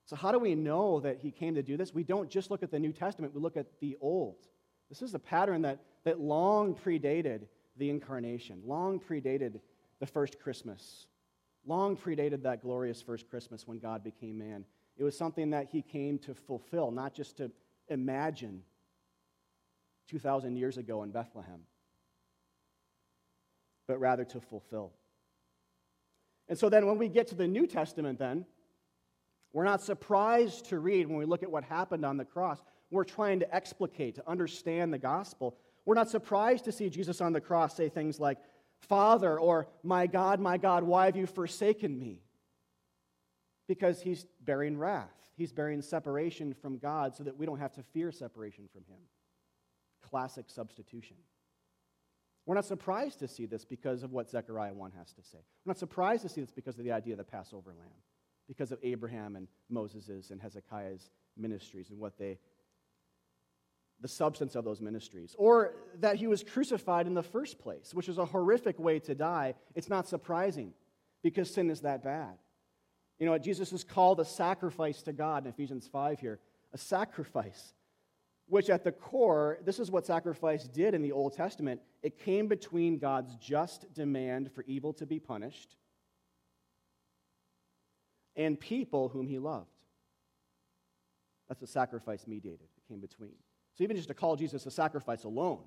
So, 0.05 0.15
how 0.15 0.31
do 0.31 0.37
we 0.37 0.53
know 0.53 0.99
that 0.99 1.17
he 1.17 1.31
came 1.31 1.55
to 1.55 1.63
do 1.63 1.77
this? 1.77 1.91
We 1.91 2.03
don't 2.03 2.29
just 2.29 2.51
look 2.51 2.61
at 2.61 2.69
the 2.69 2.79
New 2.79 2.93
Testament, 2.93 3.33
we 3.33 3.41
look 3.41 3.57
at 3.57 3.79
the 3.79 3.97
Old. 3.99 4.37
This 4.89 5.01
is 5.01 5.15
a 5.15 5.19
pattern 5.19 5.63
that, 5.63 5.79
that 6.03 6.19
long 6.19 6.75
predated 6.75 7.47
the 7.77 7.89
incarnation, 7.89 8.61
long 8.65 8.99
predated 8.99 9.59
the 9.99 10.05
first 10.05 10.39
Christmas 10.39 11.07
long 11.65 11.97
predated 11.97 12.43
that 12.43 12.61
glorious 12.61 13.01
first 13.01 13.29
Christmas 13.29 13.67
when 13.67 13.79
God 13.79 14.03
became 14.03 14.37
man. 14.37 14.65
It 14.97 15.03
was 15.03 15.17
something 15.17 15.49
that 15.49 15.67
he 15.71 15.81
came 15.81 16.17
to 16.19 16.33
fulfill, 16.33 16.91
not 16.91 17.13
just 17.13 17.37
to 17.37 17.51
imagine 17.89 18.61
2,000 20.09 20.55
years 20.55 20.77
ago 20.77 21.03
in 21.03 21.11
Bethlehem, 21.11 21.61
but 23.87 23.99
rather 23.99 24.23
to 24.25 24.39
fulfill. 24.39 24.93
And 26.47 26.57
so 26.57 26.69
then 26.69 26.85
when 26.85 26.97
we 26.97 27.09
get 27.09 27.27
to 27.27 27.35
the 27.35 27.47
New 27.47 27.65
Testament, 27.65 28.19
then, 28.19 28.45
we're 29.51 29.63
not 29.63 29.81
surprised 29.81 30.65
to 30.65 30.79
read 30.79 31.07
when 31.07 31.17
we 31.17 31.25
look 31.25 31.41
at 31.41 31.49
what 31.49 31.63
happened 31.63 32.05
on 32.05 32.17
the 32.17 32.25
cross. 32.25 32.61
We're 32.91 33.05
trying 33.05 33.39
to 33.39 33.55
explicate, 33.55 34.15
to 34.15 34.29
understand 34.29 34.93
the 34.93 34.97
gospel. 34.97 35.57
We're 35.85 35.95
not 35.95 36.09
surprised 36.09 36.65
to 36.65 36.71
see 36.71 36.89
Jesus 36.89 37.21
on 37.21 37.33
the 37.33 37.41
cross 37.41 37.75
say 37.75 37.89
things 37.89 38.19
like, 38.19 38.39
Father, 38.79 39.39
or 39.39 39.67
My 39.83 40.07
God, 40.07 40.39
my 40.39 40.57
God, 40.57 40.83
why 40.83 41.05
have 41.05 41.15
you 41.15 41.27
forsaken 41.27 41.97
me? 41.97 42.21
Because 43.67 44.01
he's 44.01 44.25
bearing 44.41 44.77
wrath. 44.77 45.13
He's 45.37 45.51
bearing 45.51 45.81
separation 45.81 46.53
from 46.53 46.77
God 46.77 47.15
so 47.15 47.23
that 47.23 47.37
we 47.37 47.45
don't 47.45 47.59
have 47.59 47.73
to 47.73 47.83
fear 47.83 48.11
separation 48.11 48.67
from 48.71 48.83
him. 48.87 48.99
Classic 50.01 50.45
substitution. 50.47 51.17
We're 52.45 52.55
not 52.55 52.65
surprised 52.65 53.19
to 53.19 53.27
see 53.27 53.45
this 53.45 53.65
because 53.65 54.03
of 54.03 54.11
what 54.11 54.29
Zechariah 54.29 54.73
1 54.73 54.91
has 54.97 55.13
to 55.13 55.23
say. 55.23 55.39
We're 55.65 55.71
not 55.71 55.79
surprised 55.79 56.21
to 56.23 56.29
see 56.29 56.41
this 56.41 56.51
because 56.51 56.77
of 56.77 56.85
the 56.85 56.91
idea 56.91 57.13
of 57.13 57.17
the 57.17 57.23
Passover 57.23 57.71
lamb, 57.71 58.01
because 58.47 58.71
of 58.71 58.79
Abraham 58.83 59.35
and 59.35 59.47
Moses's 59.69 60.29
and 60.29 60.39
Hezekiah's 60.39 61.09
ministries 61.35 61.89
and 61.89 61.99
what 61.99 62.17
they 62.17 62.37
the 64.01 64.07
substance 64.07 64.55
of 64.55 64.65
those 64.65 64.81
ministries, 64.81 65.35
or 65.37 65.73
that 65.99 66.17
he 66.17 66.27
was 66.27 66.43
crucified 66.43 67.07
in 67.07 67.13
the 67.13 67.23
first 67.23 67.59
place, 67.59 67.93
which 67.93 68.09
is 68.09 68.17
a 68.17 68.25
horrific 68.25 68.77
way 68.79 68.99
to 68.99 69.15
die. 69.15 69.55
It's 69.73 69.89
not 69.89 70.07
surprising 70.07 70.73
because 71.23 71.53
sin 71.53 71.69
is 71.69 71.81
that 71.81 72.03
bad. 72.03 72.37
You 73.19 73.25
know, 73.25 73.37
Jesus 73.37 73.71
is 73.71 73.83
called 73.83 74.19
a 74.19 74.25
sacrifice 74.25 75.01
to 75.03 75.13
God 75.13 75.45
in 75.45 75.49
Ephesians 75.49 75.87
5 75.87 76.19
here, 76.19 76.39
a 76.73 76.77
sacrifice, 76.77 77.73
which 78.47 78.69
at 78.69 78.83
the 78.83 78.91
core, 78.91 79.59
this 79.63 79.79
is 79.79 79.89
what 79.89 80.05
sacrifice 80.05 80.65
did 80.65 80.93
in 80.93 81.01
the 81.01 81.13
Old 81.13 81.33
Testament. 81.33 81.81
It 82.03 82.19
came 82.19 82.47
between 82.47 82.99
God's 82.99 83.35
just 83.37 83.93
demand 83.93 84.51
for 84.51 84.63
evil 84.67 84.93
to 84.93 85.05
be 85.05 85.19
punished 85.19 85.77
and 88.35 88.59
people 88.59 89.09
whom 89.09 89.27
he 89.27 89.39
loved. 89.39 89.69
That's 91.47 91.61
what 91.61 91.69
sacrifice 91.69 92.27
mediated. 92.27 92.67
It 92.77 92.87
came 92.87 92.99
between. 92.99 93.35
So 93.75 93.83
even 93.83 93.95
just 93.95 94.07
to 94.07 94.13
call 94.13 94.35
Jesus 94.35 94.65
a 94.65 94.71
sacrifice 94.71 95.23
alone 95.23 95.59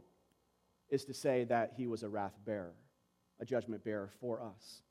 is 0.90 1.04
to 1.04 1.14
say 1.14 1.44
that 1.44 1.74
he 1.76 1.86
was 1.86 2.02
a 2.02 2.08
wrath 2.08 2.34
bearer, 2.44 2.74
a 3.38 3.44
judgment 3.44 3.84
bearer 3.84 4.10
for 4.20 4.42
us. 4.42 4.82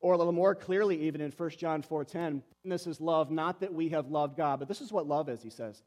Or 0.00 0.14
a 0.14 0.16
little 0.16 0.32
more 0.32 0.54
clearly, 0.54 1.02
even 1.02 1.20
in 1.20 1.32
1 1.32 1.50
John 1.58 1.82
4:10, 1.82 2.42
this 2.64 2.86
is 2.86 3.00
love, 3.00 3.32
not 3.32 3.60
that 3.60 3.74
we 3.74 3.88
have 3.88 4.10
loved 4.10 4.36
God, 4.36 4.60
but 4.60 4.68
this 4.68 4.80
is 4.80 4.92
what 4.92 5.08
love 5.08 5.28
is, 5.28 5.42
he 5.42 5.50
says, 5.50 5.82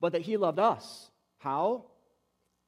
but 0.00 0.12
that 0.12 0.22
he 0.22 0.38
loved 0.38 0.58
us. 0.58 1.10
How? 1.38 1.84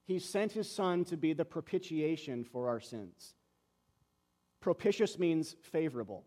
He 0.05 0.19
sent 0.19 0.53
his 0.53 0.71
son 0.71 1.07
to 1.07 1.17
be 1.17 1.33
the 1.33 1.47
propitiation 1.47 2.45
for 2.45 2.69
our 2.69 2.81
sins. 2.81 3.35
Propitious 4.61 5.19
means 5.19 5.57
favorable. 5.63 6.27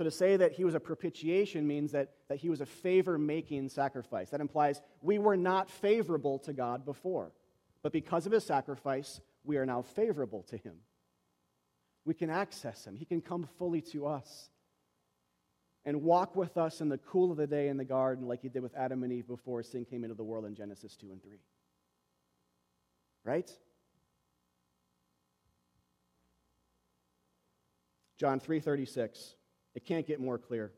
So 0.00 0.04
to 0.04 0.10
say 0.10 0.38
that 0.38 0.52
he 0.52 0.64
was 0.64 0.74
a 0.74 0.80
propitiation 0.80 1.66
means 1.66 1.92
that, 1.92 2.12
that 2.30 2.38
he 2.38 2.48
was 2.48 2.62
a 2.62 2.64
favor 2.64 3.18
making 3.18 3.68
sacrifice. 3.68 4.30
That 4.30 4.40
implies 4.40 4.80
we 5.02 5.18
were 5.18 5.36
not 5.36 5.70
favorable 5.70 6.38
to 6.38 6.54
God 6.54 6.86
before. 6.86 7.32
But 7.82 7.92
because 7.92 8.24
of 8.24 8.32
his 8.32 8.42
sacrifice, 8.42 9.20
we 9.44 9.58
are 9.58 9.66
now 9.66 9.82
favorable 9.82 10.42
to 10.44 10.56
him. 10.56 10.76
We 12.06 12.14
can 12.14 12.30
access 12.30 12.86
him, 12.86 12.96
he 12.96 13.04
can 13.04 13.20
come 13.20 13.46
fully 13.58 13.82
to 13.92 14.06
us 14.06 14.48
and 15.84 16.00
walk 16.00 16.34
with 16.34 16.56
us 16.56 16.80
in 16.80 16.88
the 16.88 16.96
cool 16.96 17.30
of 17.30 17.36
the 17.36 17.46
day 17.46 17.68
in 17.68 17.76
the 17.76 17.84
garden 17.84 18.26
like 18.26 18.40
he 18.40 18.48
did 18.48 18.62
with 18.62 18.74
Adam 18.74 19.02
and 19.02 19.12
Eve 19.12 19.28
before 19.28 19.62
sin 19.62 19.84
came 19.84 20.02
into 20.02 20.16
the 20.16 20.24
world 20.24 20.46
in 20.46 20.54
Genesis 20.54 20.96
2 20.96 21.12
and 21.12 21.22
3. 21.22 21.32
Right? 23.22 23.50
John 28.16 28.40
3:36 28.40 29.34
it 29.80 29.86
can't 29.86 30.06
get 30.06 30.20
more 30.20 30.38
clear. 30.38 30.72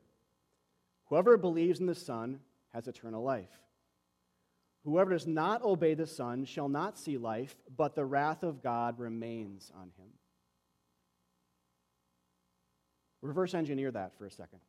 Whoever 1.09 1.37
believes 1.37 1.79
in 1.79 1.85
the 1.85 1.95
Son 1.95 2.39
has 2.73 2.87
eternal 2.87 3.21
life. 3.21 3.49
Whoever 4.85 5.11
does 5.11 5.27
not 5.27 5.61
obey 5.61 5.93
the 5.93 6.07
Son 6.07 6.45
shall 6.45 6.69
not 6.69 6.97
see 6.97 7.17
life, 7.17 7.55
but 7.75 7.95
the 7.95 8.05
wrath 8.05 8.43
of 8.43 8.63
God 8.63 8.99
remains 8.99 9.71
on 9.75 9.91
him. 9.97 10.09
Reverse 13.21 13.53
engineer 13.53 13.91
that 13.91 14.17
for 14.17 14.25
a 14.25 14.31
second. 14.31 14.59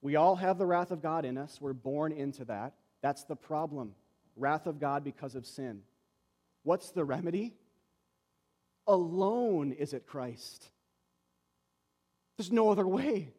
We 0.00 0.16
all 0.16 0.36
have 0.36 0.58
the 0.58 0.66
wrath 0.66 0.90
of 0.90 1.02
God 1.02 1.24
in 1.24 1.38
us. 1.38 1.60
We're 1.60 1.72
born 1.72 2.12
into 2.12 2.44
that. 2.46 2.74
That's 3.02 3.24
the 3.24 3.36
problem. 3.36 3.94
Wrath 4.36 4.66
of 4.66 4.80
God 4.80 5.04
because 5.04 5.34
of 5.34 5.46
sin. 5.46 5.82
What's 6.62 6.90
the 6.90 7.04
remedy? 7.04 7.54
Alone 8.86 9.72
is 9.72 9.94
it 9.94 10.06
Christ. 10.06 10.70
There's 12.36 12.52
no 12.52 12.70
other 12.70 12.86
way, 12.86 13.32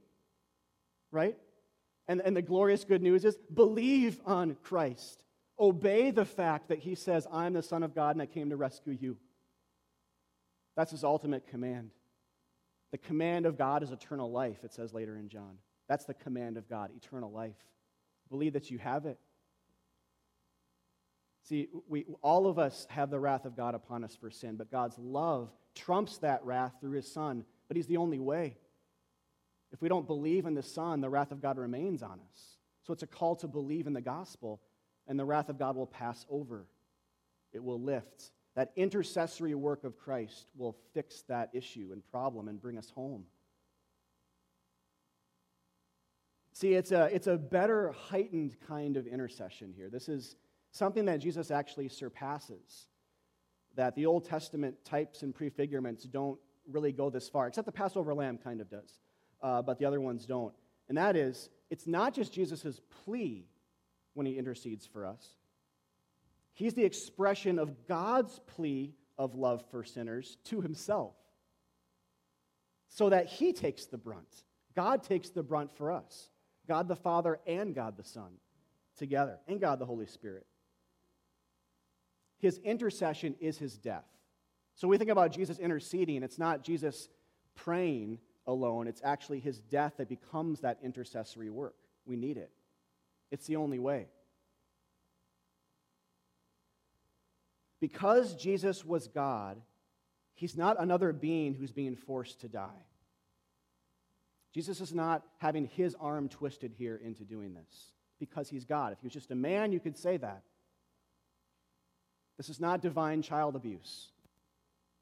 right? 1.12 1.38
And, 2.08 2.22
and 2.22 2.36
the 2.36 2.42
glorious 2.42 2.84
good 2.84 3.02
news 3.02 3.26
is 3.26 3.38
believe 3.54 4.20
on 4.26 4.56
Christ. 4.64 5.24
Obey 5.60 6.12
the 6.12 6.26
fact 6.26 6.70
that 6.70 6.80
he 6.80 6.96
says, 6.96 7.28
I'm 7.32 7.54
the 7.54 7.64
Son 7.64 7.84
of 7.84 7.96
God 7.96 8.16
and 8.16 8.22
I 8.22 8.26
came 8.26 8.50
to 8.50 8.58
rescue 8.58 8.98
you. 9.00 9.18
That's 10.76 10.92
his 10.92 11.04
ultimate 11.04 11.48
command. 11.48 11.92
The 12.92 12.98
command 12.98 13.46
of 13.46 13.58
God 13.58 13.84
is 13.84 13.92
eternal 13.92 14.32
life, 14.32 14.64
it 14.64 14.74
says 14.74 14.94
later 14.94 15.18
in 15.18 15.30
John. 15.30 15.58
That's 15.88 16.06
the 16.06 16.14
command 16.14 16.58
of 16.58 16.70
God, 16.70 16.92
eternal 16.96 17.32
life. 17.32 17.56
Believe 18.30 18.54
that 18.54 18.72
you 18.72 18.78
have 18.78 19.06
it. 19.06 19.20
See, 21.48 21.68
we, 21.88 22.06
all 22.22 22.48
of 22.48 22.58
us 22.58 22.88
have 22.90 23.12
the 23.12 23.20
wrath 23.20 23.46
of 23.46 23.56
God 23.56 23.76
upon 23.76 24.04
us 24.04 24.16
for 24.16 24.32
sin, 24.32 24.56
but 24.56 24.72
God's 24.72 24.98
love 24.98 25.52
trumps 25.76 26.18
that 26.20 26.44
wrath 26.44 26.74
through 26.82 26.94
his 26.94 27.12
Son, 27.12 27.46
but 27.68 27.78
he's 27.78 27.88
the 27.88 27.98
only 27.98 28.20
way. 28.20 28.58
If 29.76 29.82
we 29.82 29.90
don't 29.90 30.08
believe 30.08 30.46
in 30.46 30.54
the 30.54 30.64
Son, 30.64 31.02
the 31.02 31.10
wrath 31.10 31.34
of 31.34 31.42
God 31.42 31.58
remains 31.58 32.02
on 32.02 32.22
us. 32.32 32.56
So 32.84 32.94
it's 32.94 33.04
a 33.04 33.08
call 33.08 33.36
to 33.36 33.48
believe 33.50 33.88
in 33.88 33.94
the 33.94 34.00
gospel, 34.00 34.62
and 35.06 35.20
the 35.20 35.26
wrath 35.26 35.50
of 35.50 35.60
God 35.60 35.76
will 35.76 35.86
pass 35.86 36.26
over. 36.30 36.66
It 37.52 37.62
will 37.62 37.82
lift. 37.82 38.32
That 38.56 38.72
intercessory 38.78 39.54
work 39.54 39.84
of 39.84 39.98
Christ 39.98 40.48
will 40.56 40.78
fix 40.94 41.24
that 41.24 41.50
issue 41.52 41.90
and 41.92 42.10
problem 42.10 42.48
and 42.48 42.62
bring 42.62 42.78
us 42.78 42.90
home. 42.90 43.26
See, 46.54 46.74
it's 46.74 46.94
a, 46.94 47.14
it's 47.14 47.28
a 47.28 47.36
better 47.36 47.92
heightened 47.92 48.56
kind 48.70 48.96
of 48.96 49.06
intercession 49.08 49.74
here. 49.76 49.90
This 49.90 50.08
is 50.08 50.38
something 50.72 51.04
that 51.04 51.18
Jesus 51.18 51.52
actually 51.52 51.90
surpasses, 51.90 52.88
that 53.76 53.94
the 53.98 54.06
Old 54.06 54.24
Testament 54.24 54.78
types 54.86 55.22
and 55.22 55.36
prefigurements 55.36 56.10
don't 56.10 56.40
really 56.66 56.94
go 56.94 57.10
this 57.10 57.28
far, 57.28 57.50
except 57.50 57.66
the 57.66 57.74
Passover 57.74 58.14
lamb 58.14 58.38
kind 58.38 58.62
of 58.62 58.70
does 58.70 59.02
uh, 59.42 59.62
but 59.62 59.80
the 59.80 59.86
other 59.86 60.02
ones 60.02 60.26
don't. 60.26 60.54
And 60.90 60.98
that 60.98 61.16
is, 61.16 61.50
it's 61.70 61.88
not 61.88 62.14
just 62.14 62.34
Jesus' 62.34 62.80
plea 63.04 63.48
when 64.14 64.26
he 64.26 64.38
intercedes 64.38 64.86
for 64.86 65.06
us, 65.06 65.36
he's 66.54 66.74
the 66.74 66.86
expression 66.86 67.60
of 67.60 67.88
God's 67.88 68.40
plea 68.46 68.94
of 69.18 69.36
love 69.36 69.64
for 69.72 69.84
sinners 69.84 70.38
to 70.46 70.62
himself, 70.62 71.16
so 72.90 73.10
that 73.10 73.28
he 73.28 73.54
takes 73.54 73.86
the 73.86 73.98
brunt. 73.98 74.44
God 74.76 75.04
takes 75.04 75.30
the 75.30 75.44
brunt 75.44 75.76
for 75.76 75.92
us, 75.92 76.30
God 76.68 76.88
the 76.88 76.96
Father 76.96 77.40
and 77.46 77.74
God 77.74 77.98
the 77.98 78.04
Son. 78.04 78.32
together, 78.98 79.40
and 79.48 79.60
God 79.60 79.80
the 79.80 79.86
Holy 79.86 80.06
Spirit. 80.06 80.46
His 82.40 82.58
intercession 82.60 83.36
is 83.40 83.58
his 83.58 83.78
death. 83.78 84.06
So 84.76 84.88
we 84.88 84.98
think 84.98 85.10
about 85.10 85.32
Jesus 85.32 85.58
interceding, 85.58 86.24
it's 86.24 86.40
not 86.40 86.64
Jesus 86.64 87.10
praying 87.56 88.20
alone, 88.48 88.88
it's 88.88 89.02
actually 89.04 89.40
his 89.40 89.60
death 89.60 89.94
that 89.98 90.10
becomes 90.10 90.62
that 90.62 90.80
intercessory 90.84 91.50
work. 91.50 91.76
We 92.06 92.16
need 92.16 92.38
it, 92.38 92.52
it's 93.32 93.48
the 93.48 93.56
only 93.56 93.80
way. 93.80 94.08
Because 97.82 98.34
Jesus 98.36 98.86
was 98.86 99.08
God, 99.08 99.62
he's 100.34 100.58
not 100.58 100.80
another 100.80 101.14
being 101.14 101.54
who's 101.54 101.72
being 101.72 101.96
forced 101.96 102.42
to 102.42 102.48
die. 102.48 102.86
Jesus 104.54 104.80
is 104.80 104.94
not 104.94 105.22
having 105.38 105.66
his 105.68 105.96
arm 106.00 106.30
twisted 106.30 106.72
here 106.78 107.00
into 107.04 107.24
doing 107.24 107.54
this 107.54 107.92
because 108.20 108.50
he's 108.50 108.64
God. 108.64 108.94
If 108.94 109.02
he 109.02 109.08
was 109.08 109.14
just 109.14 109.32
a 109.32 109.36
man, 109.36 109.74
you 109.74 109.80
could 109.80 109.98
say 109.98 110.16
that. 110.18 110.44
This 112.38 112.50
is 112.50 112.60
not 112.60 112.82
divine 112.82 113.22
child 113.22 113.56
abuse. 113.56 114.08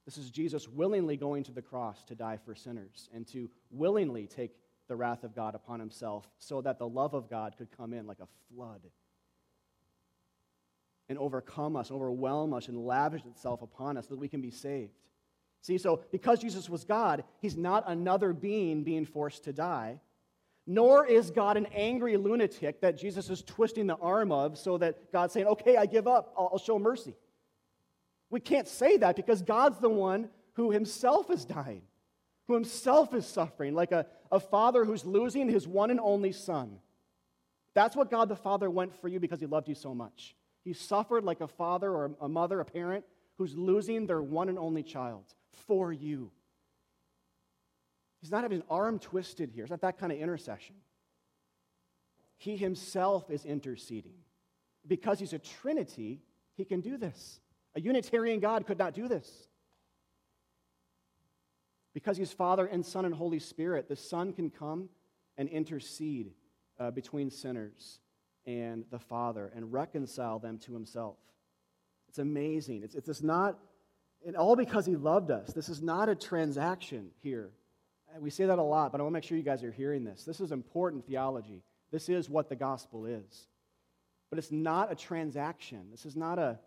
This 0.05 0.17
is 0.17 0.29
Jesus 0.29 0.67
willingly 0.67 1.15
going 1.15 1.43
to 1.45 1.51
the 1.51 1.61
cross 1.61 2.03
to 2.05 2.15
die 2.15 2.37
for 2.43 2.55
sinners 2.55 3.09
and 3.13 3.25
to 3.27 3.49
willingly 3.71 4.27
take 4.27 4.51
the 4.87 4.95
wrath 4.95 5.23
of 5.23 5.35
God 5.35 5.55
upon 5.55 5.79
himself 5.79 6.29
so 6.39 6.61
that 6.61 6.77
the 6.77 6.87
love 6.87 7.13
of 7.13 7.29
God 7.29 7.55
could 7.57 7.69
come 7.75 7.93
in 7.93 8.05
like 8.05 8.19
a 8.19 8.27
flood 8.53 8.81
and 11.09 11.17
overcome 11.17 11.75
us, 11.75 11.91
overwhelm 11.91 12.53
us, 12.53 12.67
and 12.67 12.85
lavish 12.85 13.25
itself 13.25 13.61
upon 13.61 13.97
us 13.97 14.07
so 14.07 14.15
that 14.15 14.19
we 14.19 14.27
can 14.27 14.41
be 14.41 14.51
saved. 14.51 14.91
See, 15.61 15.77
so 15.77 16.01
because 16.11 16.39
Jesus 16.39 16.69
was 16.69 16.83
God, 16.83 17.23
he's 17.39 17.55
not 17.55 17.85
another 17.87 18.33
being 18.33 18.83
being 18.83 19.05
forced 19.05 19.45
to 19.45 19.53
die, 19.53 20.01
nor 20.67 21.05
is 21.05 21.31
God 21.31 21.55
an 21.55 21.67
angry 21.67 22.17
lunatic 22.17 22.81
that 22.81 22.97
Jesus 22.97 23.29
is 23.29 23.41
twisting 23.41 23.87
the 23.87 23.95
arm 23.95 24.31
of 24.31 24.57
so 24.57 24.77
that 24.77 25.11
God's 25.11 25.33
saying, 25.33 25.47
okay, 25.47 25.77
I 25.77 25.85
give 25.85 26.07
up, 26.07 26.33
I'll, 26.37 26.49
I'll 26.53 26.59
show 26.59 26.77
mercy. 26.77 27.15
We 28.33 28.39
can't 28.39 28.67
say 28.67 28.97
that 28.97 29.15
because 29.15 29.43
God's 29.43 29.77
the 29.77 29.91
one 29.91 30.27
who 30.53 30.71
himself 30.71 31.29
is 31.29 31.45
dying, 31.45 31.83
who 32.47 32.55
himself 32.55 33.13
is 33.13 33.27
suffering, 33.27 33.75
like 33.75 33.91
a, 33.91 34.07
a 34.31 34.39
father 34.39 34.85
who's 34.85 35.05
losing 35.05 35.47
his 35.47 35.67
one 35.67 35.91
and 35.91 35.99
only 35.99 36.31
son. 36.31 36.79
That's 37.75 37.95
what 37.95 38.09
God 38.09 38.29
the 38.29 38.35
Father 38.35 38.71
went 38.71 38.99
for 38.99 39.07
you 39.07 39.19
because 39.19 39.39
he 39.39 39.45
loved 39.45 39.69
you 39.69 39.75
so 39.75 39.93
much. 39.93 40.35
He 40.63 40.73
suffered 40.73 41.23
like 41.23 41.41
a 41.41 41.47
father 41.47 41.91
or 41.91 42.15
a 42.19 42.27
mother, 42.27 42.59
a 42.59 42.65
parent, 42.65 43.05
who's 43.37 43.55
losing 43.55 44.07
their 44.07 44.23
one 44.23 44.49
and 44.49 44.57
only 44.57 44.81
child 44.81 45.25
for 45.67 45.93
you. 45.93 46.31
He's 48.19 48.31
not 48.31 48.41
having 48.41 48.61
an 48.61 48.67
arm 48.67 48.97
twisted 48.97 49.51
here. 49.51 49.63
It's 49.63 49.69
not 49.69 49.81
that 49.81 49.99
kind 49.99 50.11
of 50.11 50.17
intercession. 50.17 50.77
He 52.37 52.57
himself 52.57 53.29
is 53.29 53.45
interceding. 53.45 54.15
Because 54.87 55.19
he's 55.19 55.33
a 55.33 55.39
Trinity, 55.39 56.23
he 56.55 56.65
can 56.65 56.81
do 56.81 56.97
this. 56.97 57.39
A 57.75 57.81
Unitarian 57.81 58.39
God 58.39 58.65
could 58.65 58.77
not 58.77 58.93
do 58.93 59.07
this. 59.07 59.47
Because 61.93 62.17
he's 62.17 62.33
Father 62.33 62.65
and 62.65 62.85
Son 62.85 63.05
and 63.05 63.13
Holy 63.13 63.39
Spirit, 63.39 63.87
the 63.87 63.95
Son 63.95 64.33
can 64.33 64.49
come 64.49 64.89
and 65.37 65.47
intercede 65.49 66.31
uh, 66.79 66.91
between 66.91 67.29
sinners 67.29 67.99
and 68.45 68.83
the 68.91 68.99
Father 68.99 69.51
and 69.55 69.71
reconcile 69.71 70.39
them 70.39 70.57
to 70.59 70.73
himself. 70.73 71.17
It's 72.09 72.19
amazing. 72.19 72.83
It's, 72.83 72.95
it's, 72.95 73.21
not, 73.21 73.57
and 74.25 74.35
all 74.35 74.55
because 74.55 74.85
he 74.85 74.95
loved 74.95 75.31
us. 75.31 75.53
This 75.53 75.69
is 75.69 75.81
not 75.81 76.09
a 76.09 76.15
transaction 76.15 77.09
here. 77.21 77.51
We 78.19 78.29
say 78.29 78.45
that 78.45 78.59
a 78.59 78.63
lot, 78.63 78.91
but 78.91 79.01
I 79.01 79.03
want 79.03 79.13
to 79.13 79.17
make 79.17 79.23
sure 79.23 79.37
you 79.37 79.43
guys 79.43 79.63
are 79.63 79.71
hearing 79.71 80.03
this. 80.03 80.23
This 80.23 80.39
is 80.39 80.51
important 80.51 81.07
theology. 81.07 81.63
This 81.91 82.09
is 82.09 82.29
what 82.29 82.49
the 82.49 82.55
gospel 82.55 83.05
is. 83.05 83.47
But 84.29 84.39
it's 84.39 84.51
not 84.51 84.91
a 84.91 84.95
transaction. 84.95 85.87
This 85.91 86.05
is 86.05 86.15
not 86.15 86.37
a, 86.37 86.59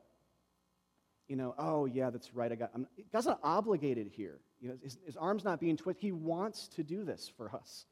you 1.29 1.37
know, 1.37 1.55
oh, 1.59 1.87
yeah, 1.87 2.11
that's 2.11 2.35
right. 2.35 2.51
I 2.51 2.55
got, 2.55 2.71
I'm, 2.75 2.87
God's 3.13 3.27
not 3.27 3.41
obligated 3.43 4.09
here. 4.09 4.39
You 4.61 4.69
know, 4.69 4.75
his, 4.83 4.99
his 5.05 5.17
arm's 5.17 5.45
not 5.45 5.61
being 5.61 5.77
twisted. 5.77 6.03
He 6.03 6.13
wants 6.13 6.69
to 6.69 6.83
do 6.83 7.05
this 7.05 7.31
for 7.37 7.55
us. 7.55 7.87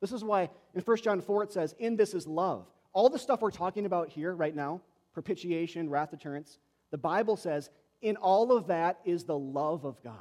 This 0.00 0.12
is 0.12 0.22
why 0.22 0.50
in 0.74 0.82
1 0.82 0.96
John 0.98 1.20
4 1.20 1.44
it 1.44 1.52
says, 1.52 1.74
In 1.78 1.96
this 1.96 2.14
is 2.14 2.26
love. 2.26 2.66
All 2.92 3.08
the 3.08 3.18
stuff 3.18 3.40
we're 3.40 3.50
talking 3.50 3.86
about 3.86 4.08
here 4.08 4.34
right 4.34 4.54
now, 4.54 4.80
propitiation, 5.12 5.88
wrath 5.88 6.10
deterrence, 6.10 6.58
the 6.90 6.98
Bible 6.98 7.36
says, 7.36 7.70
in 8.02 8.16
all 8.16 8.52
of 8.52 8.66
that 8.68 9.00
is 9.04 9.24
the 9.24 9.38
love 9.38 9.84
of 9.84 10.02
God. 10.02 10.14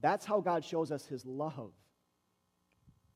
That's 0.00 0.24
how 0.24 0.40
God 0.40 0.64
shows 0.64 0.90
us 0.90 1.06
his 1.06 1.24
love. 1.24 1.72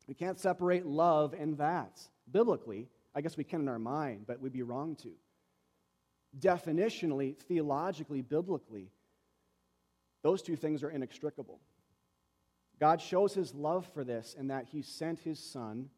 We 0.07 0.15
can't 0.15 0.39
separate 0.39 0.87
love 0.87 1.35
and 1.39 1.59
that. 1.59 2.01
Biblically, 2.31 2.89
I 3.15 3.21
guess 3.21 3.37
we 3.37 3.45
can 3.45 3.61
in 3.61 3.69
our 3.69 3.79
mind, 3.79 4.25
but 4.27 4.41
we'd 4.41 4.53
be 4.53 4.63
wrong 4.63 4.97
to. 5.03 5.11
Definitionally, 6.37 7.37
theologically, 7.37 8.23
biblically, 8.23 8.91
those 10.23 10.43
two 10.43 10.57
things 10.57 10.83
are 10.83 10.91
inextricable. 10.91 11.61
God 12.81 13.01
shows 13.01 13.35
his 13.35 13.55
love 13.55 13.89
for 13.93 14.05
this 14.05 14.35
in 14.39 14.49
that 14.49 14.67
he 14.67 14.83
sent 14.83 15.21
his 15.21 15.39
son 15.39 15.91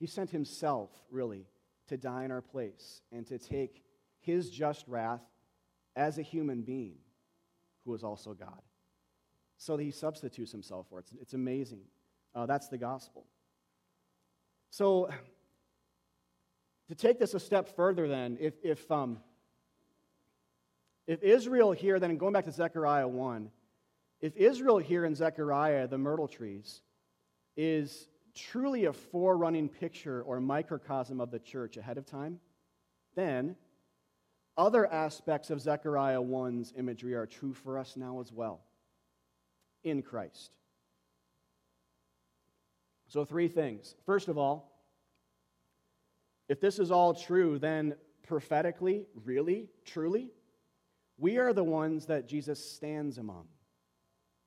he 0.00 0.06
sent 0.06 0.30
himself, 0.30 0.90
really, 1.10 1.46
to 1.88 1.98
die 1.98 2.24
in 2.24 2.30
our 2.30 2.40
place 2.40 3.02
and 3.12 3.26
to 3.26 3.38
take 3.38 3.84
his 4.20 4.48
just 4.48 4.88
wrath 4.88 5.20
as 5.94 6.18
a 6.18 6.22
human 6.22 6.62
being 6.62 6.96
who 7.84 7.94
is 7.94 8.02
also 8.02 8.32
God. 8.32 8.62
So 9.58 9.76
that 9.76 9.82
he 9.82 9.90
substitutes 9.90 10.50
himself 10.50 10.86
for 10.88 11.00
it. 11.00 11.04
It's, 11.10 11.12
it's 11.20 11.34
amazing. 11.34 11.82
Uh, 12.34 12.46
that's 12.46 12.68
the 12.68 12.78
gospel. 12.78 13.26
So, 14.70 15.10
to 16.88 16.94
take 16.94 17.18
this 17.18 17.34
a 17.34 17.40
step 17.40 17.76
further, 17.76 18.08
then, 18.08 18.38
if, 18.40 18.54
if, 18.62 18.90
um, 18.90 19.18
if 21.10 21.24
Israel 21.24 21.72
here, 21.72 21.98
then 21.98 22.16
going 22.18 22.32
back 22.32 22.44
to 22.44 22.52
Zechariah 22.52 23.08
1, 23.08 23.50
if 24.20 24.36
Israel 24.36 24.78
here 24.78 25.04
in 25.04 25.16
Zechariah, 25.16 25.88
the 25.88 25.98
myrtle 25.98 26.28
trees, 26.28 26.82
is 27.56 28.06
truly 28.32 28.84
a 28.84 28.92
forerunning 28.92 29.68
picture 29.68 30.22
or 30.22 30.40
microcosm 30.40 31.20
of 31.20 31.32
the 31.32 31.40
church 31.40 31.76
ahead 31.76 31.98
of 31.98 32.06
time, 32.06 32.38
then 33.16 33.56
other 34.56 34.86
aspects 34.86 35.50
of 35.50 35.60
Zechariah 35.60 36.20
1's 36.20 36.72
imagery 36.78 37.14
are 37.14 37.26
true 37.26 37.54
for 37.54 37.76
us 37.76 37.96
now 37.96 38.20
as 38.20 38.32
well 38.32 38.60
in 39.82 40.02
Christ. 40.02 40.52
So, 43.08 43.24
three 43.24 43.48
things. 43.48 43.96
First 44.06 44.28
of 44.28 44.38
all, 44.38 44.80
if 46.48 46.60
this 46.60 46.78
is 46.78 46.92
all 46.92 47.14
true, 47.14 47.58
then 47.58 47.96
prophetically, 48.22 49.06
really, 49.24 49.70
truly, 49.84 50.30
we 51.20 51.36
are 51.36 51.52
the 51.52 51.62
ones 51.62 52.06
that 52.06 52.26
Jesus 52.26 52.64
stands 52.72 53.18
among. 53.18 53.46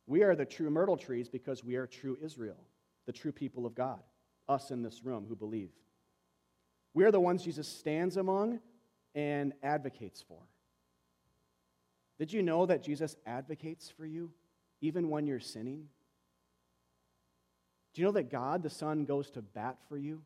We 0.08 0.24
are 0.24 0.36
the 0.36 0.46
true 0.46 0.70
myrtle 0.70 0.98
trees 0.98 1.30
because 1.30 1.64
we 1.64 1.78
are 1.78 1.88
true 1.88 2.18
Israel 2.22 2.58
the 3.06 3.12
true 3.12 3.32
people 3.32 3.66
of 3.66 3.76
God, 3.76 4.00
us 4.48 4.72
in 4.72 4.82
this 4.82 5.04
room 5.04 5.26
who 5.28 5.36
believe. 5.36 5.72
We 6.94 7.04
are 7.06 7.12
the 7.12 7.20
ones 7.20 7.44
Jesus 7.44 7.68
stands 7.68 8.18
among 8.18 8.60
and 9.16 9.54
advocates 9.62 10.24
for. 10.28 10.40
Did 12.18 12.32
you 12.32 12.42
know 12.42 12.66
that 12.66 12.84
Jesus 12.84 13.16
advocates 13.26 13.90
for 13.90 14.06
you 14.06 14.32
even 14.82 15.10
when 15.10 15.26
you're 15.26 15.40
sinning? 15.40 15.88
Do 17.94 18.02
you 18.02 18.08
know 18.08 18.14
that 18.14 18.32
God, 18.32 18.64
the 18.64 18.70
Son, 18.70 19.06
goes 19.06 19.30
to 19.32 19.42
bat 19.42 19.78
for 19.88 19.98
you 19.98 20.22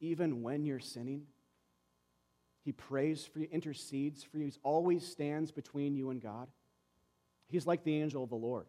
even 0.00 0.42
when 0.42 0.64
you're 0.64 0.80
sinning? 0.80 1.22
He 2.64 2.72
prays 2.72 3.26
for 3.26 3.40
you, 3.40 3.48
intercedes 3.52 4.24
for 4.24 4.38
you. 4.38 4.46
He 4.46 4.52
always 4.62 5.06
stands 5.06 5.52
between 5.52 5.94
you 5.94 6.10
and 6.10 6.20
God. 6.20 6.48
He's 7.46 7.66
like 7.66 7.84
the 7.84 8.00
angel 8.00 8.24
of 8.24 8.30
the 8.30 8.36
Lord 8.36 8.66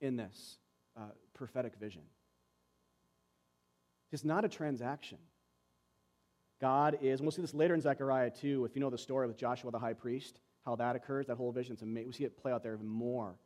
in 0.00 0.16
this 0.16 0.58
uh, 0.96 1.10
prophetic 1.34 1.74
vision. 1.80 2.02
It's 4.10 4.24
not 4.24 4.44
a 4.44 4.48
transaction. 4.48 5.18
God 6.60 6.98
is, 7.00 7.20
and 7.20 7.26
we'll 7.26 7.30
see 7.30 7.42
this 7.42 7.54
later 7.54 7.74
in 7.74 7.80
Zechariah 7.80 8.30
too, 8.30 8.64
if 8.64 8.74
you 8.74 8.80
know 8.80 8.90
the 8.90 8.98
story 8.98 9.28
with 9.28 9.36
Joshua 9.36 9.70
the 9.70 9.78
high 9.78 9.92
priest, 9.92 10.40
how 10.64 10.74
that 10.76 10.96
occurs, 10.96 11.26
that 11.26 11.36
whole 11.36 11.52
vision, 11.52 11.74
it's 11.74 11.82
amazing. 11.82 12.08
We 12.08 12.12
see 12.14 12.24
it 12.24 12.36
play 12.36 12.50
out 12.50 12.62
there 12.62 12.74
even 12.74 12.88
more. 12.88 13.36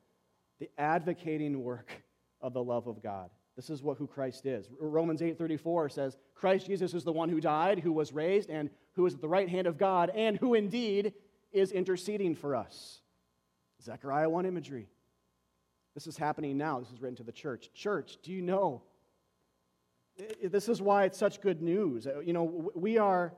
The 0.58 0.70
advocating 0.78 1.62
work 1.62 1.92
of 2.40 2.54
the 2.54 2.62
love 2.62 2.86
of 2.86 3.02
God. 3.02 3.28
This 3.56 3.68
is 3.68 3.82
what 3.82 3.98
who 3.98 4.06
Christ 4.06 4.46
is. 4.46 4.68
Romans 4.80 5.20
8:34 5.20 5.92
says, 5.92 6.16
Christ 6.34 6.66
Jesus 6.66 6.94
is 6.94 7.04
the 7.04 7.12
one 7.12 7.28
who 7.28 7.40
died, 7.40 7.80
who 7.80 7.92
was 7.92 8.12
raised, 8.12 8.48
and 8.48 8.70
who 8.94 9.04
is 9.06 9.14
at 9.14 9.20
the 9.20 9.28
right 9.28 9.48
hand 9.48 9.66
of 9.66 9.78
God, 9.78 10.10
and 10.14 10.36
who 10.38 10.54
indeed 10.54 11.12
is 11.52 11.70
interceding 11.70 12.34
for 12.34 12.56
us. 12.56 13.00
Zechariah 13.82 14.30
1 14.30 14.46
imagery. 14.46 14.88
This 15.94 16.06
is 16.06 16.16
happening 16.16 16.56
now. 16.56 16.80
This 16.80 16.90
is 16.90 17.02
written 17.02 17.16
to 17.16 17.22
the 17.22 17.32
church. 17.32 17.70
Church, 17.74 18.16
do 18.22 18.32
you 18.32 18.40
know? 18.40 18.82
This 20.42 20.68
is 20.68 20.80
why 20.80 21.04
it's 21.04 21.18
such 21.18 21.40
good 21.40 21.62
news. 21.62 22.06
Uh, 22.06 22.20
you 22.20 22.32
know, 22.32 22.70
we 22.74 22.98
are, 22.98 23.34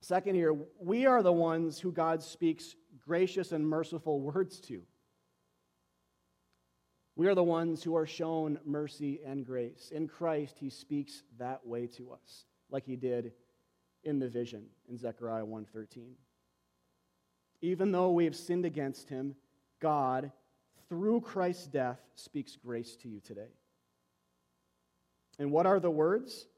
second 0.00 0.34
here, 0.34 0.56
we 0.80 1.06
are 1.06 1.22
the 1.22 1.32
ones 1.32 1.78
who 1.78 1.92
God 1.92 2.22
speaks 2.22 2.74
gracious 2.98 3.52
and 3.52 3.66
merciful 3.66 4.20
words 4.20 4.60
to. 4.60 4.82
We 7.16 7.26
are 7.28 7.34
the 7.34 7.42
ones 7.42 7.82
who 7.82 7.96
are 7.96 8.06
shown 8.06 8.60
mercy 8.64 9.20
and 9.24 9.44
grace. 9.44 9.90
In 9.90 10.06
Christ, 10.06 10.56
He 10.60 10.68
speaks 10.70 11.22
that 11.38 11.66
way 11.66 11.86
to 11.88 12.12
us. 12.12 12.44
like 12.68 12.84
he 12.84 12.96
did 12.96 13.32
in 14.02 14.18
the 14.18 14.28
vision 14.28 14.66
in 14.88 14.98
Zechariah 14.98 15.44
1:13. 15.44 16.16
Even 17.60 17.92
though 17.92 18.10
we 18.10 18.24
have 18.24 18.34
sinned 18.34 18.64
against 18.64 19.08
him, 19.08 19.36
God, 19.78 20.32
through 20.88 21.20
Christ's 21.20 21.68
death, 21.68 22.00
speaks 22.16 22.56
grace 22.56 22.96
to 22.96 23.08
you 23.08 23.20
today. 23.20 23.52
And 25.38 25.52
what 25.52 25.66
are 25.66 25.80
the 25.80 25.90
words? 25.90 26.48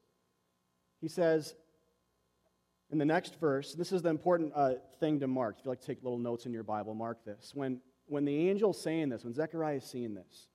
He 1.00 1.08
says 1.08 1.54
in 2.90 2.98
the 2.98 3.04
next 3.04 3.38
verse, 3.38 3.74
this 3.74 3.92
is 3.92 4.02
the 4.02 4.08
important 4.08 4.52
uh, 4.54 4.74
thing 4.98 5.20
to 5.20 5.26
mark. 5.26 5.56
If 5.58 5.64
you 5.64 5.70
like 5.70 5.80
to 5.80 5.86
take 5.86 6.02
little 6.02 6.18
notes 6.18 6.46
in 6.46 6.52
your 6.52 6.62
Bible, 6.62 6.94
mark 6.94 7.24
this. 7.24 7.54
When, 7.54 7.80
when 8.08 8.24
the 8.24 8.50
angel's 8.50 8.80
saying 8.80 9.10
this, 9.10 9.24
when 9.24 9.34
Zechariah 9.34 9.76
is 9.76 9.84
seeing 9.84 10.14
this, 10.14 10.48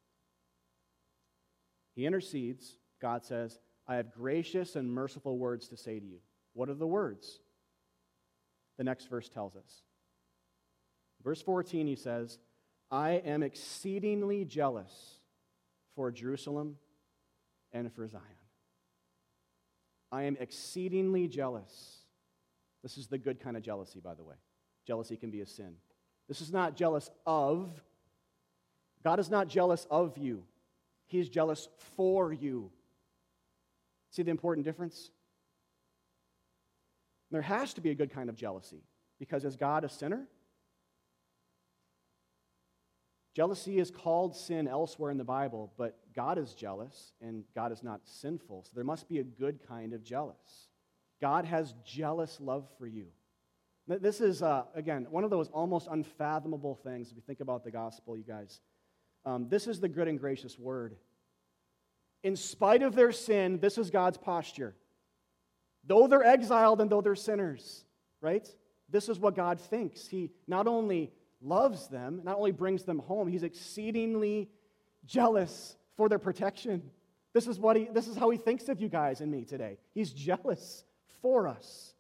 he 1.96 2.06
intercedes. 2.06 2.78
God 3.02 3.24
says, 3.24 3.60
I 3.88 3.96
have 3.96 4.12
gracious 4.12 4.76
and 4.76 4.92
merciful 4.92 5.38
words 5.38 5.68
to 5.70 5.78
say 5.78 6.00
to 6.00 6.06
you. 6.06 6.20
What 6.54 6.70
are 6.70 6.74
the 6.74 6.88
words? 6.88 7.40
The 8.78 8.84
next 8.84 9.10
verse 9.10 9.30
tells 9.30 9.56
us. 9.56 9.82
Verse 11.24 11.42
14, 11.42 11.88
he 11.88 11.96
says, 11.96 12.40
I 12.92 13.12
am 13.12 13.44
exceedingly 13.44 14.46
jealous 14.46 15.20
for 15.96 16.12
Jerusalem 16.12 16.78
and 17.72 17.92
for 17.94 18.08
Zion. 18.08 18.24
I 20.12 20.24
am 20.24 20.38
exceedingly 20.40 21.28
jealous. 21.28 21.98
This 22.84 22.98
is 22.98 23.08
the 23.08 23.18
good 23.18 23.40
kind 23.40 23.58
of 23.58 23.64
jealousy, 23.64 24.00
by 24.00 24.14
the 24.14 24.24
way. 24.24 24.36
Jealousy 24.86 25.18
can 25.18 25.32
be 25.32 25.42
a 25.42 25.46
sin. 25.46 25.76
This 26.28 26.42
is 26.42 26.52
not 26.52 26.76
jealous 26.76 27.10
of. 27.26 27.70
God 29.04 29.20
is 29.20 29.30
not 29.30 29.48
jealous 29.48 29.86
of 29.92 30.18
you, 30.18 30.44
He's 31.06 31.30
jealous 31.30 31.68
for 31.96 32.32
you. 32.32 32.72
See 34.12 34.24
the 34.24 34.32
important 34.32 34.66
difference? 34.66 35.10
There 37.32 37.42
has 37.42 37.74
to 37.74 37.82
be 37.82 37.90
a 37.90 37.96
good 37.96 38.14
kind 38.14 38.30
of 38.30 38.36
jealousy 38.36 38.84
because 39.20 39.44
is 39.44 39.56
God 39.56 39.84
a 39.84 39.90
sinner? 39.90 40.28
Jealousy 43.34 43.80
is 43.80 43.90
called 43.90 44.36
sin 44.36 44.68
elsewhere 44.68 45.10
in 45.10 45.18
the 45.18 45.24
Bible, 45.24 45.74
but 45.76 45.98
God 46.16 46.38
is 46.38 46.54
jealous 46.54 47.14
and 47.20 47.44
God 47.56 47.72
is 47.72 47.82
not 47.82 48.02
sinful. 48.04 48.66
So 48.66 48.72
there 48.76 48.84
must 48.84 49.10
be 49.10 49.18
a 49.18 49.24
good 49.24 49.68
kind 49.68 49.94
of 49.94 50.04
jealous. 50.04 50.68
God 51.20 51.46
has 51.46 51.74
jealous 51.84 52.40
love 52.40 52.68
for 52.78 52.86
you. 52.86 53.08
This 53.88 54.22
is, 54.22 54.42
uh, 54.42 54.64
again, 54.76 55.08
one 55.10 55.24
of 55.24 55.30
those 55.30 55.50
almost 55.50 55.88
unfathomable 55.92 56.76
things 56.76 57.10
if 57.10 57.18
you 57.18 57.22
think 57.26 57.42
about 57.42 57.64
the 57.66 57.72
gospel, 57.72 58.16
you 58.16 58.24
guys. 58.24 58.62
Um, 59.26 59.48
this 59.50 59.68
is 59.68 59.80
the 59.80 59.90
good 59.90 60.08
and 60.08 60.20
gracious 60.20 60.58
word. 60.58 60.96
In 62.24 62.38
spite 62.38 62.82
of 62.82 62.96
their 62.96 63.12
sin, 63.12 63.60
this 63.60 63.78
is 63.78 63.90
God's 63.90 64.18
posture. 64.18 64.74
Though 65.86 66.08
they're 66.08 66.24
exiled 66.24 66.80
and 66.80 66.90
though 66.90 67.02
they're 67.02 67.16
sinners, 67.16 67.84
right? 68.22 68.48
This 68.90 69.10
is 69.10 69.20
what 69.20 69.36
God 69.36 69.60
thinks. 69.60 70.08
He 70.08 70.32
not 70.48 70.68
only 70.68 71.12
loves 71.42 71.90
them, 71.90 72.22
not 72.24 72.38
only 72.38 72.52
brings 72.52 72.84
them 72.84 73.00
home, 73.00 73.28
he's 73.28 73.44
exceedingly 73.44 74.50
jealous 75.06 75.76
for 75.98 76.08
their 76.08 76.20
protection. 76.20 76.90
This 77.34 77.48
is, 77.48 77.60
what 77.60 77.76
he, 77.76 77.90
this 77.92 78.08
is 78.08 78.16
how 78.16 78.30
he 78.30 78.38
thinks 78.38 78.70
of 78.70 78.80
you 78.80 78.88
guys 78.88 79.20
and 79.20 79.30
me 79.30 79.44
today. 79.44 79.78
He's 79.94 80.14
jealous 80.14 80.86
for 81.22 81.50
us. 81.50 81.93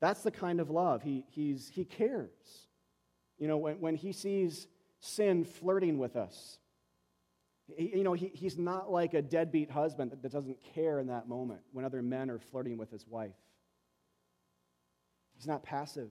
That's 0.00 0.22
the 0.22 0.30
kind 0.30 0.60
of 0.60 0.70
love. 0.70 1.02
He, 1.02 1.24
he's, 1.30 1.68
he 1.68 1.84
cares. 1.84 2.30
You 3.38 3.48
know, 3.48 3.56
when, 3.56 3.80
when 3.80 3.94
he 3.94 4.12
sees 4.12 4.66
sin 5.00 5.44
flirting 5.44 5.98
with 5.98 6.16
us, 6.16 6.58
he, 7.76 7.96
you 7.96 8.04
know, 8.04 8.12
he, 8.12 8.30
he's 8.34 8.56
not 8.56 8.90
like 8.90 9.14
a 9.14 9.22
deadbeat 9.22 9.70
husband 9.70 10.12
that, 10.12 10.22
that 10.22 10.32
doesn't 10.32 10.58
care 10.74 10.98
in 10.98 11.08
that 11.08 11.28
moment 11.28 11.60
when 11.72 11.84
other 11.84 12.02
men 12.02 12.30
are 12.30 12.38
flirting 12.38 12.78
with 12.78 12.90
his 12.90 13.06
wife. 13.06 13.36
He's 15.36 15.46
not 15.46 15.62
passive. 15.62 16.10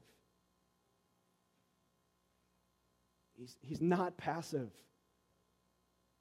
He's, 3.37 3.55
he's 3.61 3.81
not 3.81 4.17
passive. 4.17 4.69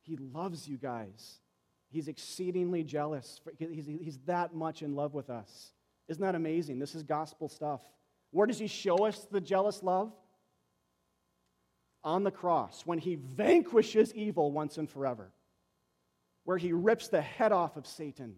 He 0.03 0.17
loves 0.17 0.69
you 0.69 0.77
guys. 0.77 1.41
He's 1.89 2.09
exceedingly 2.09 2.85
jealous. 2.85 3.41
He's, 3.59 3.87
he's 3.87 4.19
that 4.27 4.55
much 4.55 4.83
in 4.83 4.95
love 4.95 5.15
with 5.15 5.31
us. 5.31 5.73
Isn't 6.09 6.23
that 6.23 6.35
amazing? 6.35 6.79
This 6.79 6.95
is 6.95 7.03
gospel 7.03 7.49
stuff. 7.49 7.81
Where 8.31 8.47
does 8.47 8.59
he 8.59 8.67
show 8.67 9.07
us 9.07 9.27
the 9.31 9.41
jealous 9.41 9.83
love? 9.83 10.13
On 12.05 12.23
the 12.23 12.31
cross, 12.31 12.83
when 12.85 12.99
he 12.99 13.17
vanquishes 13.17 14.15
evil 14.15 14.53
once 14.53 14.79
and 14.79 14.89
forever, 14.89 15.33
where 16.45 16.59
he 16.59 16.73
rips 16.73 17.09
the 17.09 17.21
head 17.21 17.51
off 17.51 17.77
of 17.77 17.87
Satan, 17.87 18.37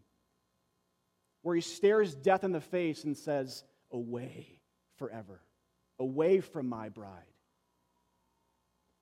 where 1.42 1.54
he 1.54 1.60
stares 1.60 2.14
death 2.14 2.44
in 2.44 2.52
the 2.52 2.60
face 2.60 3.04
and 3.04 3.16
says, 3.16 3.64
Away 3.90 4.60
forever, 4.96 5.40
away 5.98 6.40
from 6.40 6.68
my 6.68 6.88
bride. 6.88 7.10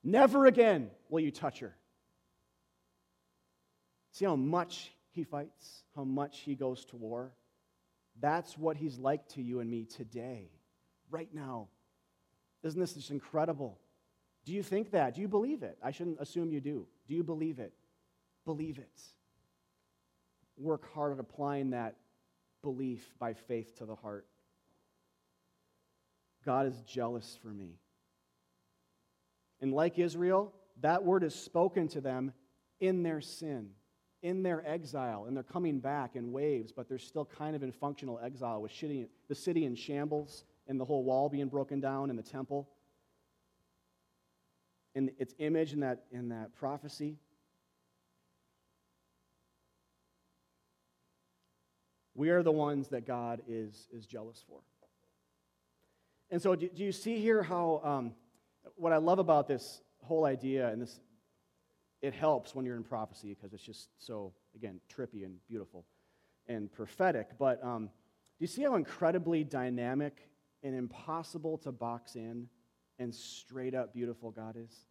Never 0.03 0.45
again 0.45 0.89
will 1.09 1.21
you 1.21 1.31
touch 1.31 1.59
her. 1.59 1.75
See 4.11 4.25
how 4.25 4.35
much 4.35 4.91
he 5.11 5.23
fights, 5.23 5.83
how 5.95 6.03
much 6.03 6.39
he 6.39 6.55
goes 6.55 6.85
to 6.85 6.95
war? 6.95 7.31
That's 8.19 8.57
what 8.57 8.77
he's 8.77 8.97
like 8.97 9.27
to 9.29 9.41
you 9.41 9.59
and 9.59 9.69
me 9.69 9.85
today, 9.85 10.49
right 11.09 11.29
now. 11.33 11.67
Isn't 12.63 12.79
this 12.79 12.93
just 12.93 13.11
incredible? 13.11 13.79
Do 14.45 14.53
you 14.53 14.63
think 14.63 14.91
that? 14.91 15.15
Do 15.15 15.21
you 15.21 15.27
believe 15.27 15.61
it? 15.63 15.77
I 15.83 15.91
shouldn't 15.91 16.19
assume 16.19 16.51
you 16.51 16.61
do. 16.61 16.87
Do 17.07 17.15
you 17.15 17.23
believe 17.23 17.59
it? 17.59 17.73
Believe 18.45 18.77
it. 18.77 19.01
Work 20.57 20.91
hard 20.93 21.13
at 21.13 21.19
applying 21.19 21.71
that 21.71 21.95
belief 22.63 23.13
by 23.19 23.33
faith 23.33 23.77
to 23.77 23.85
the 23.85 23.95
heart. 23.95 24.25
God 26.45 26.65
is 26.65 26.81
jealous 26.81 27.37
for 27.41 27.49
me. 27.49 27.77
And 29.61 29.73
like 29.73 29.99
Israel, 29.99 30.53
that 30.81 31.03
word 31.03 31.23
is 31.23 31.35
spoken 31.35 31.87
to 31.89 32.01
them 32.01 32.31
in 32.79 33.03
their 33.03 33.21
sin, 33.21 33.71
in 34.21 34.43
their 34.43 34.67
exile, 34.67 35.25
and 35.25 35.35
they're 35.35 35.43
coming 35.43 35.79
back 35.79 36.15
in 36.15 36.31
waves, 36.31 36.71
but 36.71 36.89
they're 36.89 36.97
still 36.97 37.25
kind 37.25 37.55
of 37.55 37.63
in 37.63 37.71
functional 37.71 38.19
exile 38.23 38.61
with 38.61 38.71
shitty, 38.71 39.07
the 39.27 39.35
city 39.35 39.65
in 39.65 39.75
shambles 39.75 40.43
and 40.67 40.79
the 40.79 40.85
whole 40.85 41.03
wall 41.03 41.29
being 41.29 41.47
broken 41.47 41.79
down 41.79 42.09
and 42.09 42.17
the 42.17 42.23
temple. 42.23 42.67
And 44.95 45.11
its 45.19 45.35
image 45.37 45.73
in 45.73 45.81
that, 45.81 46.05
in 46.11 46.29
that 46.29 46.55
prophecy. 46.55 47.17
We 52.15 52.29
are 52.29 52.41
the 52.41 52.51
ones 52.51 52.87
that 52.87 53.05
God 53.05 53.41
is, 53.47 53.87
is 53.93 54.07
jealous 54.07 54.43
for. 54.47 54.59
And 56.31 56.41
so, 56.41 56.55
do, 56.55 56.67
do 56.67 56.83
you 56.83 56.91
see 56.91 57.19
here 57.19 57.43
how 57.43 57.79
um, 57.83 58.13
what 58.75 58.91
I 58.91 58.97
love 58.97 59.19
about 59.19 59.47
this 59.47 59.81
whole 60.01 60.25
idea, 60.25 60.69
and 60.69 60.81
this, 60.81 60.99
it 62.01 62.13
helps 62.13 62.53
when 62.53 62.65
you're 62.65 62.77
in 62.77 62.83
prophecy 62.83 63.29
because 63.33 63.53
it's 63.53 63.63
just 63.63 63.89
so, 63.97 64.33
again, 64.55 64.79
trippy 64.93 65.25
and 65.25 65.35
beautiful 65.47 65.85
and 66.47 66.71
prophetic. 66.71 67.29
But 67.37 67.63
um, 67.63 67.85
do 67.85 67.89
you 68.39 68.47
see 68.47 68.63
how 68.63 68.75
incredibly 68.75 69.43
dynamic 69.43 70.29
and 70.63 70.75
impossible 70.75 71.57
to 71.59 71.71
box 71.71 72.15
in 72.15 72.47
and 72.99 73.13
straight 73.13 73.73
up 73.73 73.93
beautiful 73.93 74.31
God 74.31 74.55
is? 74.57 74.85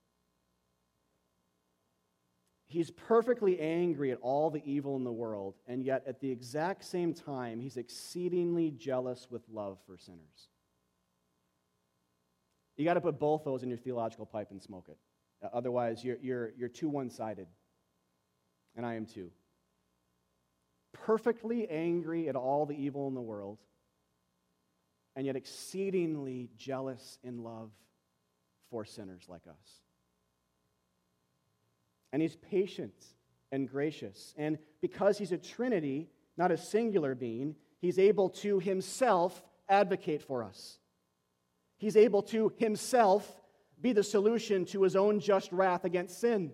He's 2.68 2.90
perfectly 2.90 3.60
angry 3.60 4.10
at 4.10 4.18
all 4.20 4.50
the 4.50 4.62
evil 4.64 4.96
in 4.96 5.04
the 5.04 5.12
world, 5.12 5.54
and 5.68 5.84
yet 5.84 6.02
at 6.08 6.20
the 6.20 6.28
exact 6.28 6.84
same 6.84 7.14
time, 7.14 7.60
he's 7.60 7.76
exceedingly 7.76 8.72
jealous 8.72 9.28
with 9.30 9.42
love 9.48 9.78
for 9.86 9.96
sinners. 9.96 10.48
You 12.76 12.84
got 12.84 12.94
to 12.94 13.00
put 13.00 13.20
both 13.20 13.44
those 13.44 13.62
in 13.62 13.68
your 13.68 13.78
theological 13.78 14.26
pipe 14.26 14.50
and 14.50 14.60
smoke 14.60 14.88
it. 14.88 14.98
Uh, 15.42 15.48
otherwise, 15.52 16.04
you're, 16.04 16.18
you're, 16.20 16.52
you're 16.56 16.68
too 16.68 16.88
one 16.88 17.10
sided. 17.10 17.46
And 18.76 18.84
I 18.84 18.94
am 18.94 19.06
too. 19.06 19.30
Perfectly 20.92 21.68
angry 21.68 22.28
at 22.28 22.36
all 22.36 22.66
the 22.66 22.74
evil 22.74 23.08
in 23.08 23.14
the 23.14 23.20
world, 23.20 23.58
and 25.14 25.26
yet 25.26 25.36
exceedingly 25.36 26.50
jealous 26.56 27.18
in 27.22 27.42
love 27.42 27.70
for 28.70 28.84
sinners 28.84 29.24
like 29.28 29.46
us. 29.46 29.80
And 32.12 32.22
he's 32.22 32.36
patient 32.36 32.94
and 33.52 33.68
gracious. 33.68 34.34
And 34.36 34.58
because 34.80 35.18
he's 35.18 35.32
a 35.32 35.38
Trinity, 35.38 36.08
not 36.36 36.50
a 36.50 36.56
singular 36.56 37.14
being, 37.14 37.56
he's 37.80 37.98
able 37.98 38.30
to 38.30 38.58
himself 38.58 39.42
advocate 39.68 40.22
for 40.22 40.42
us. 40.42 40.78
He's 41.78 41.96
able 41.96 42.22
to 42.24 42.52
himself 42.56 43.40
be 43.80 43.92
the 43.92 44.02
solution 44.02 44.64
to 44.66 44.82
his 44.82 44.96
own 44.96 45.20
just 45.20 45.52
wrath 45.52 45.84
against 45.84 46.20
sin. 46.20 46.52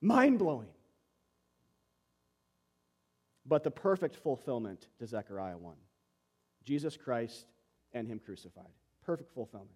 Mind 0.00 0.38
blowing. 0.38 0.68
But 3.44 3.62
the 3.62 3.70
perfect 3.70 4.16
fulfillment 4.16 4.88
to 4.98 5.06
Zechariah 5.06 5.58
1 5.58 5.74
Jesus 6.64 6.96
Christ 6.96 7.46
and 7.92 8.08
him 8.08 8.18
crucified. 8.18 8.72
Perfect 9.04 9.32
fulfillment. 9.32 9.70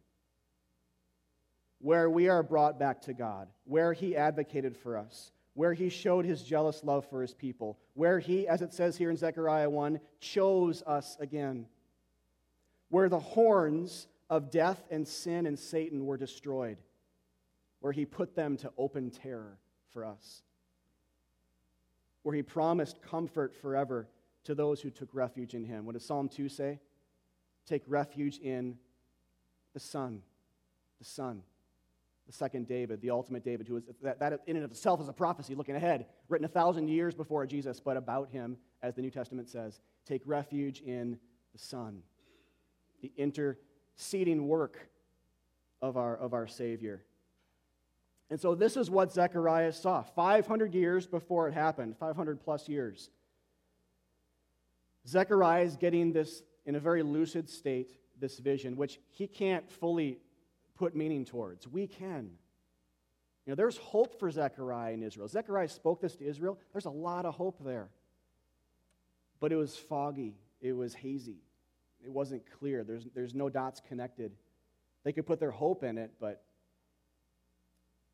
Where 1.79 2.11
we 2.11 2.29
are 2.29 2.43
brought 2.43 2.79
back 2.79 3.01
to 3.03 3.15
God, 3.15 3.49
where 3.65 3.93
he 3.93 4.17
advocated 4.17 4.77
for 4.77 4.99
us, 4.99 5.31
where 5.55 5.73
he 5.73 5.89
showed 5.89 6.25
his 6.25 6.43
jealous 6.43 6.83
love 6.85 7.09
for 7.09 7.23
his 7.23 7.33
people, 7.33 7.79
where 7.95 8.19
he, 8.19 8.47
as 8.47 8.61
it 8.61 8.75
says 8.75 8.97
here 8.97 9.11
in 9.11 9.17
Zechariah 9.17 9.71
1, 9.71 10.01
chose 10.21 10.83
us 10.87 11.17
again, 11.21 11.67
where 12.89 13.09
the 13.09 13.19
horns 13.19 14.09
of 14.31 14.51
death 14.51 14.83
and 14.91 15.07
sin 15.07 15.45
and 15.45 15.59
Satan 15.59 16.07
were 16.07 16.17
destroyed, 16.17 16.79
where 17.81 17.93
he 17.93 18.07
put 18.07 18.35
them 18.35 18.57
to 18.59 18.73
open 18.79 19.11
terror 19.11 19.59
for 19.93 20.05
us, 20.05 20.43
where 22.23 22.35
he 22.35 22.43
promised 22.43 23.03
comfort 23.03 23.55
forever 23.55 24.09
to 24.45 24.55
those 24.55 24.81
who 24.81 24.89
took 24.89 25.11
refuge 25.13 25.53
in 25.53 25.65
him. 25.65 25.85
What 25.85 25.93
does 25.93 26.05
Psalm 26.07 26.29
2 26.29 26.49
say? 26.49 26.81
Take 27.67 27.83
refuge 27.87 28.39
in 28.39 28.79
the 29.75 29.81
Son, 29.81 30.23
the 30.99 31.05
Son 31.05 31.43
the 32.31 32.37
second 32.37 32.69
David, 32.69 33.01
the 33.01 33.11
ultimate 33.11 33.43
David, 33.43 33.67
who 33.67 33.79
is 33.79 33.83
that, 34.03 34.21
that 34.21 34.41
in 34.47 34.55
and 34.55 34.65
of 34.65 34.71
itself 34.71 35.01
is 35.01 35.09
a 35.09 35.13
prophecy 35.13 35.57
looking 35.57 35.75
ahead, 35.75 36.07
written 36.29 36.45
a 36.45 36.49
thousand 36.49 36.87
years 36.87 37.13
before 37.13 37.45
Jesus, 37.45 37.81
but 37.81 37.97
about 37.97 38.31
him, 38.31 38.57
as 38.83 38.95
the 38.95 39.03
New 39.03 39.11
Testament 39.11 39.49
says, 39.49 39.81
take 40.07 40.23
refuge 40.25 40.81
in 40.81 41.19
the 41.53 41.59
Son, 41.59 42.05
the 43.03 43.11
interceding 44.01 44.49
work 44.49 44.89
of 45.83 45.99
our, 45.99 46.17
of 46.17 46.33
our 46.33 46.47
Savior. 46.47 47.03
And 48.31 48.41
so 48.41 48.55
this 48.55 48.77
is 48.77 48.89
what 48.89 49.13
Zechariah 49.13 49.73
saw 49.73 50.03
500 50.03 50.75
years 50.75 51.07
before 51.07 51.49
it 51.49 51.55
happened, 51.55 51.97
500 51.99 52.41
plus 52.41 52.67
years. 52.69 53.11
Zechariah 55.07 55.65
is 55.65 55.77
getting 55.77 56.13
this 56.13 56.43
in 56.65 56.77
a 56.77 56.81
very 56.81 57.03
lucid 57.03 57.51
state, 57.51 57.91
this 58.19 58.39
vision, 58.39 58.77
which 58.77 59.01
he 59.11 59.27
can't 59.27 59.71
fully 59.71 60.19
put 60.77 60.97
meaning 60.97 61.27
towards. 61.27 61.69
We 61.69 61.87
can. 61.87 62.31
You 63.45 63.53
know, 63.53 63.55
there's 63.55 63.77
hope 63.77 64.19
for 64.19 64.31
Zechariah 64.31 64.93
in 64.95 65.03
Israel. 65.03 65.29
Zechariah 65.29 65.69
spoke 65.69 66.01
this 66.01 66.17
to 66.17 66.27
Israel. 66.27 66.59
There's 66.73 66.87
a 66.87 66.91
lot 66.91 67.27
of 67.27 67.35
hope 67.35 67.59
there. 67.63 67.89
But 69.41 69.53
it 69.53 69.57
was 69.57 69.77
foggy, 69.77 70.37
it 70.61 70.73
was 70.73 70.95
hazy, 70.95 71.43
it 72.05 72.11
wasn't 72.11 72.43
clear. 72.59 72.85
There's, 72.85 73.07
there's 73.15 73.35
no 73.35 73.49
dots 73.49 73.81
connected. 73.87 74.33
They 75.05 75.13
could 75.13 75.27
put 75.27 75.41
their 75.41 75.51
hope 75.51 75.83
in 75.83 75.99
it, 75.99 76.13
but, 76.21 76.43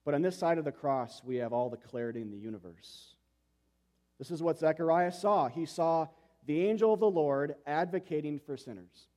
but 0.05 0.15
on 0.15 0.23
this 0.23 0.39
side 0.39 0.59
of 0.59 0.65
the 0.65 0.73
cross, 0.73 1.23
we 1.25 1.37
have 1.37 1.53
all 1.53 1.69
the 1.69 1.77
clarity 1.77 2.21
in 2.21 2.31
the 2.31 2.39
universe. 2.39 3.15
This 4.19 4.31
is 4.31 4.43
what 4.43 4.59
Zechariah 4.59 5.13
saw. 5.13 5.49
He 5.49 5.67
saw 5.67 6.09
the 6.47 6.67
angel 6.67 6.93
of 6.93 7.01
the 7.01 7.11
Lord 7.11 7.57
advocating 7.67 8.39
for 8.39 8.57
sinners, 8.57 9.09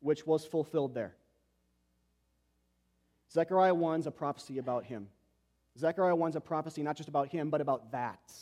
which 0.00 0.26
was 0.26 0.44
fulfilled 0.44 0.94
there. 0.94 1.14
Zechariah 3.32 3.74
1's 3.74 4.06
a 4.06 4.10
prophecy 4.10 4.58
about 4.58 4.84
him. 4.84 5.08
Zechariah 5.78 6.14
1's 6.14 6.36
a 6.36 6.40
prophecy 6.40 6.82
not 6.82 6.96
just 6.96 7.08
about 7.08 7.28
him, 7.28 7.50
but 7.50 7.60
about 7.60 7.92
that, 7.92 8.32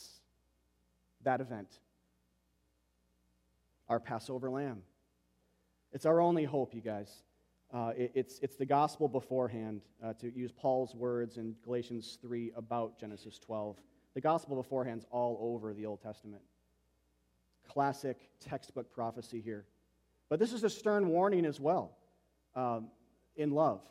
that 1.23 1.41
event. 1.41 1.79
Our 3.87 3.99
Passover 3.99 4.49
lamb. 4.49 4.81
It's 5.91 6.05
our 6.05 6.19
only 6.19 6.43
hope, 6.43 6.73
you 6.73 6.81
guys. 6.81 7.23
Uh, 7.73 7.91
it, 7.95 8.11
it's, 8.15 8.39
it's 8.41 8.55
the 8.55 8.65
gospel 8.65 9.07
beforehand, 9.07 9.81
uh, 10.03 10.13
to 10.13 10.31
use 10.35 10.51
Paul's 10.51 10.95
words 10.95 11.37
in 11.37 11.55
Galatians 11.63 12.17
3 12.21 12.51
about 12.55 12.99
Genesis 12.99 13.39
12. 13.39 13.77
The 14.13 14.21
gospel 14.21 14.55
beforehand's 14.55 15.05
all 15.11 15.37
over 15.41 15.73
the 15.73 15.85
Old 15.85 16.01
Testament. 16.01 16.41
Classic 17.67 18.17
textbook 18.39 18.91
prophecy 18.91 19.41
here. 19.41 19.65
But 20.29 20.39
this 20.39 20.53
is 20.53 20.63
a 20.63 20.69
stern 20.69 21.09
warning 21.09 21.45
as 21.45 21.59
well 21.59 21.97
um, 22.55 22.87
in 23.35 23.51
love. 23.51 23.81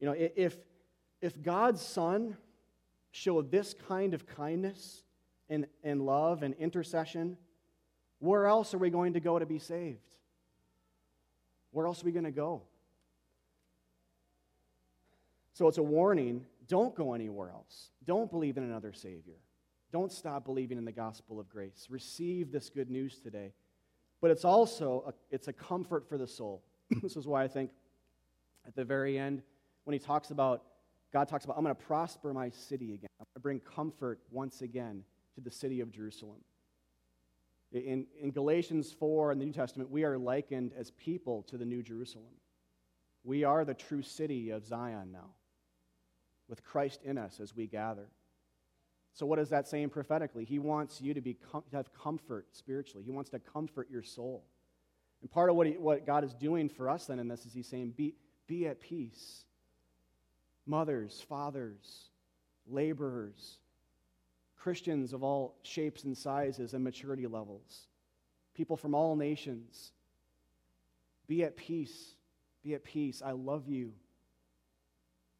You 0.00 0.06
know, 0.06 0.14
if, 0.16 0.56
if 1.20 1.42
God's 1.42 1.82
Son 1.82 2.36
showed 3.10 3.50
this 3.50 3.74
kind 3.88 4.14
of 4.14 4.26
kindness 4.26 5.02
and, 5.48 5.66
and 5.82 6.04
love 6.04 6.42
and 6.42 6.54
intercession, 6.54 7.36
where 8.18 8.46
else 8.46 8.74
are 8.74 8.78
we 8.78 8.90
going 8.90 9.14
to 9.14 9.20
go 9.20 9.38
to 9.38 9.46
be 9.46 9.58
saved? 9.58 10.00
Where 11.70 11.86
else 11.86 12.02
are 12.02 12.06
we 12.06 12.12
going 12.12 12.24
to 12.24 12.30
go? 12.30 12.62
So 15.52 15.68
it's 15.68 15.78
a 15.78 15.82
warning 15.82 16.44
don't 16.68 16.94
go 16.94 17.14
anywhere 17.14 17.50
else. 17.50 17.90
Don't 18.04 18.30
believe 18.30 18.56
in 18.56 18.64
another 18.64 18.92
Savior. 18.92 19.36
Don't 19.92 20.10
stop 20.10 20.44
believing 20.44 20.78
in 20.78 20.84
the 20.84 20.92
gospel 20.92 21.38
of 21.38 21.48
grace. 21.48 21.86
Receive 21.88 22.50
this 22.50 22.68
good 22.70 22.90
news 22.90 23.20
today. 23.20 23.52
But 24.20 24.30
it's 24.30 24.44
also 24.44 25.04
a, 25.06 25.14
it's 25.30 25.48
a 25.48 25.52
comfort 25.52 26.08
for 26.08 26.18
the 26.18 26.26
soul. 26.26 26.64
this 27.02 27.16
is 27.16 27.26
why 27.26 27.44
I 27.44 27.48
think 27.48 27.70
at 28.66 28.74
the 28.74 28.84
very 28.84 29.18
end, 29.18 29.42
when 29.84 29.92
he 29.92 30.00
talks 30.00 30.30
about, 30.30 30.64
God 31.12 31.28
talks 31.28 31.44
about, 31.44 31.56
I'm 31.56 31.62
going 31.62 31.74
to 31.74 31.82
prosper 31.82 32.32
my 32.32 32.50
city 32.50 32.94
again. 32.94 33.08
I'm 33.20 33.26
going 33.26 33.34
to 33.34 33.40
bring 33.40 33.60
comfort 33.60 34.20
once 34.30 34.62
again 34.62 35.04
to 35.36 35.40
the 35.40 35.50
city 35.50 35.80
of 35.80 35.92
Jerusalem. 35.92 36.38
In, 37.72 38.06
in 38.20 38.30
Galatians 38.30 38.92
4 38.92 39.32
in 39.32 39.38
the 39.38 39.44
New 39.44 39.52
Testament, 39.52 39.90
we 39.90 40.04
are 40.04 40.16
likened 40.16 40.72
as 40.76 40.90
people 40.92 41.42
to 41.44 41.58
the 41.58 41.64
New 41.64 41.82
Jerusalem. 41.82 42.32
We 43.24 43.44
are 43.44 43.64
the 43.64 43.74
true 43.74 44.02
city 44.02 44.50
of 44.50 44.64
Zion 44.64 45.10
now, 45.12 45.30
with 46.48 46.62
Christ 46.64 47.00
in 47.04 47.18
us 47.18 47.40
as 47.40 47.56
we 47.56 47.66
gather. 47.66 48.08
So, 49.14 49.26
what 49.26 49.38
is 49.38 49.48
that 49.48 49.66
saying 49.66 49.88
prophetically? 49.90 50.44
He 50.44 50.58
wants 50.58 51.00
you 51.00 51.14
to, 51.14 51.20
be 51.20 51.34
com- 51.34 51.64
to 51.70 51.76
have 51.76 51.92
comfort 51.92 52.46
spiritually, 52.52 53.04
He 53.04 53.10
wants 53.10 53.30
to 53.30 53.38
comfort 53.40 53.88
your 53.90 54.02
soul. 54.02 54.44
And 55.22 55.30
part 55.30 55.50
of 55.50 55.56
what, 55.56 55.66
he, 55.66 55.72
what 55.72 56.06
God 56.06 56.22
is 56.22 56.34
doing 56.34 56.68
for 56.68 56.88
us 56.88 57.06
then 57.06 57.18
in 57.18 57.26
this 57.26 57.46
is 57.46 57.52
He's 57.52 57.66
saying, 57.66 57.94
be, 57.96 58.14
be 58.46 58.68
at 58.68 58.80
peace 58.80 59.44
mothers, 60.66 61.24
fathers, 61.28 62.10
laborers, 62.68 63.58
Christians 64.66 65.12
of 65.12 65.22
all 65.22 65.54
shapes 65.62 66.02
and 66.02 66.18
sizes 66.18 66.74
and 66.74 66.82
maturity 66.82 67.28
levels, 67.28 67.86
people 68.52 68.76
from 68.76 68.96
all 68.96 69.14
nations. 69.14 69.92
Be 71.28 71.44
at 71.44 71.56
peace. 71.56 72.16
Be 72.64 72.74
at 72.74 72.82
peace. 72.82 73.22
I 73.24 73.30
love 73.30 73.68
you. 73.68 73.92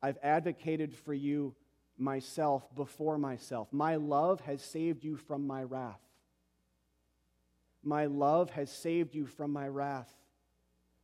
I've 0.01 0.19
advocated 0.23 0.95
for 0.95 1.13
you 1.13 1.57
myself 1.99 2.73
before 2.77 3.19
myself. 3.19 3.67
My 3.73 3.97
love 3.97 4.43
has 4.43 4.63
saved 4.63 5.03
you 5.03 5.17
from 5.17 5.45
my 5.45 5.65
wrath. 5.65 5.99
My 7.83 8.07
love 8.07 8.51
has 8.51 8.71
saved 8.71 9.17
you 9.17 9.27
from 9.27 9.53
my 9.53 9.67
wrath. 9.67 10.15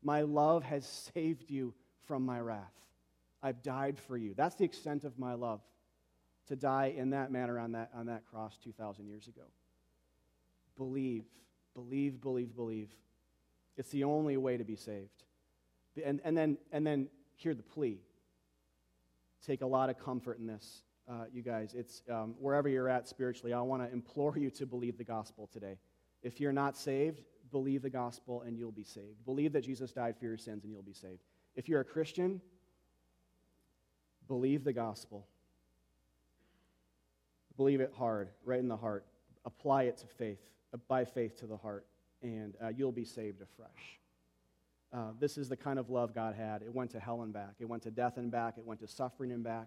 My 0.00 0.20
love 0.20 0.62
has 0.62 0.86
saved 1.12 1.50
you 1.50 1.74
from 2.06 2.24
my 2.24 2.38
wrath. 2.38 2.86
I've 3.42 3.64
died 3.64 3.98
for 3.98 4.16
you. 4.16 4.32
That's 4.36 4.54
the 4.54 4.64
extent 4.64 5.02
of 5.02 5.18
my 5.18 5.34
love, 5.34 5.60
to 6.52 6.56
die 6.56 6.92
in 6.94 7.10
that 7.10 7.32
manner 7.32 7.58
on 7.58 7.72
that, 7.72 7.90
on 7.94 8.06
that 8.06 8.26
cross 8.30 8.58
2,000 8.62 9.06
years 9.06 9.26
ago. 9.26 9.40
Believe, 10.76 11.24
believe, 11.74 12.20
believe, 12.20 12.54
believe. 12.54 12.90
It's 13.78 13.88
the 13.88 14.04
only 14.04 14.36
way 14.36 14.58
to 14.58 14.64
be 14.64 14.76
saved. 14.76 15.24
And, 16.04 16.20
and, 16.24 16.36
then, 16.36 16.58
and 16.70 16.86
then 16.86 17.08
hear 17.36 17.54
the 17.54 17.62
plea. 17.62 18.00
Take 19.46 19.62
a 19.62 19.66
lot 19.66 19.88
of 19.88 19.98
comfort 19.98 20.38
in 20.38 20.46
this, 20.46 20.82
uh, 21.08 21.24
you 21.32 21.40
guys. 21.40 21.72
It's 21.74 22.02
um, 22.10 22.34
wherever 22.38 22.68
you're 22.68 22.90
at 22.90 23.08
spiritually, 23.08 23.54
I 23.54 23.62
want 23.62 23.82
to 23.82 23.90
implore 23.90 24.36
you 24.36 24.50
to 24.50 24.66
believe 24.66 24.98
the 24.98 25.04
gospel 25.04 25.48
today. 25.50 25.78
If 26.22 26.38
you're 26.38 26.52
not 26.52 26.76
saved, 26.76 27.22
believe 27.50 27.80
the 27.80 27.90
gospel 27.90 28.42
and 28.42 28.58
you'll 28.58 28.72
be 28.72 28.84
saved. 28.84 29.24
Believe 29.24 29.54
that 29.54 29.62
Jesus 29.62 29.90
died 29.90 30.18
for 30.18 30.26
your 30.26 30.36
sins 30.36 30.64
and 30.64 30.72
you'll 30.72 30.82
be 30.82 30.92
saved. 30.92 31.22
If 31.56 31.66
you're 31.66 31.80
a 31.80 31.84
Christian, 31.84 32.42
Believe 34.28 34.64
the 34.64 34.72
gospel. 34.72 35.26
Believe 37.56 37.80
it 37.80 37.92
hard, 37.96 38.30
right 38.44 38.58
in 38.58 38.68
the 38.68 38.76
heart. 38.76 39.04
Apply 39.44 39.84
it 39.84 39.98
to 39.98 40.06
faith, 40.06 40.40
uh, 40.72 40.78
by 40.88 41.04
faith 41.04 41.38
to 41.40 41.46
the 41.46 41.56
heart, 41.56 41.86
and 42.22 42.54
uh, 42.62 42.68
you'll 42.68 42.92
be 42.92 43.04
saved 43.04 43.42
afresh. 43.42 43.98
Uh, 44.92 45.12
this 45.18 45.38
is 45.38 45.48
the 45.48 45.56
kind 45.56 45.78
of 45.78 45.90
love 45.90 46.14
God 46.14 46.34
had. 46.34 46.62
It 46.62 46.74
went 46.74 46.90
to 46.92 47.00
hell 47.00 47.22
and 47.22 47.32
back, 47.32 47.54
it 47.58 47.68
went 47.68 47.82
to 47.84 47.90
death 47.90 48.16
and 48.16 48.30
back, 48.30 48.58
it 48.58 48.64
went 48.64 48.80
to 48.80 48.86
suffering 48.86 49.32
and 49.32 49.42
back 49.42 49.66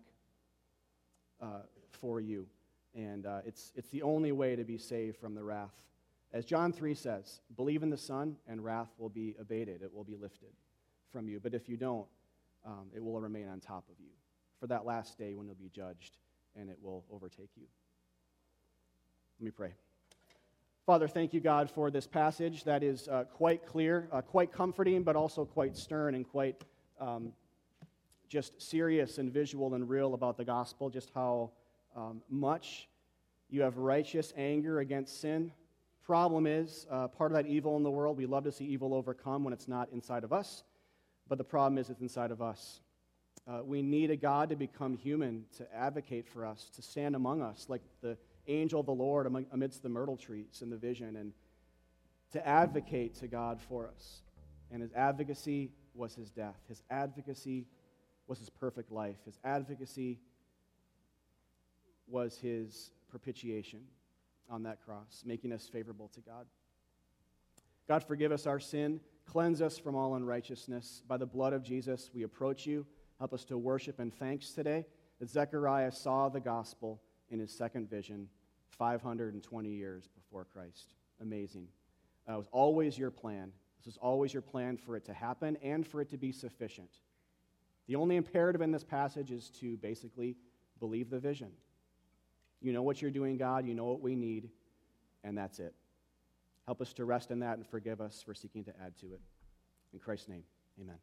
uh, 1.42 1.64
for 1.92 2.20
you. 2.20 2.48
And 2.96 3.26
uh, 3.26 3.40
it's, 3.46 3.74
it's 3.76 3.90
the 3.90 4.02
only 4.04 4.32
way 4.32 4.56
to 4.56 4.64
be 4.64 4.78
saved 4.78 5.18
from 5.18 5.36
the 5.36 5.44
wrath. 5.44 5.74
As 6.32 6.46
John 6.46 6.72
3 6.72 6.94
says, 6.94 7.42
believe 7.56 7.84
in 7.84 7.90
the 7.90 7.98
Son, 7.98 8.38
and 8.48 8.64
wrath 8.64 8.90
will 8.98 9.10
be 9.10 9.36
abated, 9.40 9.82
it 9.82 9.94
will 9.94 10.04
be 10.04 10.16
lifted 10.16 10.54
from 11.12 11.28
you. 11.28 11.40
But 11.40 11.54
if 11.54 11.68
you 11.68 11.76
don't, 11.76 12.08
um, 12.66 12.88
it 12.96 13.04
will 13.04 13.20
remain 13.20 13.48
on 13.48 13.60
top 13.60 13.84
of 13.90 14.00
you 14.00 14.12
for 14.60 14.68
that 14.68 14.86
last 14.86 15.18
day 15.18 15.36
when 15.36 15.46
you'll 15.46 15.56
be 15.56 15.70
judged 15.70 16.18
and 16.60 16.70
it 16.70 16.78
will 16.82 17.04
overtake 17.12 17.50
you. 17.56 17.68
Let 19.40 19.46
me 19.46 19.52
pray. 19.52 19.74
Father, 20.86 21.08
thank 21.08 21.34
you, 21.34 21.40
God, 21.40 21.70
for 21.70 21.90
this 21.90 22.06
passage 22.06 22.64
that 22.64 22.84
is 22.84 23.08
uh, 23.08 23.24
quite 23.24 23.66
clear, 23.66 24.08
uh, 24.12 24.22
quite 24.22 24.52
comforting, 24.52 25.04
but 25.04 25.16
also 25.16 25.44
quite 25.44 25.76
stern 25.76 26.14
and 26.14 26.30
quite 26.30 26.64
um, 27.00 27.34
just 28.30 28.62
serious 28.62 29.18
and 29.18 29.32
visual 29.32 29.74
and 29.74 29.90
real 29.90 30.14
about 30.14 30.38
the 30.38 30.46
gospel, 30.46 30.90
just 30.90 31.10
how 31.16 31.50
um, 31.96 32.22
much 32.30 32.88
you 33.50 33.62
have 33.62 33.78
righteous 33.78 34.32
anger 34.38 34.80
against 34.80 35.22
sin. 35.22 35.52
Problem 36.04 36.46
is, 36.46 36.86
uh, 36.92 37.08
part 37.08 37.32
of 37.32 37.36
that 37.36 37.48
evil 37.48 37.76
in 37.78 37.84
the 37.84 37.90
world, 37.90 38.16
we 38.18 38.28
love 38.28 38.44
to 38.44 38.52
see 38.52 38.66
evil 38.66 38.94
overcome 38.94 39.44
when 39.44 39.54
it's 39.54 39.68
not 39.68 39.90
inside 39.92 40.24
of 40.24 40.32
us, 40.32 40.64
but 41.28 41.40
the 41.40 41.44
problem 41.44 41.80
is 41.80 41.90
it's 41.90 42.02
inside 42.02 42.30
of 42.30 42.42
us. 42.42 42.82
Uh, 43.48 43.60
we 43.64 43.82
need 43.82 44.10
a 44.10 44.16
God 44.16 44.50
to 44.50 44.56
become 44.56 44.98
human, 44.98 45.46
to 45.58 45.76
advocate 45.76 46.28
for 46.28 46.46
us, 46.46 46.70
to 46.76 46.82
stand 46.82 47.16
among 47.16 47.42
us 47.42 47.68
like 47.70 47.82
the 48.02 48.18
angel 48.48 48.80
of 48.80 48.86
the 48.86 48.94
Lord 48.94 49.28
amidst 49.52 49.84
the 49.84 49.90
myrtle 49.90 50.18
trees 50.18 50.62
in 50.62 50.70
the 50.70 50.78
vision, 50.78 51.16
and 51.16 51.34
to 52.32 52.48
advocate 52.48 53.16
to 53.16 53.28
God 53.28 53.62
for 53.62 53.88
us. 53.88 54.22
And 54.72 54.82
his 54.82 54.92
advocacy 54.94 55.72
was 55.94 56.16
his 56.16 56.32
death. 56.32 56.58
His 56.68 56.82
advocacy 56.90 57.68
was 58.28 58.40
his 58.40 58.50
perfect 58.50 58.92
life. 58.92 59.18
His 59.26 59.40
advocacy 59.44 60.20
was 62.08 62.38
his 62.38 62.92
propitiation 63.10 63.82
on 64.50 64.64
that 64.64 64.84
cross, 64.84 65.24
making 65.26 65.52
us 65.52 65.68
favorable 65.72 66.10
to 66.16 66.22
God. 66.22 66.46
God, 67.88 68.04
forgive 68.04 68.32
us 68.32 68.48
our 68.48 68.60
sin, 68.60 69.00
cleanse 69.26 69.62
us 69.62 69.78
from 69.78 69.96
all 69.96 70.16
unrighteousness. 70.16 71.04
By 71.08 71.18
the 71.18 71.26
blood 71.26 71.54
of 71.54 71.64
Jesus, 71.64 72.10
we 72.14 72.24
approach 72.24 72.66
you. 72.66 72.86
Help 73.20 73.34
us 73.34 73.46
to 73.46 73.58
worship 73.58 74.00
and 74.00 74.14
thanks 74.14 74.52
today 74.52 74.86
that 75.20 75.30
Zechariah 75.30 75.92
saw 75.92 76.30
the 76.30 76.40
gospel 76.40 77.02
in 77.30 77.40
his 77.40 77.52
second 77.52 77.90
vision 77.90 78.28
520 78.70 79.70
years 79.70 80.10
before 80.16 80.46
Christ. 80.46 80.94
Amazing. 81.22 81.68
Uh, 82.28 82.34
it 82.34 82.38
was 82.38 82.50
always 82.52 82.98
your 82.98 83.12
plan. 83.12 83.52
This 83.80 83.86
was 83.86 83.98
always 83.98 84.34
your 84.34 84.42
plan 84.42 84.78
for 84.78 84.96
it 84.96 85.06
to 85.06 85.14
happen 85.14 85.58
and 85.64 85.86
for 85.86 86.02
it 86.02 86.10
to 86.10 86.18
be 86.18 86.32
sufficient. 86.32 86.90
The 87.88 87.96
only 87.96 88.16
imperative 88.16 88.62
in 88.62 88.72
this 88.72 88.84
passage 88.84 89.32
is 89.32 89.50
to 89.62 89.78
basically 89.78 90.36
believe 90.80 91.10
the 91.10 91.20
vision. 91.20 91.52
You 92.62 92.74
know 92.74 92.82
what 92.82 93.02
you're 93.02 93.12
doing, 93.12 93.38
God. 93.38 93.68
You 93.68 93.76
know 93.76 93.86
what 93.86 94.02
we 94.02 94.16
need, 94.16 94.50
and 95.24 95.38
that's 95.38 95.60
it. 95.60 95.74
Help 96.66 96.82
us 96.82 96.94
to 96.94 97.06
rest 97.06 97.30
in 97.30 97.40
that 97.40 97.58
and 97.58 97.68
forgive 97.68 98.02
us 98.02 98.24
for 98.24 98.34
seeking 98.34 98.64
to 98.64 98.74
add 98.84 98.98
to 98.98 99.06
it. 99.14 99.22
In 99.94 100.00
Christ's 100.00 100.30
name, 100.30 100.44
amen. 100.82 100.98